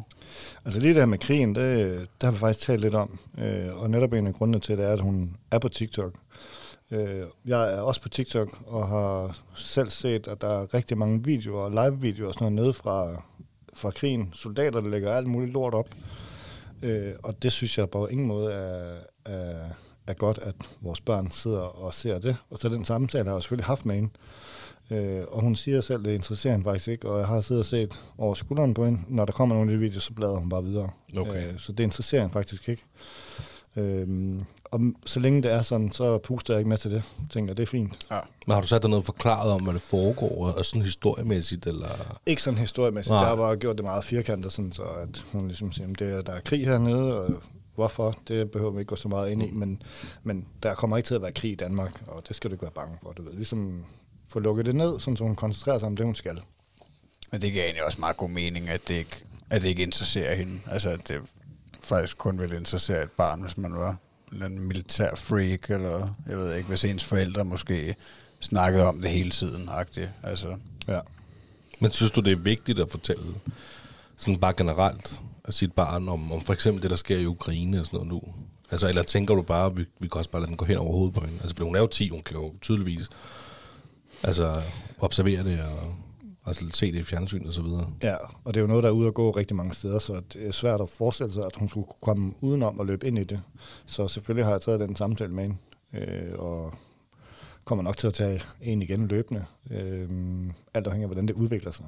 [0.64, 3.18] Altså lige det her med krigen, det, det har vi faktisk talt lidt om.
[3.38, 6.12] Øh, og netop en af grundene til det er, at hun er på TikTok.
[6.90, 11.24] Øh, jeg er også på TikTok og har selv set, at der er rigtig mange
[11.24, 13.22] videoer, live-videoer og sådan noget nede fra,
[13.74, 14.30] fra krigen.
[14.32, 15.88] Soldater, der lægger alt muligt lort op.
[16.82, 18.94] Øh, og det synes jeg på ingen måde er,
[19.24, 19.68] er,
[20.06, 22.36] er godt, at vores børn sidder og ser det.
[22.50, 24.10] Og så den samtale har jeg selvfølgelig haft med hende.
[24.90, 27.62] Øh, og hun siger selv, at det interesserer hende faktisk ikke, og jeg har siddet
[27.62, 29.00] og set over skulderen på hende.
[29.08, 30.90] Når der kommer nogle af de videoer, så bladrer hun bare videre.
[31.16, 31.52] Okay.
[31.52, 32.84] Øh, så det interesserer hende faktisk ikke.
[33.76, 37.02] Øh, og så længe det er sådan, så puster jeg ikke med til det.
[37.18, 38.06] Jeg tænker, det er fint.
[38.10, 38.18] Ja.
[38.46, 42.18] men har du sat dig noget forklaret om, hvad det foregår, og sådan historiemæssigt, eller...
[42.26, 43.10] Ikke sådan historiemæssigt.
[43.12, 43.18] Nej.
[43.18, 46.12] Jeg har bare gjort det meget firkantet, sådan så at hun ligesom siger, at det
[46.12, 47.30] er, der er krig hernede, og
[47.76, 49.82] hvorfor, det behøver man ikke gå så meget ind i, men,
[50.22, 52.62] men der kommer ikke til at være krig i Danmark, og det skal du ikke
[52.62, 53.32] være bange for, du ved.
[53.32, 53.84] Ligesom
[54.28, 56.40] få lukket det ned, sådan så hun koncentrerer sig om det, hun skal.
[57.32, 60.36] Men det giver egentlig også meget god mening, at det ikke, at det ikke interesserer
[60.36, 60.60] hende.
[60.66, 61.22] Altså, at det
[61.82, 63.96] faktisk kun vil interessere et barn, hvis man var
[64.32, 67.94] en militær freak, eller jeg ved ikke, hvis ens forældre måske
[68.40, 70.10] snakkede om det hele tiden, agtigt.
[70.22, 70.56] Altså,
[70.88, 71.00] Ja.
[71.78, 73.34] Men synes du, det er vigtigt at fortælle,
[74.16, 75.20] sådan bare generelt,
[75.50, 78.22] sit barn om, om for eksempel det, der sker i Ukraine og sådan noget nu?
[78.70, 80.76] Altså, eller tænker du bare, at vi, vi kan også bare lade den gå hen
[80.76, 81.38] over hovedet på hende?
[81.40, 83.08] Altså, for hun er jo 10, hun kan jo tydeligvis
[84.22, 84.62] altså,
[84.98, 87.92] observere det og altså, se det i fjernsyn og så videre.
[88.02, 90.22] Ja, og det er jo noget, der er ude at gå rigtig mange steder, så
[90.32, 93.18] det er øh, svært at forestille sig, at hun skulle komme udenom og løbe ind
[93.18, 93.42] i det.
[93.86, 95.56] Så selvfølgelig har jeg taget den samtale med hende,
[95.92, 96.74] øh, og
[97.64, 100.08] kommer nok til at tage en igen løbende, øh,
[100.74, 101.86] alt afhængig af, hvordan det udvikler sig.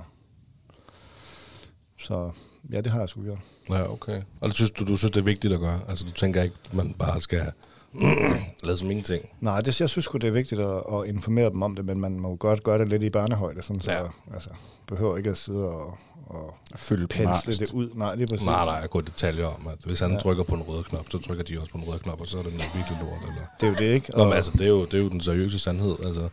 [1.98, 2.30] Så
[2.72, 3.38] ja, det har jeg sgu gjort.
[3.70, 4.22] Ja, okay.
[4.40, 5.80] Og det synes du, du synes, det er vigtigt at gøre?
[5.88, 7.52] Altså, du tænker ikke, at man bare skal
[8.64, 9.24] lade som ingenting?
[9.40, 12.00] Nej, det, jeg synes sgu, det er vigtigt at, at informere dem om det, men
[12.00, 13.98] man må godt gøre det lidt i børnehøjde, sådan så Ja.
[14.34, 14.50] altså,
[14.86, 15.98] behøver ikke at sidde og,
[16.28, 17.90] og fylde på pensle det ud.
[17.94, 18.46] Nej, lige præcis.
[18.46, 20.18] Nej, nej, jeg går i detaljer om, at hvis han Ja.
[20.18, 22.38] trykker på en rød knop, så trykker de også på en rød knop, og så
[22.38, 23.20] er det noget virkelig lort.
[23.22, 23.42] Eller?
[23.60, 24.10] Det er jo det, ikke?
[24.16, 25.96] Nå, men altså, det er, jo, det er jo den seriøse sandhed.
[26.04, 26.28] Altså,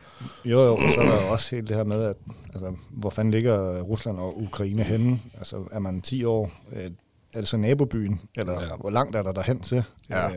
[0.46, 2.16] Jo, jo, så er der jo også helt det her med, at
[2.54, 5.22] altså, hvor fanden ligger Rusland og Ukraine henne?
[5.38, 6.52] Altså, er man 10 år?
[6.74, 6.92] Øh,
[7.34, 8.22] er det så nabobyen?
[8.38, 8.76] Eller ja.
[8.80, 9.84] hvor langt er der derhen til?
[10.10, 10.30] Ja.
[10.30, 10.36] Øh,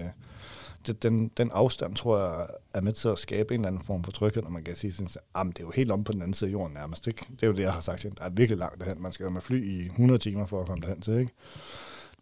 [0.87, 2.47] det, den, den afstand, tror jeg,
[2.79, 4.93] er med til at skabe en eller anden form for tryghed, når man kan sige
[4.93, 7.07] sådan, at det er jo helt om på den anden side af jorden nærmest.
[7.07, 7.27] Ikke?
[7.31, 8.07] Det er jo det, jeg har sagt.
[8.19, 9.03] Der er virkelig langt derhen.
[9.03, 11.19] Man skal jo med fly i 100 timer for at komme derhen til.
[11.19, 11.33] Ikke?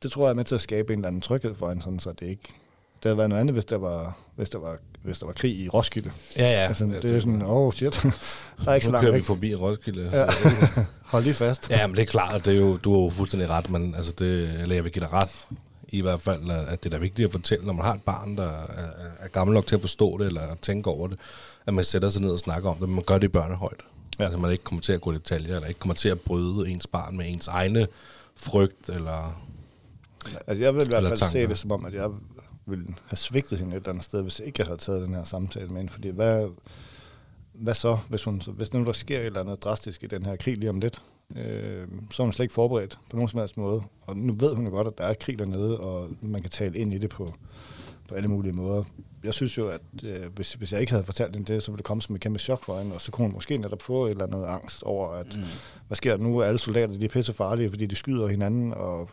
[0.03, 1.99] Det tror jeg er med til at skabe en eller anden tryghed for en, sådan,
[1.99, 2.55] så det ikke...
[3.03, 5.59] Det havde været noget andet, hvis der var, hvis der var, hvis der var krig
[5.59, 6.11] i Roskilde.
[6.37, 6.67] Ja, ja.
[6.67, 7.93] Altså, det er sådan, åh oh, shit,
[8.65, 9.25] der er ikke så nu langt kører vi væk.
[9.25, 10.11] forbi Roskilde.
[10.13, 10.27] Ja.
[11.13, 11.71] Hold lige fast.
[11.71, 14.13] Ja, men det er klart, det er jo, du har jo fuldstændig ret, men altså
[14.19, 15.47] det, eller jeg vil give dig ret,
[15.89, 18.37] i hvert fald, at det er da vigtigt at fortælle, når man har et barn,
[18.37, 18.87] der er,
[19.21, 21.19] er- gammel nok til at forstå det, eller tænke over det,
[21.67, 23.83] at man sætter sig ned og snakker om det, men man gør det i børnehøjde.
[24.19, 24.25] Ja.
[24.25, 26.69] Altså man ikke kommer til at gå i detaljer, eller ikke kommer til at bryde
[26.71, 27.87] ens barn med ens egne
[28.37, 29.43] frygt, eller...
[30.47, 31.33] Altså, jeg vil i hvert fald tanker.
[31.33, 32.11] se det som om, at jeg
[32.67, 35.25] ville have svigtet hende et eller andet sted, hvis jeg ikke havde taget den her
[35.25, 35.93] samtale med hende.
[35.93, 36.49] Fordi hvad,
[37.59, 40.37] hvad så, hvis, hun, hvis nu der sker et eller andet drastisk i den her
[40.37, 41.03] krig lige om lidt?
[41.37, 43.83] Øh, så er hun slet ikke forberedt på nogen som helst måde.
[44.03, 46.79] Og nu ved hun jo godt, at der er krig dernede, og man kan tale
[46.79, 47.35] ind i det på,
[48.09, 48.85] på alle mulige måder.
[49.25, 51.79] Jeg synes jo, at øh, hvis, hvis jeg ikke havde fortalt hende det, så ville
[51.79, 54.07] det komme som et kæmpe chok for hende, og så kunne hun måske netop få
[54.07, 55.43] et eller andet angst over, at mm.
[55.87, 56.43] hvad sker der nu?
[56.43, 59.09] Alle soldater de er pisse farlige, fordi de skyder hinanden, og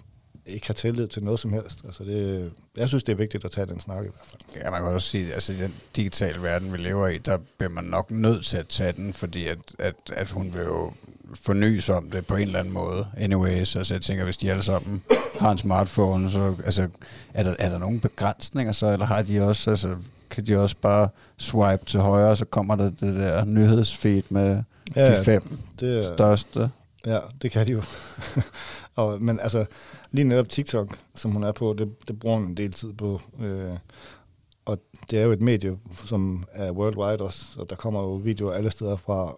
[0.46, 1.80] ikke har tillid til noget som helst.
[1.86, 4.64] Altså det, jeg synes, det er vigtigt at tage den snak i hvert fald.
[4.64, 7.72] Ja, man kan også sige, altså i den digitale verden, vi lever i, der bliver
[7.72, 10.94] man nok nødt til at tage den, fordi at, at, at hun vil jo
[11.36, 13.08] fornyes om det på en eller anden måde.
[13.18, 15.04] Anyways, altså jeg tænker, hvis de alle sammen
[15.39, 16.88] har en smartphone, så altså,
[17.34, 19.96] er, der, er der nogle begrænsninger så, eller har de også, altså,
[20.30, 24.64] kan de også bare swipe til højre, og så kommer der det der nyhedsfeed med
[24.96, 26.70] ja, de fem det, største.
[27.06, 27.84] Ja, det kan de jo.
[28.96, 29.66] og, men altså,
[30.14, 33.22] lige netop TikTok, som hun er på, det, det bruger hun en del tid på.
[33.39, 33.78] Øh,
[34.66, 38.53] og det er jo et medie, som er worldwide også, og der kommer jo videoer
[38.53, 39.36] alle steder fra.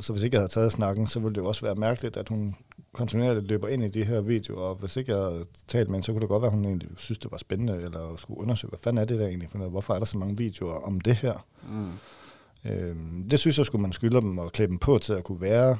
[0.00, 2.28] Så hvis ikke jeg havde taget snakken, så ville det jo også være mærkeligt, at
[2.28, 2.54] hun
[2.92, 6.06] kontinuerligt løber ind i de her videoer, og hvis ikke jeg havde talt med hende,
[6.06, 8.68] så kunne det godt være, at hun egentlig synes, det var spændende, eller skulle undersøge,
[8.68, 9.72] hvad fanden er det der egentlig for noget?
[9.72, 11.46] Hvorfor er der så mange videoer om det her?
[11.68, 12.70] Mm.
[12.70, 15.40] Øhm, det synes jeg, skulle man skylder dem at klæde dem på til at kunne
[15.40, 15.78] være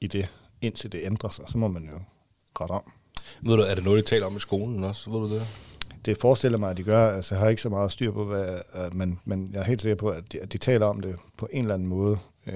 [0.00, 0.28] i det,
[0.60, 1.44] indtil det ændrer sig.
[1.48, 2.00] Så må man jo
[2.60, 2.92] rette om.
[3.42, 5.10] Ved du, er det noget, de taler om i skolen også?
[5.10, 5.46] Ved du det?
[6.04, 7.10] Det forestiller mig, at de gør.
[7.10, 9.82] Altså, jeg har ikke så meget styr på, hvad, øh, men, men jeg er helt
[9.82, 12.18] sikker på, at de, at de taler om det på en eller anden måde.
[12.46, 12.54] Øh,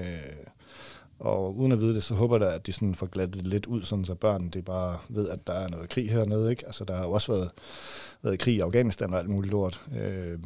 [1.19, 3.65] og uden at vide det, så håber jeg, at de sådan får glattet det lidt
[3.65, 6.49] ud, sådan så børn de bare ved, at der er noget krig hernede.
[6.49, 6.65] Ikke?
[6.65, 7.49] Altså, der har jo også været,
[8.23, 9.81] været krig i Afghanistan og alt muligt lort.
[9.99, 10.39] Øh,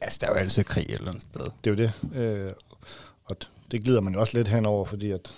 [0.00, 1.44] Altså, der er jo altid krig et eller andet sted.
[1.64, 2.18] det er jo det.
[2.20, 2.52] Øh,
[3.24, 3.36] og
[3.70, 5.34] det glider man jo også lidt henover, fordi at,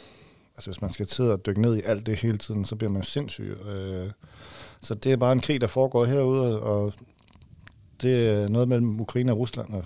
[0.56, 2.90] altså, hvis man skal sidde og dykke ned i alt det hele tiden, så bliver
[2.90, 3.56] man sindssyg.
[3.68, 4.10] Øh,
[4.80, 6.92] så det er bare en krig, der foregår herude, og
[8.02, 9.74] det er noget mellem Ukraine og Rusland.
[9.74, 9.84] Og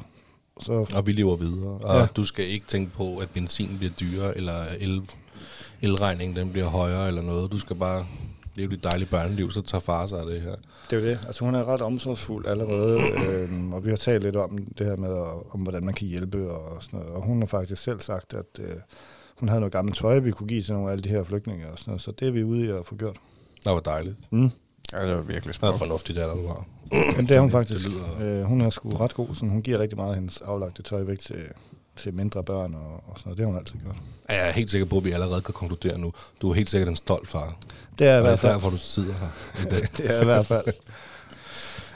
[0.60, 1.78] så, Og vi lever videre.
[1.78, 2.06] Og ja.
[2.06, 5.02] du skal ikke tænke på, at benzin bliver dyrere, eller el,
[5.82, 7.52] elregningen den bliver højere, eller noget.
[7.52, 8.06] Du skal bare
[8.54, 10.54] leve dit dejlige børneliv, så tager far sig af det her.
[10.90, 11.18] det er jo det.
[11.26, 14.96] Altså, hun er ret omsorgsfuld allerede, øh, og vi har talt lidt om det her
[14.96, 15.12] med,
[15.50, 17.14] om hvordan man kan hjælpe og sådan noget.
[17.14, 18.76] Og hun har faktisk selv sagt, at øh,
[19.40, 21.66] hun havde noget gammelt tøj, vi kunne give til nogle af alle de her flygtninge
[21.68, 22.00] og sådan noget.
[22.02, 23.16] Så det er vi ude i at få gjort.
[23.64, 24.16] Det var dejligt.
[24.30, 24.50] Mm.
[24.92, 25.78] Ja, det var virkelig Det er smukt.
[25.78, 26.64] fornuftigt, der du har.
[27.16, 27.88] Men det er hun Det faktisk.
[27.88, 30.82] lyder- Øh, hun er sgu ret god, så hun giver rigtig meget af hendes aflagte
[30.82, 31.42] tøj væk til,
[31.96, 33.38] til mindre børn og, og sådan noget.
[33.38, 33.96] Det har hun altid gjort.
[34.28, 36.12] Jeg er helt sikker på, at vi allerede kan konkludere nu.
[36.42, 37.56] Du er helt sikkert en stolt far.
[37.98, 38.52] Det er i det hvert er fald.
[38.52, 39.28] derfor, du sidder her
[39.62, 39.80] i dag.
[39.96, 40.64] Det er i hvert fald.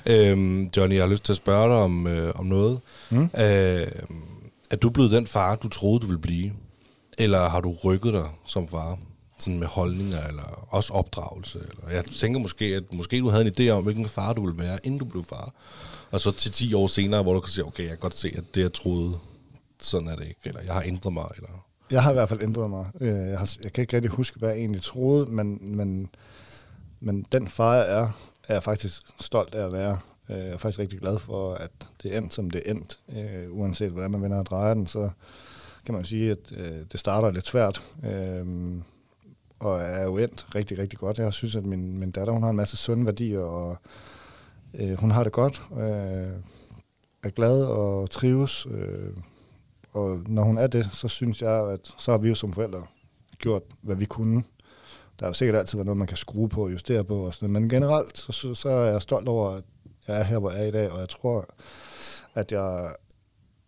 [0.07, 2.81] øhm, Johnny, jeg har lyst til at spørge dig om, øh, om noget.
[3.11, 3.23] Mm.
[3.23, 3.87] Øh,
[4.71, 6.53] er du blevet den far, du troede, du ville blive?
[7.19, 8.99] Eller har du rykket dig som far?
[9.39, 11.59] Sådan med holdninger, eller også opdragelse?
[11.59, 14.65] Eller jeg tænker måske, at måske du havde en idé om, hvilken far du ville
[14.65, 15.53] være, inden du blev far.
[16.11, 18.35] Og så til 10 år senere, hvor du kan sige, okay, jeg kan godt se,
[18.37, 19.19] at det, jeg troede,
[19.81, 20.41] sådan er det ikke.
[20.45, 21.27] Eller jeg har ændret mig.
[21.37, 21.49] Eller...
[21.91, 22.87] Jeg har i hvert fald ændret mig.
[23.01, 26.09] Øh, jeg, har, jeg kan ikke rigtig huske, hvad jeg egentlig troede, men, men,
[27.01, 28.09] men den far, jeg er,
[28.49, 29.99] er jeg faktisk stolt af at være.
[30.31, 31.71] Øh, jeg er faktisk rigtig glad for, at
[32.03, 32.99] det er endt, som det er endt.
[33.17, 35.11] Øh, uanset hvordan man vender og drejer den, så
[35.87, 37.83] kan man sige, at øh, det starter lidt svært.
[38.05, 38.47] Øh,
[39.59, 41.19] Og er jo endt rigtig, rigtig godt.
[41.19, 43.77] Jeg synes, at min, min datter hun har en masse sunde værdier, og
[44.75, 45.63] øh, hun har det godt.
[45.73, 46.33] Øh,
[47.23, 48.67] er glad og trives.
[48.71, 49.11] Øh,
[49.93, 52.87] og når hun er det, så synes jeg, at så har vi jo som forældre
[53.39, 54.43] gjort, hvad vi kunne.
[55.21, 57.27] Der er jo sikkert altid været noget, man kan skrue på og justere på.
[57.27, 57.63] Og sådan, noget.
[57.63, 59.65] men generelt, så, så, så er jeg stolt over, at
[60.09, 61.47] jeg er her, hvor jeg er i dag, og jeg tror,
[62.35, 62.95] at jeg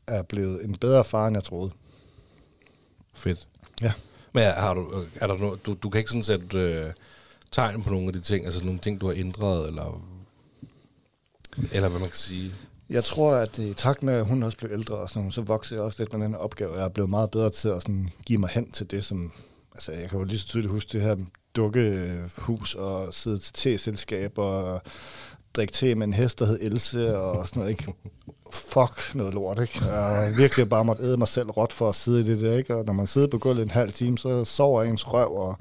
[0.09, 1.71] er blevet en bedre far, end jeg troede.
[3.17, 3.49] Fedt.
[3.83, 3.93] Ja.
[4.33, 6.93] Men er, har du, er der no, du, du kan ikke sådan sætte øh,
[7.53, 10.03] tegn på nogle af de ting, altså nogle ting, du har ændret, eller,
[11.73, 12.53] eller hvad man kan sige.
[12.91, 15.81] Jeg tror, at i takt med, at hun også blev ældre, og sådan, så voksede
[15.81, 16.75] jeg også lidt med den opgave.
[16.75, 19.33] Jeg er blevet meget bedre til at sådan, give mig hen til det, som...
[19.75, 21.17] Altså, jeg kan jo lige så tydeligt huske det her,
[21.57, 24.83] dukkehus og sidde til te-selskab og
[25.57, 27.95] drikke te med en hest, der hed Else og sådan noget, ikke?
[28.53, 29.85] Fuck noget lort, ikke?
[29.85, 32.77] Jeg virkelig bare måtte æde mig selv råt for at sidde i det der, ikke?
[32.77, 35.57] Og når man sidder på gulvet en halv time, så sover ens røv, og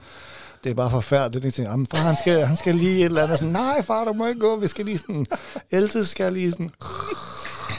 [0.63, 1.45] det er bare forfærdeligt.
[1.45, 3.39] Jeg tænker, "Jamen, far, han skal, han skal lige et eller andet.
[3.39, 4.59] Sådan, Nej, far, du må ikke gå.
[4.59, 5.25] Vi skal lige sådan...
[5.71, 6.69] Else skal lige sådan...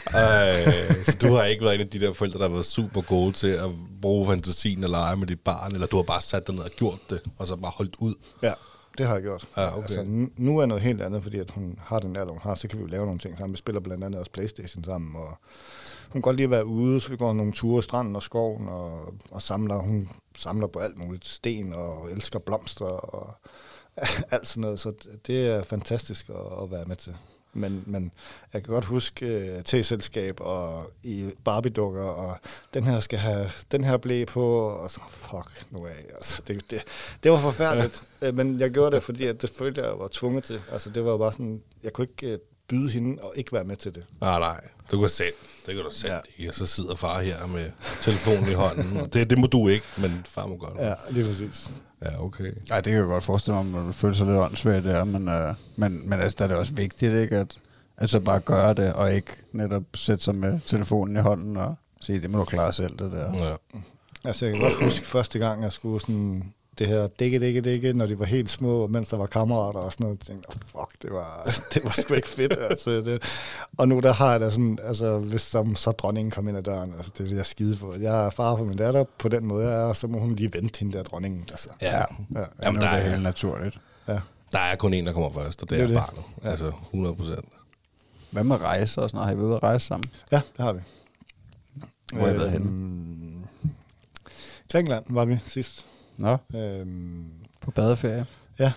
[0.06, 0.64] Ej,
[1.06, 3.32] så du har ikke været en af de der forældre, der har været super gode
[3.32, 3.70] til at
[4.02, 6.70] bruge fantasien og lege med dit barn, eller du har bare sat dig ned og
[6.70, 8.14] gjort det, og så bare holdt ud.
[8.42, 8.52] Ja,
[8.98, 9.48] det har jeg gjort.
[9.56, 9.82] Ja, okay.
[9.82, 10.04] altså,
[10.36, 12.78] nu- er noget helt andet, fordi at hun har den alder, hun har, så kan
[12.78, 13.52] vi jo lave nogle ting sammen.
[13.52, 15.28] Vi spiller blandt andet også Playstation sammen, og
[16.02, 18.22] hun kan godt lide at være ude, så vi går nogle ture i stranden og
[18.22, 23.34] skoven, og, og samler, hun samler på alt muligt, sten og elsker blomster og
[24.30, 27.16] alt sådan noget, så det- det er fantastisk at, at være med til.
[27.56, 28.12] Men, men
[28.52, 32.38] jeg kan godt huske uh, te-selskab og i Barbie-dukker, og
[32.74, 36.04] den her skal have den her blæ på, og så, fuck nu af.
[36.14, 36.82] Altså, det, det,
[37.22, 38.32] det var forfærdeligt, ja.
[38.32, 40.60] men jeg gjorde det, fordi at det følte jeg var tvunget til.
[40.72, 43.76] Altså, det var bare sådan, jeg kunne ikke uh, byde hende og ikke være med
[43.76, 44.04] til det.
[44.20, 45.34] Nej, nej, du kan selv.
[45.66, 46.18] Det kan du selv Ja.
[46.38, 46.50] ikke.
[46.50, 47.70] Og så sidder far her med
[48.02, 49.08] telefonen i hånden.
[49.12, 50.80] Det, det må du ikke, men far må godt.
[50.80, 51.70] Ja, lige præcis.
[52.04, 52.52] Ja okay.
[52.70, 55.28] Ej, det kan jeg godt forestille mig, om du føler sig lidt åndssvagt der, men,
[55.28, 57.58] øh, men, men altså, der er det også vigtigt, ikke, at
[57.96, 62.20] altså bare gøre det, og ikke netop sætte sig med telefonen i hånden og sige,
[62.20, 63.46] det må du klare selv, det der.
[63.46, 63.78] Ja.
[64.24, 67.92] Altså, jeg kan godt huske første gang, jeg skulle sådan det her dække, dække, dække,
[67.92, 70.18] når de var helt små, mens der var kammerater og sådan noget.
[70.18, 72.52] Jeg tænkte, oh, fuck, det var, det var sgu ikke fedt.
[72.70, 73.22] Altså, det.
[73.78, 76.62] Og nu der har jeg da sådan, altså, hvis så, så dronningen kom ind ad
[76.62, 77.94] døren, altså, det vil jeg skide for.
[78.00, 80.34] Jeg er far for min datter på den måde, jeg er, og så må hun
[80.34, 81.44] lige vente hende der dronningen.
[81.50, 81.68] Altså.
[81.82, 81.96] Ja.
[81.98, 82.04] Ja.
[82.34, 83.78] Ja, Jamen, der er det er- helt naturligt.
[84.08, 84.20] Ja.
[84.52, 85.96] Der er kun en, der kommer først, og det, Det er det.
[85.96, 86.22] barnet.
[86.44, 86.50] Ja.
[86.50, 87.44] Altså 100 procent.
[88.30, 89.26] Hvad med rejser og sådan noget?
[89.28, 90.10] Har I været ude at rejse sammen?
[90.32, 90.80] ja, det har vi.
[92.12, 92.66] Hvor har I været henne?
[92.66, 93.44] Øhm,
[94.72, 95.86] Grækenland var vi sidst.
[96.18, 97.24] Nå, Øhm,
[97.60, 98.26] på badeferie.
[98.58, 98.72] Ja,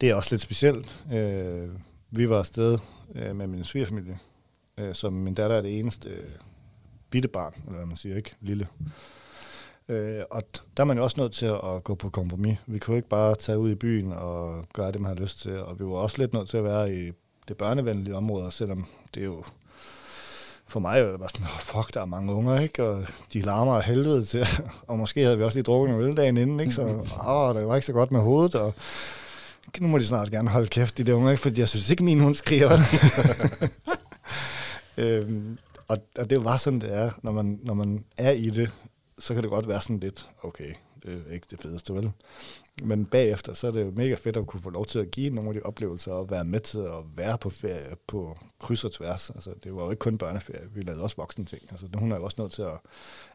[0.00, 1.02] det er også lidt specielt.
[1.12, 1.68] Øh,
[2.10, 2.78] vi var afsted
[3.14, 4.18] øh, med min svigerfamilie,
[4.78, 6.30] øh, som min datter er det eneste øh,
[7.10, 8.34] bitte barn, eller hvad man siger, ikke?
[8.40, 8.68] Lille.
[9.88, 10.42] Øh, og
[10.76, 12.58] der er man jo også nødt til at gå på kompromis.
[12.66, 15.58] Vi kunne ikke bare tage ud i byen og gøre det, man har lyst til.
[15.58, 17.12] Og vi var også lidt nødt til at være i
[17.48, 19.44] det børnevenlige område, selvom det er jo
[20.72, 22.84] for mig var det bare sådan, oh, fuck, der er mange unger, ikke?
[22.84, 24.46] Og de larmer af helvede til.
[24.88, 26.72] Og måske havde vi også lige drukket nogle øl dagen inden, ikke?
[26.72, 26.82] Så
[27.26, 28.74] åh, det var ikke så godt med hovedet, og
[29.80, 31.42] nu må de snart gerne holde kæft, de der unger, ikke?
[31.42, 32.78] Fordi jeg synes ikke, min hund skriger.
[35.02, 35.58] øhm,
[35.88, 37.10] og, og det bare sådan, det er.
[37.22, 38.70] Når man, når man er i det,
[39.18, 42.12] så kan det godt være sådan lidt, okay, det er ikke det fedeste, vel?
[42.82, 45.34] Men bagefter, så er det jo mega fedt at kunne få lov til at give
[45.34, 48.92] nogle af de oplevelser og være med til at være på ferie på kryds og
[48.92, 49.30] tværs.
[49.30, 51.62] Altså, det var jo ikke kun børneferie, vi lavede også voksne ting.
[51.70, 52.78] Altså, hun er jo også nødt til at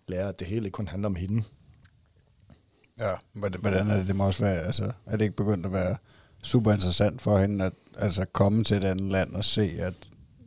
[0.08, 1.44] lære, at det hele ikke kun handler om hende.
[3.00, 4.08] Ja, hvordan er det?
[4.08, 5.98] Det må også være, altså, er det ikke begyndt at være
[6.44, 9.94] super interessant for hende at altså, komme til et andet land og se, at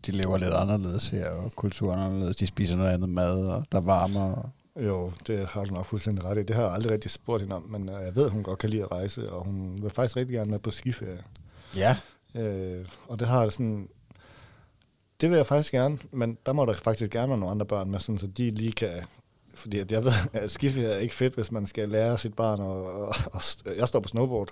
[0.07, 3.64] de lever lidt anderledes her, og kulturen er anderledes, de spiser noget andet mad, og
[3.72, 4.51] der er varmere.
[4.81, 6.43] Jo, det har du nok fuldstændig ret i.
[6.43, 8.59] Det har jeg aldrig rigtig spurgt hende om, men øh, jeg ved, at hun godt
[8.59, 11.22] kan lide at rejse, og hun vil faktisk rigtig gerne med på skiferie.
[11.76, 11.97] Ja.
[12.37, 13.89] Øh, og det har jeg sådan...
[15.20, 17.91] Det vil jeg faktisk gerne, men der må der faktisk gerne være nogle andre børn
[17.91, 18.91] med, sådan, så de lige kan...
[19.55, 22.61] Fordi at jeg ved, at skiferie er ikke fedt, hvis man skal lære sit barn.
[22.61, 23.43] Og, og, og
[23.76, 24.51] jeg står på snowboard,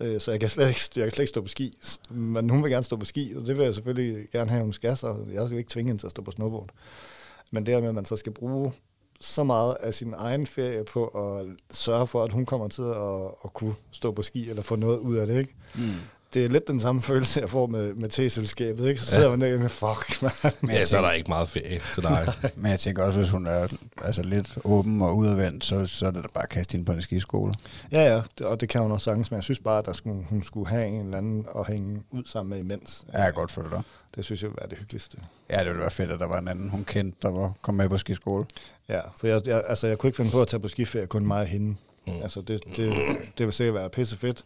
[0.00, 1.78] øh, så jeg kan, slet ikke, jeg kan slet ikke stå på ski.
[2.10, 4.72] Men hun vil gerne stå på ski, og det vil jeg selvfølgelig gerne have, hun
[4.72, 6.68] skal, så jeg skal ikke tvinge hende til at stå på snowboard.
[7.50, 8.72] Men det med, at man så skal bruge
[9.20, 13.24] så meget af sin egen ferie på at sørge for, at hun kommer til at,
[13.44, 15.54] at kunne stå på ski, eller få noget ud af det, ikke?
[15.74, 15.90] Mm
[16.36, 19.00] det er lidt den samme følelse, jeg får med, med te-selskabet, ikke?
[19.00, 20.52] Så sidder man der og fuck, man.
[20.60, 22.32] Men Ja, så er der ikke meget ferie til dig.
[22.56, 23.68] men jeg tænker også, hvis hun er
[24.04, 26.92] altså, lidt åben og udadvendt, så, så er det da bare at kaste hende på
[26.92, 27.54] en skiskole.
[27.92, 29.92] Ja, ja, det, og det kan hun også sagtens, men jeg synes bare, at der
[29.92, 33.04] skulle, hun skulle have en eller anden at hænge ud sammen med imens.
[33.12, 33.82] Ja, jeg godt følge dig.
[34.16, 35.18] Det synes jeg ville være det hyggeligste.
[35.50, 37.74] Ja, det ville være fedt, at der var en anden, hun kendte, der var kom
[37.74, 38.44] med på skiskole.
[38.88, 41.26] Ja, for jeg, jeg, altså, jeg kunne ikke finde på at tage på skiferie, kun
[41.26, 41.76] mig og hende.
[42.06, 42.12] Mm.
[42.22, 42.92] Altså, det, det,
[43.38, 44.44] det vil sikkert være pisse fedt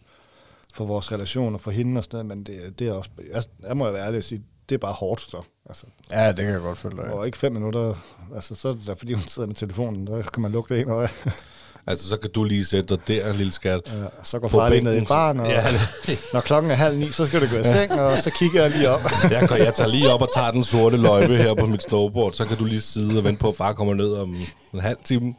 [0.74, 3.42] for vores relation og for hende og sådan noget, men det, det er også, jeg,
[3.68, 5.42] jeg må jo være ærlig at sige, det er bare hårdt så.
[5.68, 7.04] Altså, Ja, det kan jeg godt følge dig.
[7.04, 7.94] og ikke fem minutter,
[8.34, 10.80] altså, så er det da, fordi hun sidder med telefonen, der kan man lukke det
[10.80, 11.08] ind øje.
[11.86, 13.80] altså, så kan du lige sætte dig der, lille skat.
[13.86, 15.64] Ja, så går far lige ned i barn, og Ja.
[16.32, 18.70] når klokken er halv ni, så skal du gå i seng, og så kigger jeg
[18.70, 19.00] lige op.
[19.30, 22.32] Jeg, går, jeg tager lige op og tager den sorte løjpe her på mit snowboard,
[22.32, 24.36] så kan du lige sidde og vente på, at far kommer ned om
[24.74, 25.34] en halv time.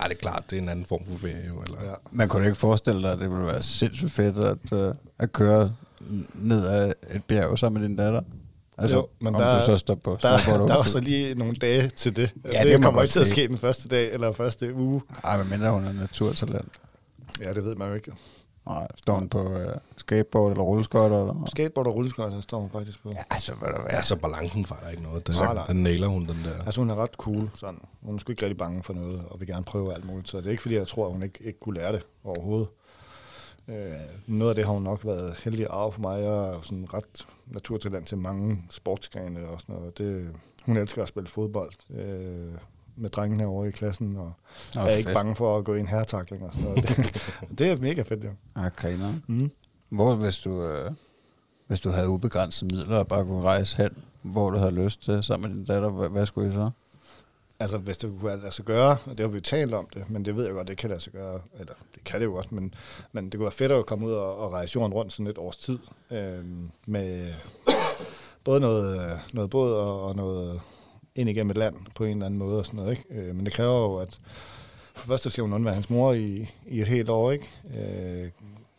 [0.00, 1.60] Ej, det er klart, det er en anden form for ferie, jo.
[1.66, 1.84] Eller?
[1.84, 1.94] Ja.
[2.10, 5.74] Man kunne ikke forestille dig, at det ville være sindssygt fedt at, uh, at køre
[6.34, 8.20] ned ad et bjerg sammen med din datter.
[8.78, 10.92] Altså, Jo, men der- du så på Der, snowboard der var også.
[10.92, 12.30] så lige nogle dage til det.
[12.52, 15.02] Ja, det, det kommer ikke til at ske den første dag eller første uge.
[15.24, 16.68] Ej, men mindre hun er naturtalent.
[17.40, 18.12] Ja, det ved man jo ikke.
[18.66, 21.20] Nej, står hun på øh, skateboard eller rulleskøjter?
[21.20, 21.46] Eller?
[21.46, 23.10] Skateboard og rulleskøjter står hun faktisk på.
[23.10, 24.02] Ja, altså, hvad der Ja, være.
[24.02, 25.26] så balancen fejler ikke noget.
[25.26, 25.66] Den, Nej, nej.
[25.66, 26.64] den nailer hun, den der.
[26.64, 27.80] Altså hun er ret cool, sådan.
[28.02, 30.28] Hun er sgu ikke rigtig bange for noget, og vil gerne prøve alt muligt.
[30.28, 32.68] Så det er ikke fordi, jeg tror, at hun ikke, ikke kunne lære det overhovedet.
[33.68, 33.92] Øh,
[34.26, 36.20] noget af det har hun nok været heldig at arve for mig.
[36.22, 39.98] Jeg er sådan ret naturtalent til mange sportsgrene og sådan noget.
[39.98, 40.30] Det,
[40.66, 42.52] hun elsker at spille fodbold øh,
[42.96, 44.32] med drengene herovre i klassen, og
[44.74, 45.14] Nå, er ikke fedt.
[45.14, 46.88] bange for at gå i en herretakling og sådan noget.
[46.88, 46.98] Det,
[47.58, 48.30] det er mega fedt, jo.
[48.56, 49.14] Ja, griner.
[49.26, 49.50] Mm.
[49.88, 50.90] Hvor, hvis du, øh,
[51.66, 53.90] hvis du havde ubegrænsede midler og bare kunne rejse hen,
[54.22, 56.70] hvor du havde lyst til, sammen med din datter, hvad, hvad skulle I så?
[57.60, 60.10] Altså, hvis det kunne lade sig gøre, og det har vi jo talt om det,
[60.10, 62.34] men det ved jeg godt, det kan lade sig gøre, eller det kan det jo
[62.34, 62.74] også, men,
[63.12, 65.38] men det kunne være fedt at komme ud og, og rejse jorden rundt sådan et
[65.38, 65.78] års tid,
[66.10, 66.44] øh,
[66.86, 67.32] med
[68.44, 70.60] både noget, øh, noget båd og, og noget
[71.14, 73.04] ind igennem et land på en eller anden måde og sådan noget, ikke?
[73.10, 74.18] Øh, men det kræver jo, at
[74.94, 77.50] for først så skal hun undvære hans mor i, i et helt år, ikke?
[77.78, 78.30] Øh,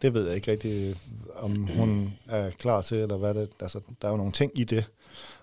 [0.01, 0.95] det ved jeg ikke rigtig,
[1.35, 4.64] om hun er klar til, eller hvad det Altså, der er jo nogle ting i
[4.64, 4.85] det,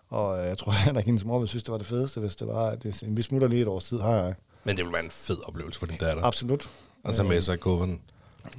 [0.09, 2.37] og øh, jeg tror heller ikke, hendes mor ville synes, det var det fedeste, hvis
[2.37, 4.35] det var, at vi smutter lige et års tid, har jeg.
[4.65, 6.25] Men det vil være en fed oplevelse for din datter.
[6.25, 6.71] Absolut.
[7.05, 7.59] At tage med sig i.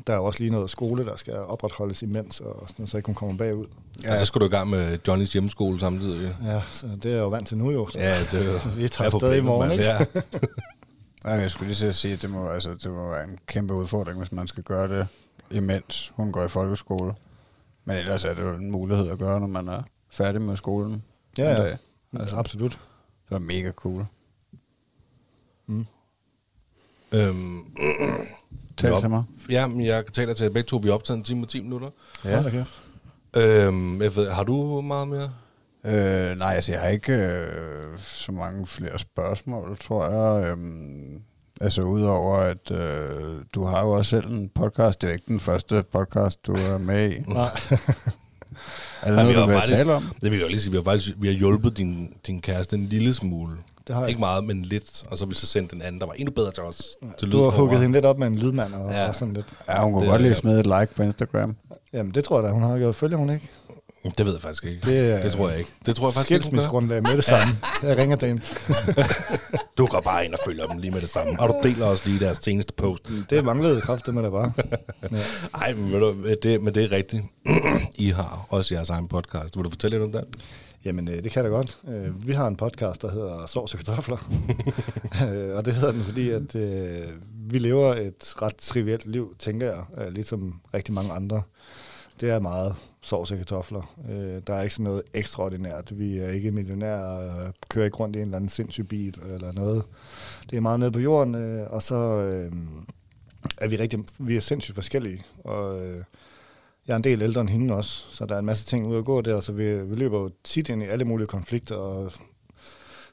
[0.07, 3.07] Der er jo også lige noget skole, der skal opretholdes imens, og sådan, så ikke
[3.07, 3.65] hun kommer bagud.
[4.03, 4.11] Ja.
[4.11, 6.35] Og så skal du i gang med Johnnys hjemmeskole samtidig.
[6.45, 7.87] Ja, så det er jeg jo vant til nu jo.
[7.87, 7.99] Så.
[7.99, 9.83] Ja, det er Vi tager er afsted i morgen, ikke?
[9.83, 9.97] Ja,
[11.25, 11.29] Ja.
[11.33, 14.31] jeg skulle lige sige, at det må, altså, det må være en kæmpe udfordring, hvis
[14.31, 15.07] man skal gøre det,
[15.51, 17.13] imens hun går i folkeskole.
[17.85, 21.03] Men ellers er det jo en mulighed at gøre, når man er færdig med skolen.
[21.37, 21.75] Ja, ja.
[22.19, 22.79] Altså, Absolut.
[23.29, 24.05] det er mega cool.
[27.13, 27.59] Øhm,
[28.77, 29.23] Tal til mig.
[29.49, 31.49] Ja, men jeg kan tale til, at begge to vi er optaget en time og
[31.49, 31.89] 10 minutter.
[32.25, 32.43] Ja.
[32.43, 32.81] Da kæft.
[33.37, 35.31] Øhm, jeg ved, har du meget mere?
[35.85, 40.45] Øh, nej, altså jeg har ikke øh, så mange flere spørgsmål, tror jeg.
[40.47, 41.21] Øhm,
[41.61, 45.01] altså udover at øh, du har jo også selv en podcast.
[45.01, 47.19] Det er ikke den første podcast, du er med i.
[47.33, 47.43] Nej.
[49.01, 50.03] Er det Nej, vi noget, du vil faktisk- tale om?
[50.21, 50.71] Det vil jeg lige sige.
[50.71, 53.57] Vi har faktisk vi har hjulpet din, din kæreste en lille smule.
[53.87, 54.09] Det har jeg.
[54.09, 55.03] Ikke meget, men lidt.
[55.11, 56.87] Og så har vi så sendt den anden, der var endnu bedre til os.
[57.19, 59.07] Til Du har hugget hende lidt op med en lydmand og, Ja.
[59.07, 59.45] og sådan lidt.
[59.69, 61.55] Ja, hun kunne Det godt lige smide et like på Instagram.
[61.93, 62.95] Jamen, det tror jeg da, hun har gjort.
[62.95, 63.49] Følger hun ikke?
[64.17, 64.79] Det ved jeg faktisk ikke.
[64.85, 65.71] Det det tror jeg ikke.
[65.85, 66.43] Det tror jeg faktisk ikke.
[66.43, 67.53] Skilsmissegrundlag med det samme.
[67.83, 68.41] Jeg ringer til hende.
[69.77, 71.39] Du går bare ind og følger dem lige med det samme.
[71.39, 73.09] Og du deler også lige deres seneste post.
[73.29, 74.51] Det manglede kraft, det med det bare.
[75.11, 75.17] Ja.
[75.53, 77.23] Ej, men, ved du, det, men det er rigtigt.
[77.95, 79.57] I har også jeres egen podcast.
[79.57, 80.23] Vil du fortælle lidt om det?
[80.85, 81.77] Jamen, øh, det kan jeg da godt.
[81.87, 84.17] Øh, Vi har en podcast, der hedder Sovs og kartofler.
[85.33, 89.65] Øh, og det hedder den, fordi at øh, vi lever et ret trivielt liv, tænker
[89.73, 91.41] jeg, øh, ligesom rigtig mange andre.
[92.21, 93.95] Det er meget sovs og kartofler.
[94.09, 95.99] Øh, Der er ikke sådan noget ekstraordinært.
[95.99, 99.51] Vi er ikke millionærer og kører ikke rundt i en eller anden sindssyg bil eller
[99.51, 99.83] noget.
[100.49, 102.51] Det er meget nede på jorden, øh, og så øh,
[103.57, 105.23] er vi rigtig, vi er sindssygt forskellige.
[105.43, 106.03] Og øh,
[106.87, 108.97] jeg er en del ældre end hende også, så der er en masse ting ude
[108.97, 112.11] at gå der, så vi, vi løber jo tit ind i alle mulige konflikter, og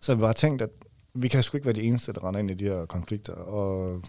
[0.00, 0.70] så har vi bare tænkt, at
[1.14, 4.02] vi kan sgu ikke være de eneste, der render ind i de her konflikter, og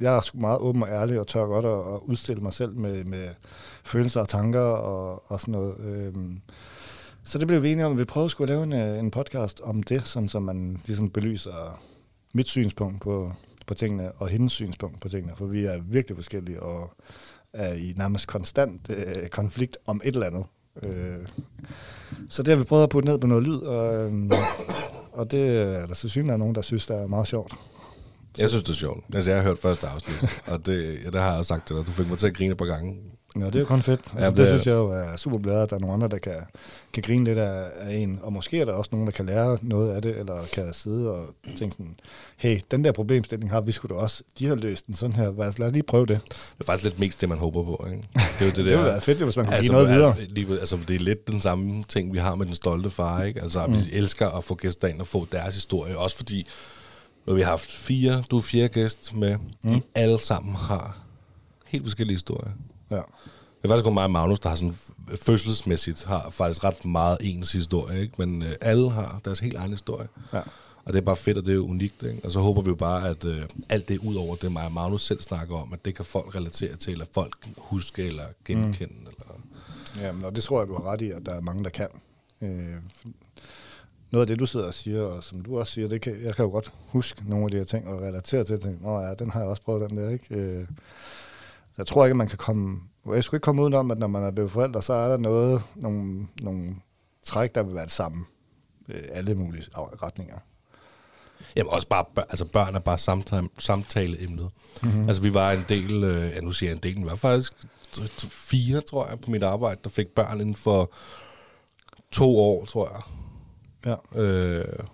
[0.00, 2.76] jeg er sgu meget åben og ærlig og tør godt at, at udstille mig selv
[2.76, 3.28] med, med
[3.84, 5.76] følelser og tanker og, og sådan noget.
[5.80, 6.40] Øhm,
[7.24, 9.60] så det blev vi enige om, at vi prøvede at lave en, øh, en podcast
[9.60, 11.82] om det, sådan så man ligesom belyser
[12.34, 13.32] mit synspunkt på,
[13.66, 16.92] på tingene og hendes synspunkt på tingene, for vi er virkelig forskellige og
[17.52, 20.44] er i nærmest konstant øh, konflikt om et eller andet.
[20.82, 21.26] Øh,
[22.28, 24.30] så det har vi prøvet at putte ned på noget lyd, og, øh,
[25.12, 27.52] og det øh, er der selvfølgelig nogen, der synes, det er meget sjovt.
[28.38, 29.04] Jeg synes, det er sjovt.
[29.14, 31.76] Altså, jeg har hørt første afsnit, og det, ja, det har jeg også sagt til
[31.76, 31.86] dig.
[31.86, 32.96] Du fik mig til at grine et par gange.
[33.38, 34.00] Ja, det er jo kun fedt.
[34.00, 36.08] Altså, Ja, det det, synes jeg jo er super bladet, at der er nogle andre,
[36.08, 36.34] der kan,
[36.92, 38.18] kan grine lidt af, af en.
[38.22, 41.10] Og måske er der også nogen, der kan lære noget af det, eller kan sidde
[41.10, 41.24] og
[41.58, 41.94] tænke sådan,
[42.36, 44.22] hey, den der problemstilling har vi sgu da også.
[44.38, 45.32] De har løst den sådan her.
[45.58, 46.20] Lad os lige prøve det.
[46.28, 47.86] Det er faktisk lidt mest det, man håber på.
[47.90, 48.02] Ikke?
[48.14, 49.94] Det er jo det, Det der, ville være fedt, hvis man kunne altså, give noget
[49.96, 50.10] videre.
[50.20, 53.22] er- Lige, altså, det er lidt den samme ting, vi har med den stolte far.
[53.22, 53.42] Ikke?
[53.42, 53.72] Altså, mm.
[53.74, 55.98] vi elsker at få gæster ind og få deres historie.
[55.98, 56.46] Også fordi,
[57.26, 59.70] når vi har haft fire, du er fire gæst med, mm.
[59.70, 60.98] de alle sammen har
[61.66, 62.50] helt forskellige historier.
[63.62, 64.74] Det er faktisk kun mig og Magnus, der har sådan
[65.22, 68.14] fødselsmæssigt har faktisk ret meget ens historie, ikke?
[68.18, 70.08] men øh, alle har deres helt egen historie.
[70.32, 70.42] Ja.
[70.84, 72.02] Og det er bare fedt, og det er unikt.
[72.02, 72.20] Ikke?
[72.24, 74.72] Og så håber vi jo bare, at øh, alt det ud over det, mig og
[74.72, 78.94] Magnus selv snakker om, at det kan folk relatere til, eller folk huske, eller genkende.
[78.94, 79.06] Mm.
[79.06, 79.40] Eller...
[80.06, 81.88] Jamen, og det tror jeg, du har ret i, at der er mange, der kan.
[82.40, 82.76] Øh,
[84.10, 86.34] noget af det, du sidder og siger, og som du også siger, det kan, jeg
[86.34, 88.78] kan jo godt huske nogle af de her ting og relatere til det.
[88.82, 90.34] Nå ja, den har jeg også prøvet, den der, ikke?
[90.34, 90.66] Øh,
[91.78, 92.80] jeg tror ikke, man kan komme...
[93.06, 95.62] Jeg skulle ikke komme udenom, at når man er blevet forældre, så er der noget,
[95.74, 96.74] nogle, nogle
[97.22, 98.24] træk, der vil være det samme.
[98.88, 100.38] Øh, alle mulige retninger.
[101.56, 104.50] Jamen også bare, altså børn er bare samtale, samtaleemnet.
[104.82, 105.08] Mm-hmm.
[105.08, 107.52] Altså vi var en del, øh, ja nu siger jeg en del, vi var faktisk
[108.28, 110.92] fire, tror jeg, på mit arbejde, der fik børn inden for
[112.10, 113.02] to år, tror jeg.
[114.14, 114.22] Ja.
[114.22, 114.84] Øh,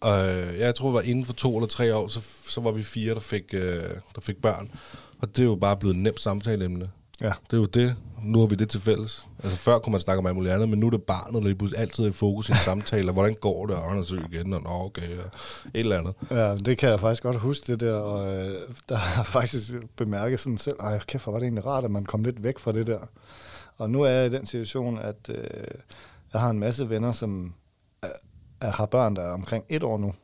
[0.00, 2.70] og øh, jeg tror, det var inden for to eller tre år, så, så var
[2.70, 3.82] vi fire, der fik, øh,
[4.14, 4.70] der fik børn.
[5.18, 6.90] Og det er jo bare blevet et nemt samtaleemne.
[7.22, 7.32] Ja.
[7.50, 7.96] Det er jo det.
[8.22, 9.28] Nu har vi det til fælles.
[9.42, 11.48] Altså før kunne man snakke om alt muligt andet, men nu er det barnet, der
[11.48, 13.12] lige pludselig altid er i fokus i en samtale.
[13.12, 13.76] Hvordan går det?
[13.76, 15.24] Og han er igen, og nå, okay, og
[15.74, 16.14] et eller andet.
[16.30, 18.58] Ja, det kan jeg faktisk godt huske, det der, og øh,
[18.88, 22.04] der har faktisk bemærket sådan selv, ej, kæft, hvor var det egentlig rart, at man
[22.04, 22.98] kom lidt væk fra det der.
[23.76, 25.44] Og nu er jeg i den situation, at øh,
[26.32, 27.54] jeg har en masse venner, som
[28.02, 28.08] er,
[28.60, 30.14] er, har børn, der er omkring et år nu.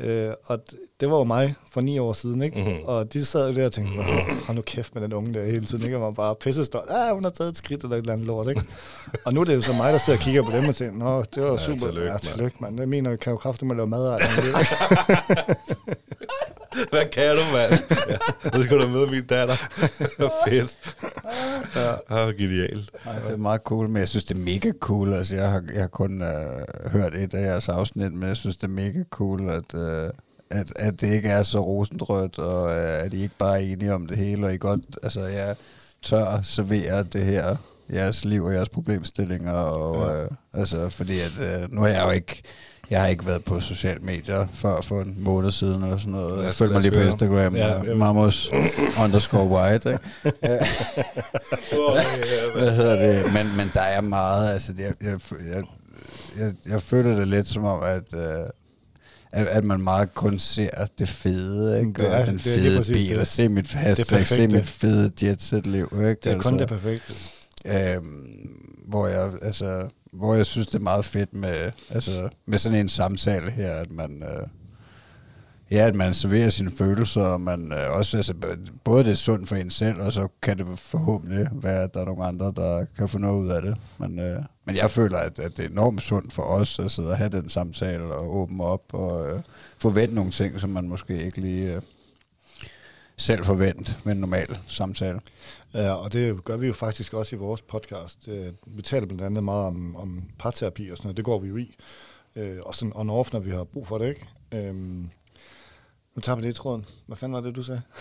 [0.00, 0.58] Øh, og
[1.00, 2.58] det var jo mig for ni år siden, ikke?
[2.60, 2.68] Mhm.
[2.68, 2.84] Mm-hmm.
[2.84, 4.06] Og de sad jo der og tænkte, "Åh,
[4.46, 5.96] hold nu kæft med den unge der hele tiden, ikke?
[5.96, 8.26] Og man bare pisse stolt, ah, hun har taget et skridt eller et eller andet
[8.26, 8.62] lort, ikke?
[9.24, 10.98] og nu er det jo så mig, der sidder og kigger på dem og tænker,
[10.98, 11.78] nå, det var Ja, super.
[11.86, 12.78] tillykke, ja, tillykke, mand.
[12.78, 15.74] Det mener, kan jo kraftigt med at lave mad muligt, ikke?
[16.90, 17.72] Hvad kan du, mand?
[18.10, 19.54] ja, nu skal du møde min datter.
[20.48, 20.78] Fedt.
[21.76, 22.90] Ja, oh, genialt.
[23.06, 25.12] Nej, det er meget cool, men jeg synes, det er mega cool.
[25.12, 28.56] Altså, jeg har, jeg har kun øh, hørt et af jeres afsnit, men jeg synes,
[28.56, 30.10] det er mega cool, at, øh,
[30.50, 33.94] at, at det ikke er så rosendrødt, og øh, at I ikke bare er enige
[33.94, 35.56] om det hele, og I godt, altså, jeg
[36.02, 37.56] tør at servere det her,
[37.92, 40.22] jeres liv og jeres problemstillinger, og Ja.
[40.22, 41.32] øh, altså, fordi at,
[41.62, 42.42] øh, nu har jeg jo ikke,
[42.90, 46.40] jeg har ikke været på sociale medier før for en måned siden eller sådan noget.
[46.40, 47.00] Jeg os- følger mig lige på.
[47.00, 48.50] Instagram, Ja, ja, Mamos
[49.04, 50.04] underscore white, ikke?
[52.58, 53.32] Hvad hedder det?
[53.32, 55.18] Men, men der er meget, altså jeg, jeg,
[55.54, 55.62] jeg,
[56.38, 58.46] jeg, jeg føler det lidt som om, at, øh,
[59.32, 61.92] at, at man meget kun ser det fede, ikke?
[61.92, 63.18] Det er- og den det fede præcis bil, det.
[63.18, 66.16] og se mit hashtag, se mit fede jetset-liv, ikke?
[66.24, 67.14] Det er kun det perfekte.
[67.64, 68.26] Øhm,
[68.88, 72.88] hvor jeg altså hvor jeg synes det er meget fedt med altså med sådan en
[72.88, 74.46] samtale her at man øh,
[75.70, 78.34] ja at man serverer sine følelser og man øh, også altså
[78.84, 82.00] både det er sundt for en selv og så kan det forhåbentlig være at der
[82.00, 83.76] er nogle andre der kan få noget ud af det.
[83.98, 87.10] Men øh, men jeg føler at, at det er enormt sundt for os at sidde
[87.10, 89.40] og have den samtale og åbne op og øh,
[89.78, 91.82] forvente nogle ting som man måske ikke lige øh,
[93.18, 95.20] selv forvent med en normal samtale.
[95.74, 98.28] Ja, og det gør vi jo faktisk også i vores podcast.
[98.28, 101.16] Øh, Vi taler blandt andet meget om, om parterapi og sådan noget.
[101.16, 101.76] Det går vi jo i.
[102.36, 104.28] Øh, Og sådan on-off, når vi har brug for det, ikke?
[104.52, 105.10] Øhm,
[106.16, 106.86] Nu tager vi det i tråden.
[107.06, 107.82] Hvad fanden var det, du sagde?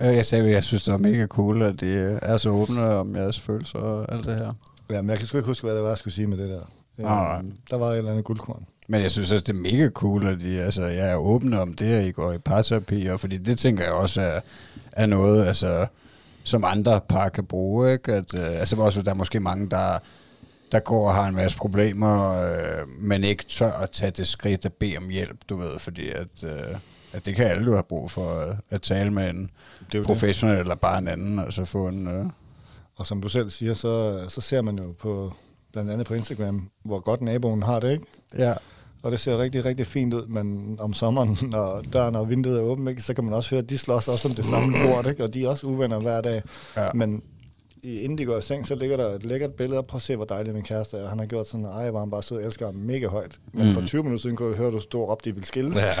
[0.00, 2.48] Øh, Jeg sagde, at jeg synes, det var mega cool, at de øh, er så
[2.48, 4.52] åbne om jeres følelser og alt det her.
[4.90, 6.48] Ja, men jeg kan sgu ikke huske, hvad det var, jeg skulle sige med det
[6.48, 6.60] der.
[6.98, 8.66] Nej, Øhm, Der var et eller andet guldkorn.
[8.88, 11.74] Men jeg synes også, det er mega cool, at I, altså, jeg er åbne om
[11.74, 14.40] det, at I går i parterapi, og fordi det tænker jeg også er,
[14.92, 15.86] er noget, altså,
[16.44, 17.92] som andre par kan bruge.
[17.92, 18.12] Ikke?
[18.12, 19.98] At, øh, altså også, der er måske mange, der,
[20.72, 24.64] der går og har en masse problemer, øh, men ikke tør at tage det skridt
[24.64, 26.76] at bede om hjælp, du ved, fordi at, øh,
[27.12, 29.50] at det kan alle jo have brug for, øh, at tale med en
[29.86, 30.06] Det jo det.
[30.06, 32.08] professionel eller bare en anden, altså få en...
[32.08, 32.26] Øh,
[32.96, 35.32] Og som du selv siger, så, så ser man jo på,
[35.72, 38.04] blandt andet på Instagram, hvor godt naboen har det, ikke?
[38.38, 38.54] ja.
[39.02, 42.62] Og det ser rigtig, rigtig fint ud, men om sommeren, når døren og vinduet er
[42.62, 45.06] åbent, ikke, så kan man også høre, at de slås også om det samme lort,
[45.06, 45.24] ikke?
[45.24, 46.42] og de er også uvenner hver dag.
[46.76, 46.88] Ja.
[46.94, 47.22] Men
[47.82, 49.86] i- inden de går i seng, så ligger der et lækkert billede op.
[49.86, 51.08] Prøv at se, hvor dejlig min kæreste er.
[51.08, 53.38] Han har gjort sådan, ej, hvor han bare sød og elsker ham mega højt.
[53.52, 53.72] Men Mm.
[53.74, 55.76] for 20 minutter siden kunne du høre, at du stod råbte, de ville skilles.
[55.76, 55.92] Ja.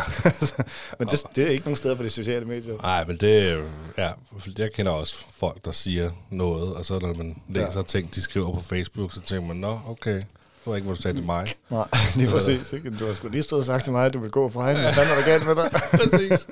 [0.98, 2.76] men det, det, er ikke nogen steder på de sociale medier.
[2.82, 3.62] Nej, men det er
[3.98, 4.10] ja,
[4.58, 7.82] jeg kender også folk, der siger noget, og så når man læser ja.
[7.82, 10.22] ting, de skriver på Facebook, så tænker man, nå, okay,
[10.66, 11.46] det var ikke, hvad du sagde til mig.
[11.70, 12.72] Nej, lige præcis.
[12.72, 12.90] Ikke?
[12.90, 14.80] Du har sgu lige stået og sagt til mig, at du vil gå fra hende.
[14.82, 15.70] Hvad fanden er der galt med dig?
[16.00, 16.46] Præcis.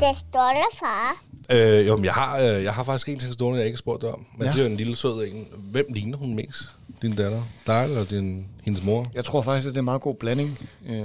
[0.00, 1.22] Det stolte far.
[1.50, 3.78] øh, jo, men jeg har, øh, jeg har faktisk en ting stående, jeg ikke har
[3.78, 4.52] spurgt dig om, men ja.
[4.52, 5.46] det er jo en lille sød en.
[5.56, 6.70] Hvem ligner hun mest?
[7.02, 7.42] Din datter?
[7.66, 9.06] Dig eller din, hendes mor?
[9.14, 10.58] Jeg tror faktisk, at det er en meget god blanding.
[10.88, 10.96] Øh,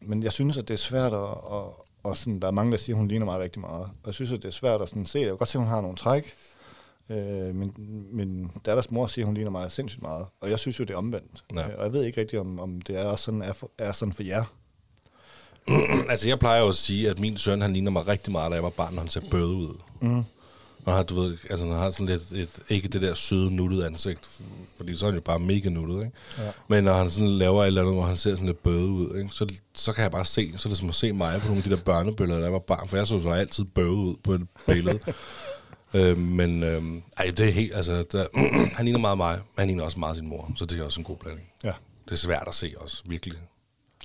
[0.00, 1.30] men jeg synes, at det er svært at...
[1.52, 3.82] at og sådan, der er mange, der siger, at hun ligner mig rigtig meget.
[3.82, 5.18] Og jeg synes, at det er svært at sådan se.
[5.18, 6.34] Jeg kan godt se, at hun har nogle træk.
[7.10, 7.72] Øh, min,
[8.12, 10.26] min datters mor siger, at hun ligner mig sindssygt meget.
[10.40, 11.44] Og jeg synes jo, det er omvendt.
[11.54, 11.76] Ja.
[11.76, 14.12] Og jeg ved ikke rigtig, om, om det er også sådan, er, for, er sådan
[14.12, 14.44] for jer.
[16.10, 18.54] altså, jeg plejer jo at sige, at min søn, han ligner mig rigtig meget, da
[18.54, 19.80] jeg var barn, når han ser bøde ud.
[20.00, 20.24] Mm.
[20.84, 23.86] Og har, du ved, altså, han har sådan lidt, et, ikke det der søde, nuttede
[23.86, 24.40] ansigt,
[24.76, 26.16] fordi så er han jo bare mega nuttet, ikke?
[26.38, 26.50] Ja.
[26.68, 29.16] Men når han sådan laver et eller andet, hvor han ser sådan lidt bøde ud,
[29.18, 29.30] ikke?
[29.32, 31.58] Så, så kan jeg bare se, så er det som at se mig på nogle
[31.58, 34.32] af de der børnebilleder, jeg var barn, for jeg så så altid bøde ud på
[34.32, 34.98] et billede.
[35.94, 36.82] øh, men øh,
[37.16, 38.26] ej, det er helt, altså, der,
[38.76, 41.00] han ligner meget mig, men han ligner også meget sin mor, så det er også
[41.00, 41.48] en god blanding.
[41.64, 41.72] Ja.
[42.04, 43.38] Det er svært at se også, virkelig.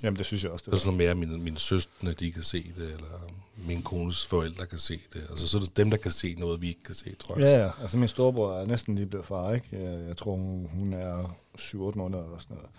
[0.02, 0.62] Jamen, det synes jeg også.
[0.62, 3.08] Det Det er sådan noget mere, at mine, mine søstre, de kan se det, eller
[3.56, 5.26] min kones forældre kan se det.
[5.30, 7.44] Altså, så er det dem, der kan se noget, vi ikke kan se, tror jeg.
[7.44, 7.70] Ja, ja.
[7.80, 9.68] Altså min storebror er næsten lige blevet far, ikke?
[9.72, 12.70] Jeg, jeg tror, hun, hun er 7-8 måneder eller sådan noget.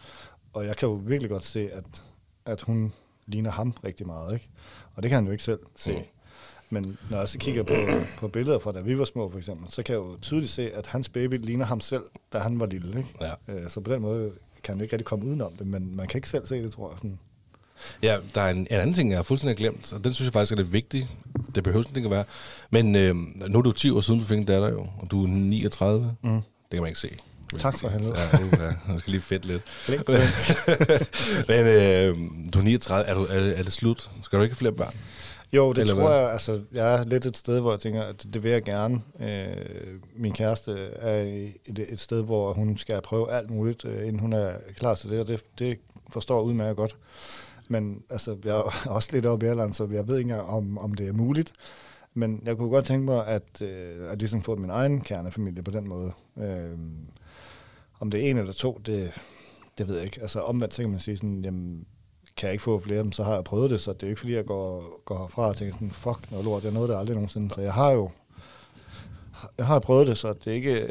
[0.53, 2.03] Og jeg kan jo virkelig godt se, at,
[2.45, 2.93] at hun
[3.25, 4.49] ligner ham rigtig meget, ikke?
[4.95, 5.91] Og det kan han jo ikke selv se.
[5.95, 6.03] Mm.
[6.69, 7.73] Men når jeg så kigger på,
[8.17, 10.71] på billeder fra da vi var små, for eksempel, så kan jeg jo tydeligt se,
[10.71, 12.03] at hans baby ligner ham selv,
[12.33, 13.15] da han var lille, ikke?
[13.21, 13.33] Ja.
[13.53, 14.31] Øh, Så på den måde
[14.63, 16.89] kan han ikke rigtig komme udenom det, men man kan ikke selv se det, tror
[16.91, 16.97] jeg.
[16.97, 17.19] Sådan.
[18.03, 20.33] Ja, der er en, en anden ting, jeg har fuldstændig glemt, og den synes jeg
[20.33, 21.09] faktisk er lidt vigtig.
[21.55, 22.23] Det behøver ikke at være.
[22.69, 23.15] Men øh,
[23.47, 26.15] nu er du 10 år siden, du fik en datter jo, og du er 39.
[26.21, 26.29] Mm.
[26.31, 26.41] Det
[26.71, 27.09] kan man ikke se.
[27.57, 28.13] Tak for helvede.
[28.17, 29.61] Ja, ja, jeg skal lige fedt lidt.
[31.49, 32.17] Men øh,
[32.53, 33.05] du er 39.
[33.05, 34.09] Er, du, er, det, er det slut?
[34.23, 34.93] Skal du ikke have flere børn?
[35.53, 36.19] Jo, det Eller tror hvad?
[36.19, 36.31] jeg.
[36.31, 39.01] Altså, jeg er lidt et sted, hvor jeg tænker, at det vil jeg gerne.
[39.19, 39.47] Øh,
[40.17, 41.21] min kæreste er
[41.65, 45.09] et, et sted, hvor hun skal prøve alt muligt, øh, inden hun er klar til
[45.09, 45.77] det, og det, det
[46.13, 46.95] forstår jeg udmærket godt.
[47.67, 50.77] Men altså, jeg er også lidt oppe i alderen, så jeg ved ikke engang, om,
[50.77, 51.53] om det er muligt.
[52.13, 55.71] Men jeg kunne godt tænke mig, at, øh, at ligesom få min egen kernefamilie på
[55.71, 56.11] den måde.
[56.37, 56.77] Øh,
[57.99, 59.11] om det er en eller to, det,
[59.77, 60.21] det ved jeg ikke.
[60.21, 61.85] Altså omvendt, så kan man sige sådan, jamen,
[62.37, 64.07] kan jeg ikke få flere af dem, så har jeg prøvet det, så det er
[64.07, 66.91] jo ikke fordi, jeg går, går herfra og tænker sådan, fuck noget lort, jeg nåede
[66.91, 67.53] det aldrig nogensinde.
[67.53, 68.09] Så jeg har jo
[69.57, 70.89] jeg har prøvet det, så det er ikke øh,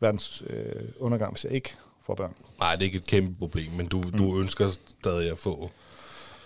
[0.00, 1.74] verdens øh, undergang, hvis jeg ikke
[2.06, 2.34] får børn.
[2.58, 4.10] Nej, det er ikke et kæmpe problem, men du, mm.
[4.12, 4.70] du ønsker
[5.00, 5.70] stadig at få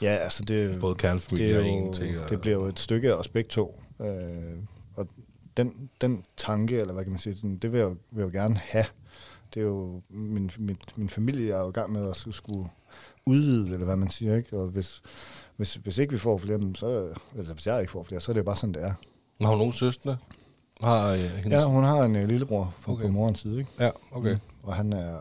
[0.03, 2.23] Ja, altså det, både det, kernefamilie er og jo, en til.
[2.23, 3.83] Og, det bliver jo et stykke af os begge to.
[4.01, 4.09] Øh,
[4.97, 5.09] og
[5.57, 8.41] den, den tanke, eller hvad kan man sige, sådan, det vil jeg, vil jeg jo
[8.41, 8.85] gerne have.
[9.55, 12.69] Det er jo, min, min, min familie er jo i gang med at skulle
[13.27, 14.59] udvide, eller hvad man siger, ikke?
[14.59, 15.03] Og hvis,
[15.57, 18.35] hvis, hvis ikke vi får flere, så, altså hvis jeg ikke får flere, så er
[18.35, 18.95] det jo bare sådan, det er.
[19.41, 20.17] Har hun nogen søstre?
[20.81, 21.53] Har øh, hendes...
[21.53, 23.03] Ja, hun har en uh, lillebror fra okay.
[23.03, 23.71] på morens side, ikke?
[23.81, 24.33] ja, okay.
[24.33, 24.41] Mm.
[24.63, 25.19] Og han er,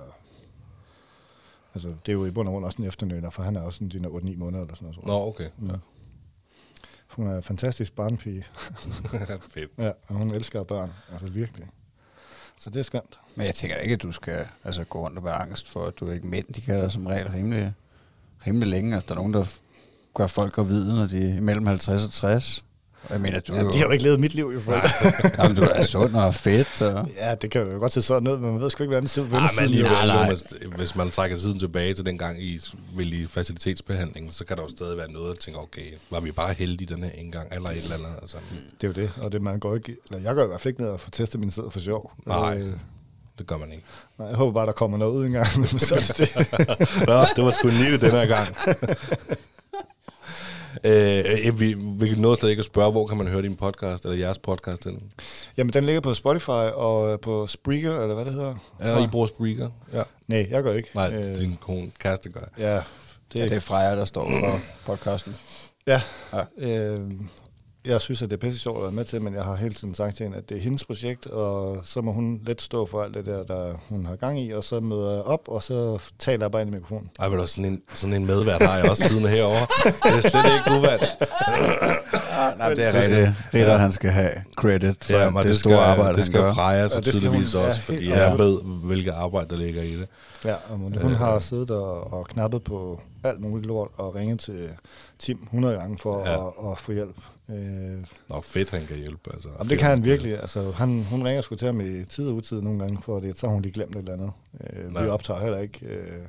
[1.75, 3.77] altså det er jo i bund og grund også en efternøler, for han er også
[3.77, 5.05] sådan de 8-9 måneder eller sådan noget.
[5.05, 5.49] Nå, okay.
[5.61, 5.75] Ja.
[7.07, 8.43] Hun er en fantastisk barnpige.
[9.53, 9.71] Fedt.
[9.77, 11.67] Ja, og hun elsker børn, altså virkelig.
[12.59, 13.19] Så det er skønt.
[13.35, 15.99] Men jeg tænker ikke, at du skal altså, gå rundt og være angst for, at
[15.99, 16.53] du er ikke mænd.
[16.53, 17.73] De kan da som regel rimelig,
[18.47, 18.93] rimelig længe.
[18.93, 19.45] Altså, der er nogen, der
[20.13, 22.65] gør folk gravide, når de er mellem 50 og 60.
[23.09, 24.59] Jeg mener, du Ja, jo, de har jo ikke levet mit liv, jo.
[24.59, 24.71] For.
[25.43, 26.81] jamen, du er sund og fedt.
[26.81, 29.03] Og, ja, det kan jo godt se sådan ud, men man ved sgu ikke, hvordan
[29.03, 29.27] det ser ud.
[29.27, 29.91] på Ah, men alligevel.
[29.91, 30.27] Nej, nej.
[30.29, 30.43] hvis,
[30.77, 32.59] hvis man trækker tiden tilbage til dengang i,
[32.95, 36.31] vel i facilitetsbehandlingen, så kan der jo stadig være noget at tænke, okay, var vi
[36.31, 38.09] bare heldige den her engang, eller et eller andet.
[38.21, 38.37] Altså,
[38.81, 40.71] Det er jo det, og det man går ikke, eller jeg går i hvert fald
[40.71, 42.11] ikke ned og får testet min sæd for sjov.
[42.25, 42.57] Nej.
[42.57, 42.73] Øh,
[43.37, 43.83] det gør man ikke.
[44.19, 45.47] nej, jeg håber bare, der kommer noget ud engang,
[45.79, 47.07] så det det.
[47.07, 48.47] Nå, det var sgu en ny den her gang.
[50.83, 54.03] øh, vi, vi kan nå slet ikke at spørge, hvor kan man høre din podcast,
[54.05, 54.83] eller jeres podcast?
[54.83, 55.11] Den?
[55.57, 58.55] Jamen, den ligger på Spotify og øh, på Spreaker, eller hvad det hedder.
[58.83, 59.69] Ja, I bruger Spreaker?
[59.93, 60.03] Ja.
[60.27, 60.89] Nej, jeg gør ikke.
[60.95, 62.41] Nej, Øh, din kone, kæreste gør.
[62.57, 62.83] ja, det,
[63.35, 64.59] ja, det er Freja, der står for
[64.95, 65.35] podcasten.
[65.87, 66.01] Ja.
[66.33, 66.41] Ja.
[66.57, 67.01] Øh,
[67.87, 69.73] jeg synes, at det er pisse sjovt at være med til, men jeg har hele
[69.73, 72.85] tiden sagt til hende, at det er hendes projekt, og så må hun let stå
[72.85, 75.63] for alt det der, der hun har gang i, og så møder jeg op, og
[75.63, 77.09] så taler jeg bare ind i mikrofonen.
[77.19, 79.67] Ej, ved du, sådan en, sådan en medvært har jeg også siden herovre.
[79.85, 81.01] Det er slet ikke uvant.
[82.57, 83.31] Nej, det er rigtigt.
[83.53, 83.77] Ritter, ja.
[83.77, 86.39] han skal have credit for Ja, ja, men det, det store skal, arbejde, det skal
[86.39, 86.53] han gør.
[86.53, 87.61] Freja så Ja, det skal tydeligvis hun.
[87.61, 90.07] Ja, også, fordi jeg ved, hvilket arbejde, der ligger i det.
[90.45, 94.39] Ja, og hun, hun har siddet og, og knappet på alt muligt lort, og ringet
[94.39, 94.69] til
[95.19, 96.31] Tim 100 gange for Ja.
[96.31, 96.47] ja.
[96.47, 97.15] at, at få hjælp.
[97.49, 99.33] Øh, Nå, fedt, han kan hjælpe.
[99.33, 99.49] Altså.
[99.57, 100.39] Jamen, det kan han virkelig.
[100.39, 103.37] Altså, han, hun ringer sgu til ham i tid og utid nogle gange, for det,
[103.39, 104.31] så har hun lige glemt et eller andet.
[104.63, 105.03] Øh, Nej.
[105.03, 105.85] vi optager heller ikke...
[105.85, 106.21] Øh,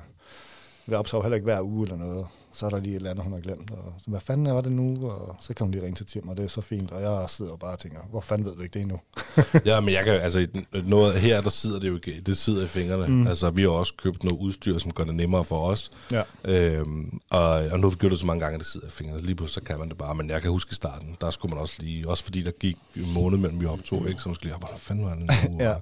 [0.87, 2.27] vi optager heller ikke hver uge eller noget.
[2.57, 3.71] Så er der lige et eller andet, hun har glemt.
[3.71, 5.11] Og, hvad fanden er det nu?
[5.11, 6.91] Og så kan hun lige ringe til Tim, og det er så fint.
[6.91, 9.01] Og jeg sidder og bare tænker, hvor fanden ved du ikke det endnu?
[9.65, 10.47] Ja, men jeg kan, altså,
[10.85, 13.07] noget, her der sidder det jo ikke, det sidder i fingrene.
[13.07, 13.27] Mm.
[13.27, 15.91] Altså, vi har også købt noget udstyr, som gør det nemmere for os.
[16.13, 16.23] Ja.
[16.45, 18.91] Øhm, og, og nu har vi gjort det så mange gange, at det sidder i
[18.91, 19.23] fingrene.
[19.23, 20.15] Lige pludselig så kan man det bare.
[20.15, 22.77] Men jeg kan huske i starten, der skulle man også lige, også fordi der gik
[22.97, 24.21] en måned mellem vi optog, ikke?
[24.21, 25.59] Så man skulle lige, hvordan fanden var det nu?
[25.65, 25.75] Ja.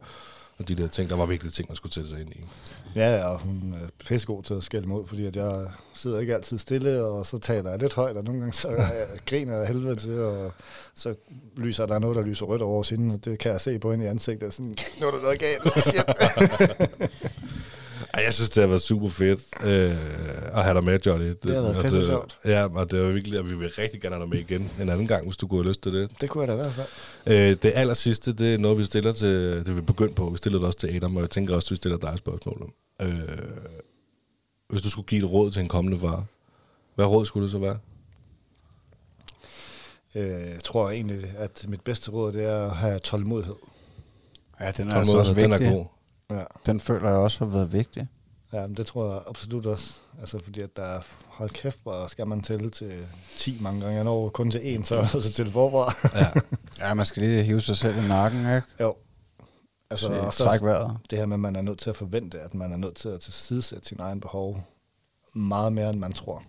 [0.58, 2.40] Og, de der ting, der var virkelig ting, man skulle sætte sig ind i.
[2.96, 6.58] Ja, og hun er pissegod til at skælde mod, fordi at jeg sidder ikke altid
[6.58, 9.96] stille, og så taler jeg lidt højt, og nogle gange så jeg griner jeg helvede
[9.96, 10.52] til, og
[10.94, 11.14] så
[11.56, 14.04] lyser der noget, der lyser rødt over hende, og det kan jeg se på hende
[14.04, 16.04] i ansigtet, sådan, nu er der noget galt, shit.
[18.14, 19.96] Ej, jeg synes, det har været super fedt øh,
[20.52, 21.28] at have dig med, Johnny.
[21.42, 22.38] Det, har været og det- sjovt.
[22.44, 24.88] Ja, og det var virkelig, at vi vil rigtig gerne have dig med igen en
[24.88, 26.10] anden gang, hvis du kunne have lyst til det.
[26.20, 26.86] det kunne jeg da i hvert fald.
[27.26, 29.28] Øh, det aller sidste, det er noget, vi stiller til,
[29.66, 31.70] det vi begyndt på, vi stiller det også til Adam, og jeg tænker også, at
[31.70, 32.72] vi stiller dig et spørgsmål om.
[33.06, 33.28] Øh,
[34.68, 36.24] hvis du skulle give et råd til en kommende far,
[36.94, 37.78] hvad råd skulle det så være?
[40.14, 43.54] Øh, Jeg tror egentlig, at mit bedste råd, det er at have tålmodighed.
[44.60, 45.66] Ja, den er altså også den vigtig.
[45.66, 45.84] er god.
[46.30, 46.44] Ja.
[46.66, 48.06] Den føler jeg også har været vigtig.
[48.52, 50.00] Ja, men det tror jeg absolut også.
[50.20, 51.00] Altså fordi at der er,
[51.34, 53.06] hold kæft, hvor skal man tælle til
[53.38, 53.94] 10 mange gange.
[53.96, 55.94] Jeg når kun til én, så, så til forfra.
[56.20, 56.30] Ja.
[56.80, 58.62] Ja, man skal lige hive sig selv i nakken, ikke?
[58.80, 58.94] jo.
[59.90, 60.96] Altså, Så og så træk vejret.
[61.10, 63.08] det her med, at man er nødt til at forvente, at man er nødt til
[63.08, 64.64] at tilsidesætte sin egen behov
[65.32, 66.42] meget mere, end man tror.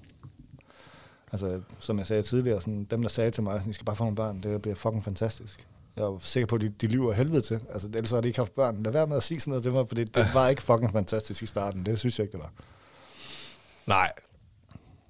[1.32, 3.96] Altså, som jeg sagde tidligere, sådan, dem, der sagde til mig, at I skal bare
[3.96, 5.68] få nogle børn, det bliver fucking fantastisk.
[5.96, 7.60] Jeg er sikker på, at de, de lyver helvede til.
[7.74, 8.84] Altså, ellers har de ikke haft børn.
[8.84, 10.92] Lad være med at sige sådan noget til mig, for det, det var ikke fucking
[10.92, 11.86] fantastisk i starten.
[11.86, 12.52] Det synes jeg ikke, det var.
[13.86, 14.12] Nej,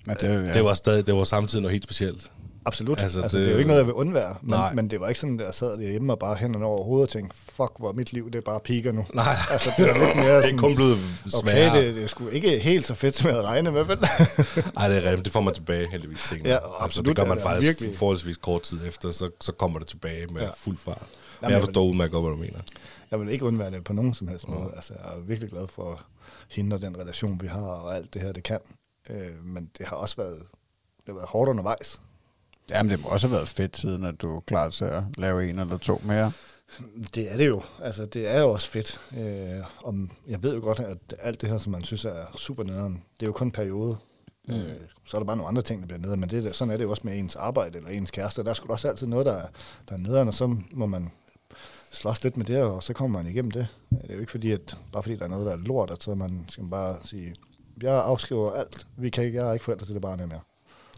[0.06, 0.54] Men det, ja.
[0.54, 2.32] det var stadig, det var samtidig noget helt specielt.
[2.68, 3.02] Absolut.
[3.02, 4.36] Altså, Altså, altså, det- det, er jo ikke noget, jeg vil undvære.
[4.42, 4.74] Men, Nej.
[4.74, 7.10] men det var ikke sådan, at jeg sad derhjemme og bare hænderne over hovedet og
[7.10, 9.06] tænkte, fuck, hvor mit liv, det er bare piker nu.
[9.14, 11.70] Nej, Altså, det er lidt mere det er sådan, kun blevet sværere.
[11.70, 13.98] okay, det, det er sgu ikke helt så fedt, som jeg regnet med, vel?
[14.76, 15.26] Nej, det er rigtigt.
[15.26, 16.48] Det får man tilbage heldigvis senere.
[16.50, 17.98] Ja, altså, absolut, det gør man ja, faktisk virkelig.
[17.98, 20.48] forholdsvis kort tid efter, så, så kommer det tilbage med ja.
[20.48, 20.52] Ja.
[20.58, 20.98] fuld fart.
[21.02, 21.08] Men
[21.42, 22.60] Jamen, jeg jeg forstår udmærket godt, hvad du mener.
[23.12, 24.72] jeg vil ikke undvære det på nogen som helst måde.
[24.76, 25.98] Altså, jeg er virkelig glad for at
[26.52, 28.60] hindre den relation, vi har, og alt det her, det kan.
[29.10, 30.40] Øh, men det har også været,
[30.98, 32.02] det har været hårdt undervejs.
[32.70, 35.50] Jamen, det må også have været fedt, siden at du er klar til at lave
[35.50, 36.32] en eller to mere.
[37.16, 37.62] Det er det jo.
[37.82, 39.02] Altså, det er jo også fedt.
[39.18, 42.64] Øh, om, jeg ved jo godt, at alt det her, som man synes er super
[42.64, 43.98] nederen, det er jo kun en periode.
[44.48, 44.56] Mm.
[44.56, 44.70] Øh,
[45.06, 46.20] så er der bare nogle andre ting, der bliver nederen.
[46.20, 48.44] Men det, sådan er det jo også med ens arbejde eller ens kæreste.
[48.44, 49.48] Der er sgu også altid noget, der er,
[49.90, 51.12] der er nederen, og så må man
[51.92, 53.68] slås lidt med det, og så kommer man igennem det.
[53.90, 56.04] Det er jo ikke fordi, at bare fordi der er noget, der er lort, at
[56.04, 57.36] så man skal man bare sige,
[57.82, 58.88] jeg afskriver alt.
[58.98, 60.42] Vi kan ikke, jeg er ikke forældre til det barn her mere.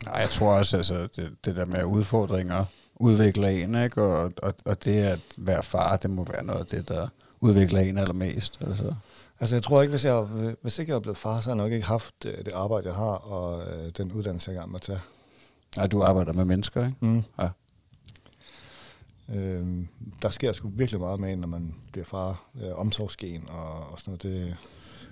[0.05, 4.01] Nej, jeg tror også, altså, det, det der med udfordringer udvikler en, ikke?
[4.01, 7.07] Og, og, og det at være far, det må være noget af det, der
[7.39, 8.59] udvikler en allermest.
[8.61, 8.93] Altså.
[9.39, 10.21] Altså, jeg tror ikke, hvis, jeg,
[10.61, 12.87] hvis ikke jeg var blevet far, så har jeg nok ikke haft øh, det arbejde,
[12.87, 14.99] jeg har, og øh, den uddannelse, jeg er gang med at tage.
[15.77, 16.97] Nej, du arbejder med mennesker, ikke?
[16.99, 17.23] Mm.
[17.39, 17.49] Ja.
[19.33, 19.87] Øhm,
[20.21, 22.43] der sker sgu virkelig meget med en, når man bliver far.
[22.61, 24.23] Øh, omsorgsgen og, og sådan noget.
[24.23, 24.57] Det,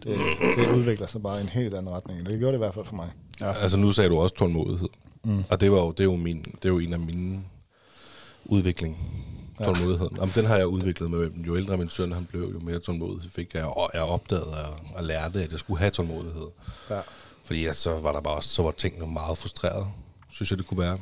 [0.06, 0.18] det,
[0.57, 2.26] det udvikler sig bare i en helt anden retning.
[2.26, 3.11] Det gjorde det i hvert fald for mig.
[3.41, 3.53] Ja.
[3.53, 4.90] Altså nu sagde du også tålmodighed.
[5.23, 5.44] Mm.
[5.49, 7.44] Og det, var jo, det, er jo min, det er jo en af mine
[8.45, 8.98] udvikling.
[9.60, 9.65] Ja.
[9.65, 10.18] Tålmodigheden.
[10.18, 11.32] Jamen, den har jeg udviklet med.
[11.32, 13.65] Jo ældre min søn han blev, jo mere tålmodighed fik jeg.
[13.65, 16.48] Og jeg opdagede og, og lærte, at jeg skulle have tålmodighed.
[16.90, 16.99] Ja.
[17.44, 19.88] Fordi ja, så var der bare også, så var tingene meget frustreret,
[20.32, 20.98] synes jeg, det kunne være.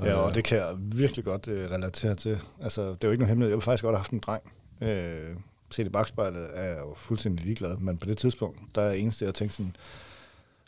[0.00, 2.38] ja, og det kan jeg virkelig godt øh, relatere til.
[2.62, 3.50] Altså, det er jo ikke noget hemmelighed.
[3.50, 4.42] Jeg ville faktisk godt have haft en dreng.
[4.80, 5.36] Øh,
[5.70, 7.76] set i bagspejlet er jeg jo fuldstændig ligeglad.
[7.76, 9.76] Men på det tidspunkt, der er eneste, jeg tænkte sådan,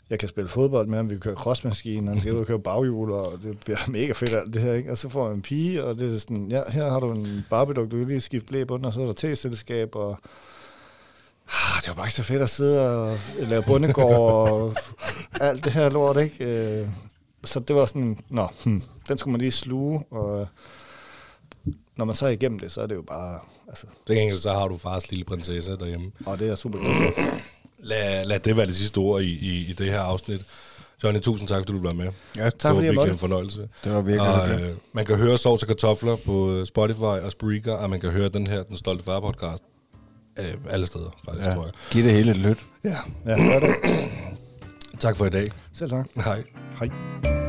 [0.09, 2.59] jeg kan spille fodbold med ham, vi kan køre crossmaskine, han skal ud og køre
[2.59, 4.91] baghjul, og det bliver mega fedt alt det her, ikke?
[4.91, 7.45] Og så får jeg en pige, og det er sådan, ja, her har du en
[7.49, 10.17] barbeduk, du kan lige skifte blæ på den, og så er der t-selskab, og
[11.47, 14.75] ah, det var bare ikke så fedt at sidde og lave bundegård, og
[15.47, 16.45] alt det her lort, ikke?
[16.81, 16.87] Øh,
[17.45, 20.47] Så det var sådan, nå, hmm, den skulle man lige sluge, og
[21.95, 24.51] når man så er igennem det, så er det jo bare, altså, Det gengæld så
[24.53, 26.11] har du fars lille prinsesse derhjemme.
[26.25, 27.23] og det er jeg super glad for.
[27.79, 30.45] Lad, lad det være det sidste ord i, i, i det her afsnit.
[31.03, 32.05] Johnny, tusind tak, fordi du var med.
[32.37, 33.11] Ja, det var fordi jeg virkelig måtte.
[33.11, 33.69] en fornøjelse.
[33.83, 37.31] det var virkelig Og, øh, man kan høre Sov til kartofler på øh, Spotify og
[37.31, 39.63] Spreaker, og man kan høre den her, Den Stolte Far podcast,
[40.39, 41.53] øh, alle steder, faktisk, Ja.
[41.53, 41.73] tror jeg.
[41.91, 42.57] Giv det hele et lyt.
[42.83, 42.95] Ja.
[43.27, 43.75] Ja, det.
[44.99, 45.51] Tak for i dag.
[45.73, 46.05] Selv tak.
[46.15, 46.43] Hej.
[46.79, 47.42] Hej.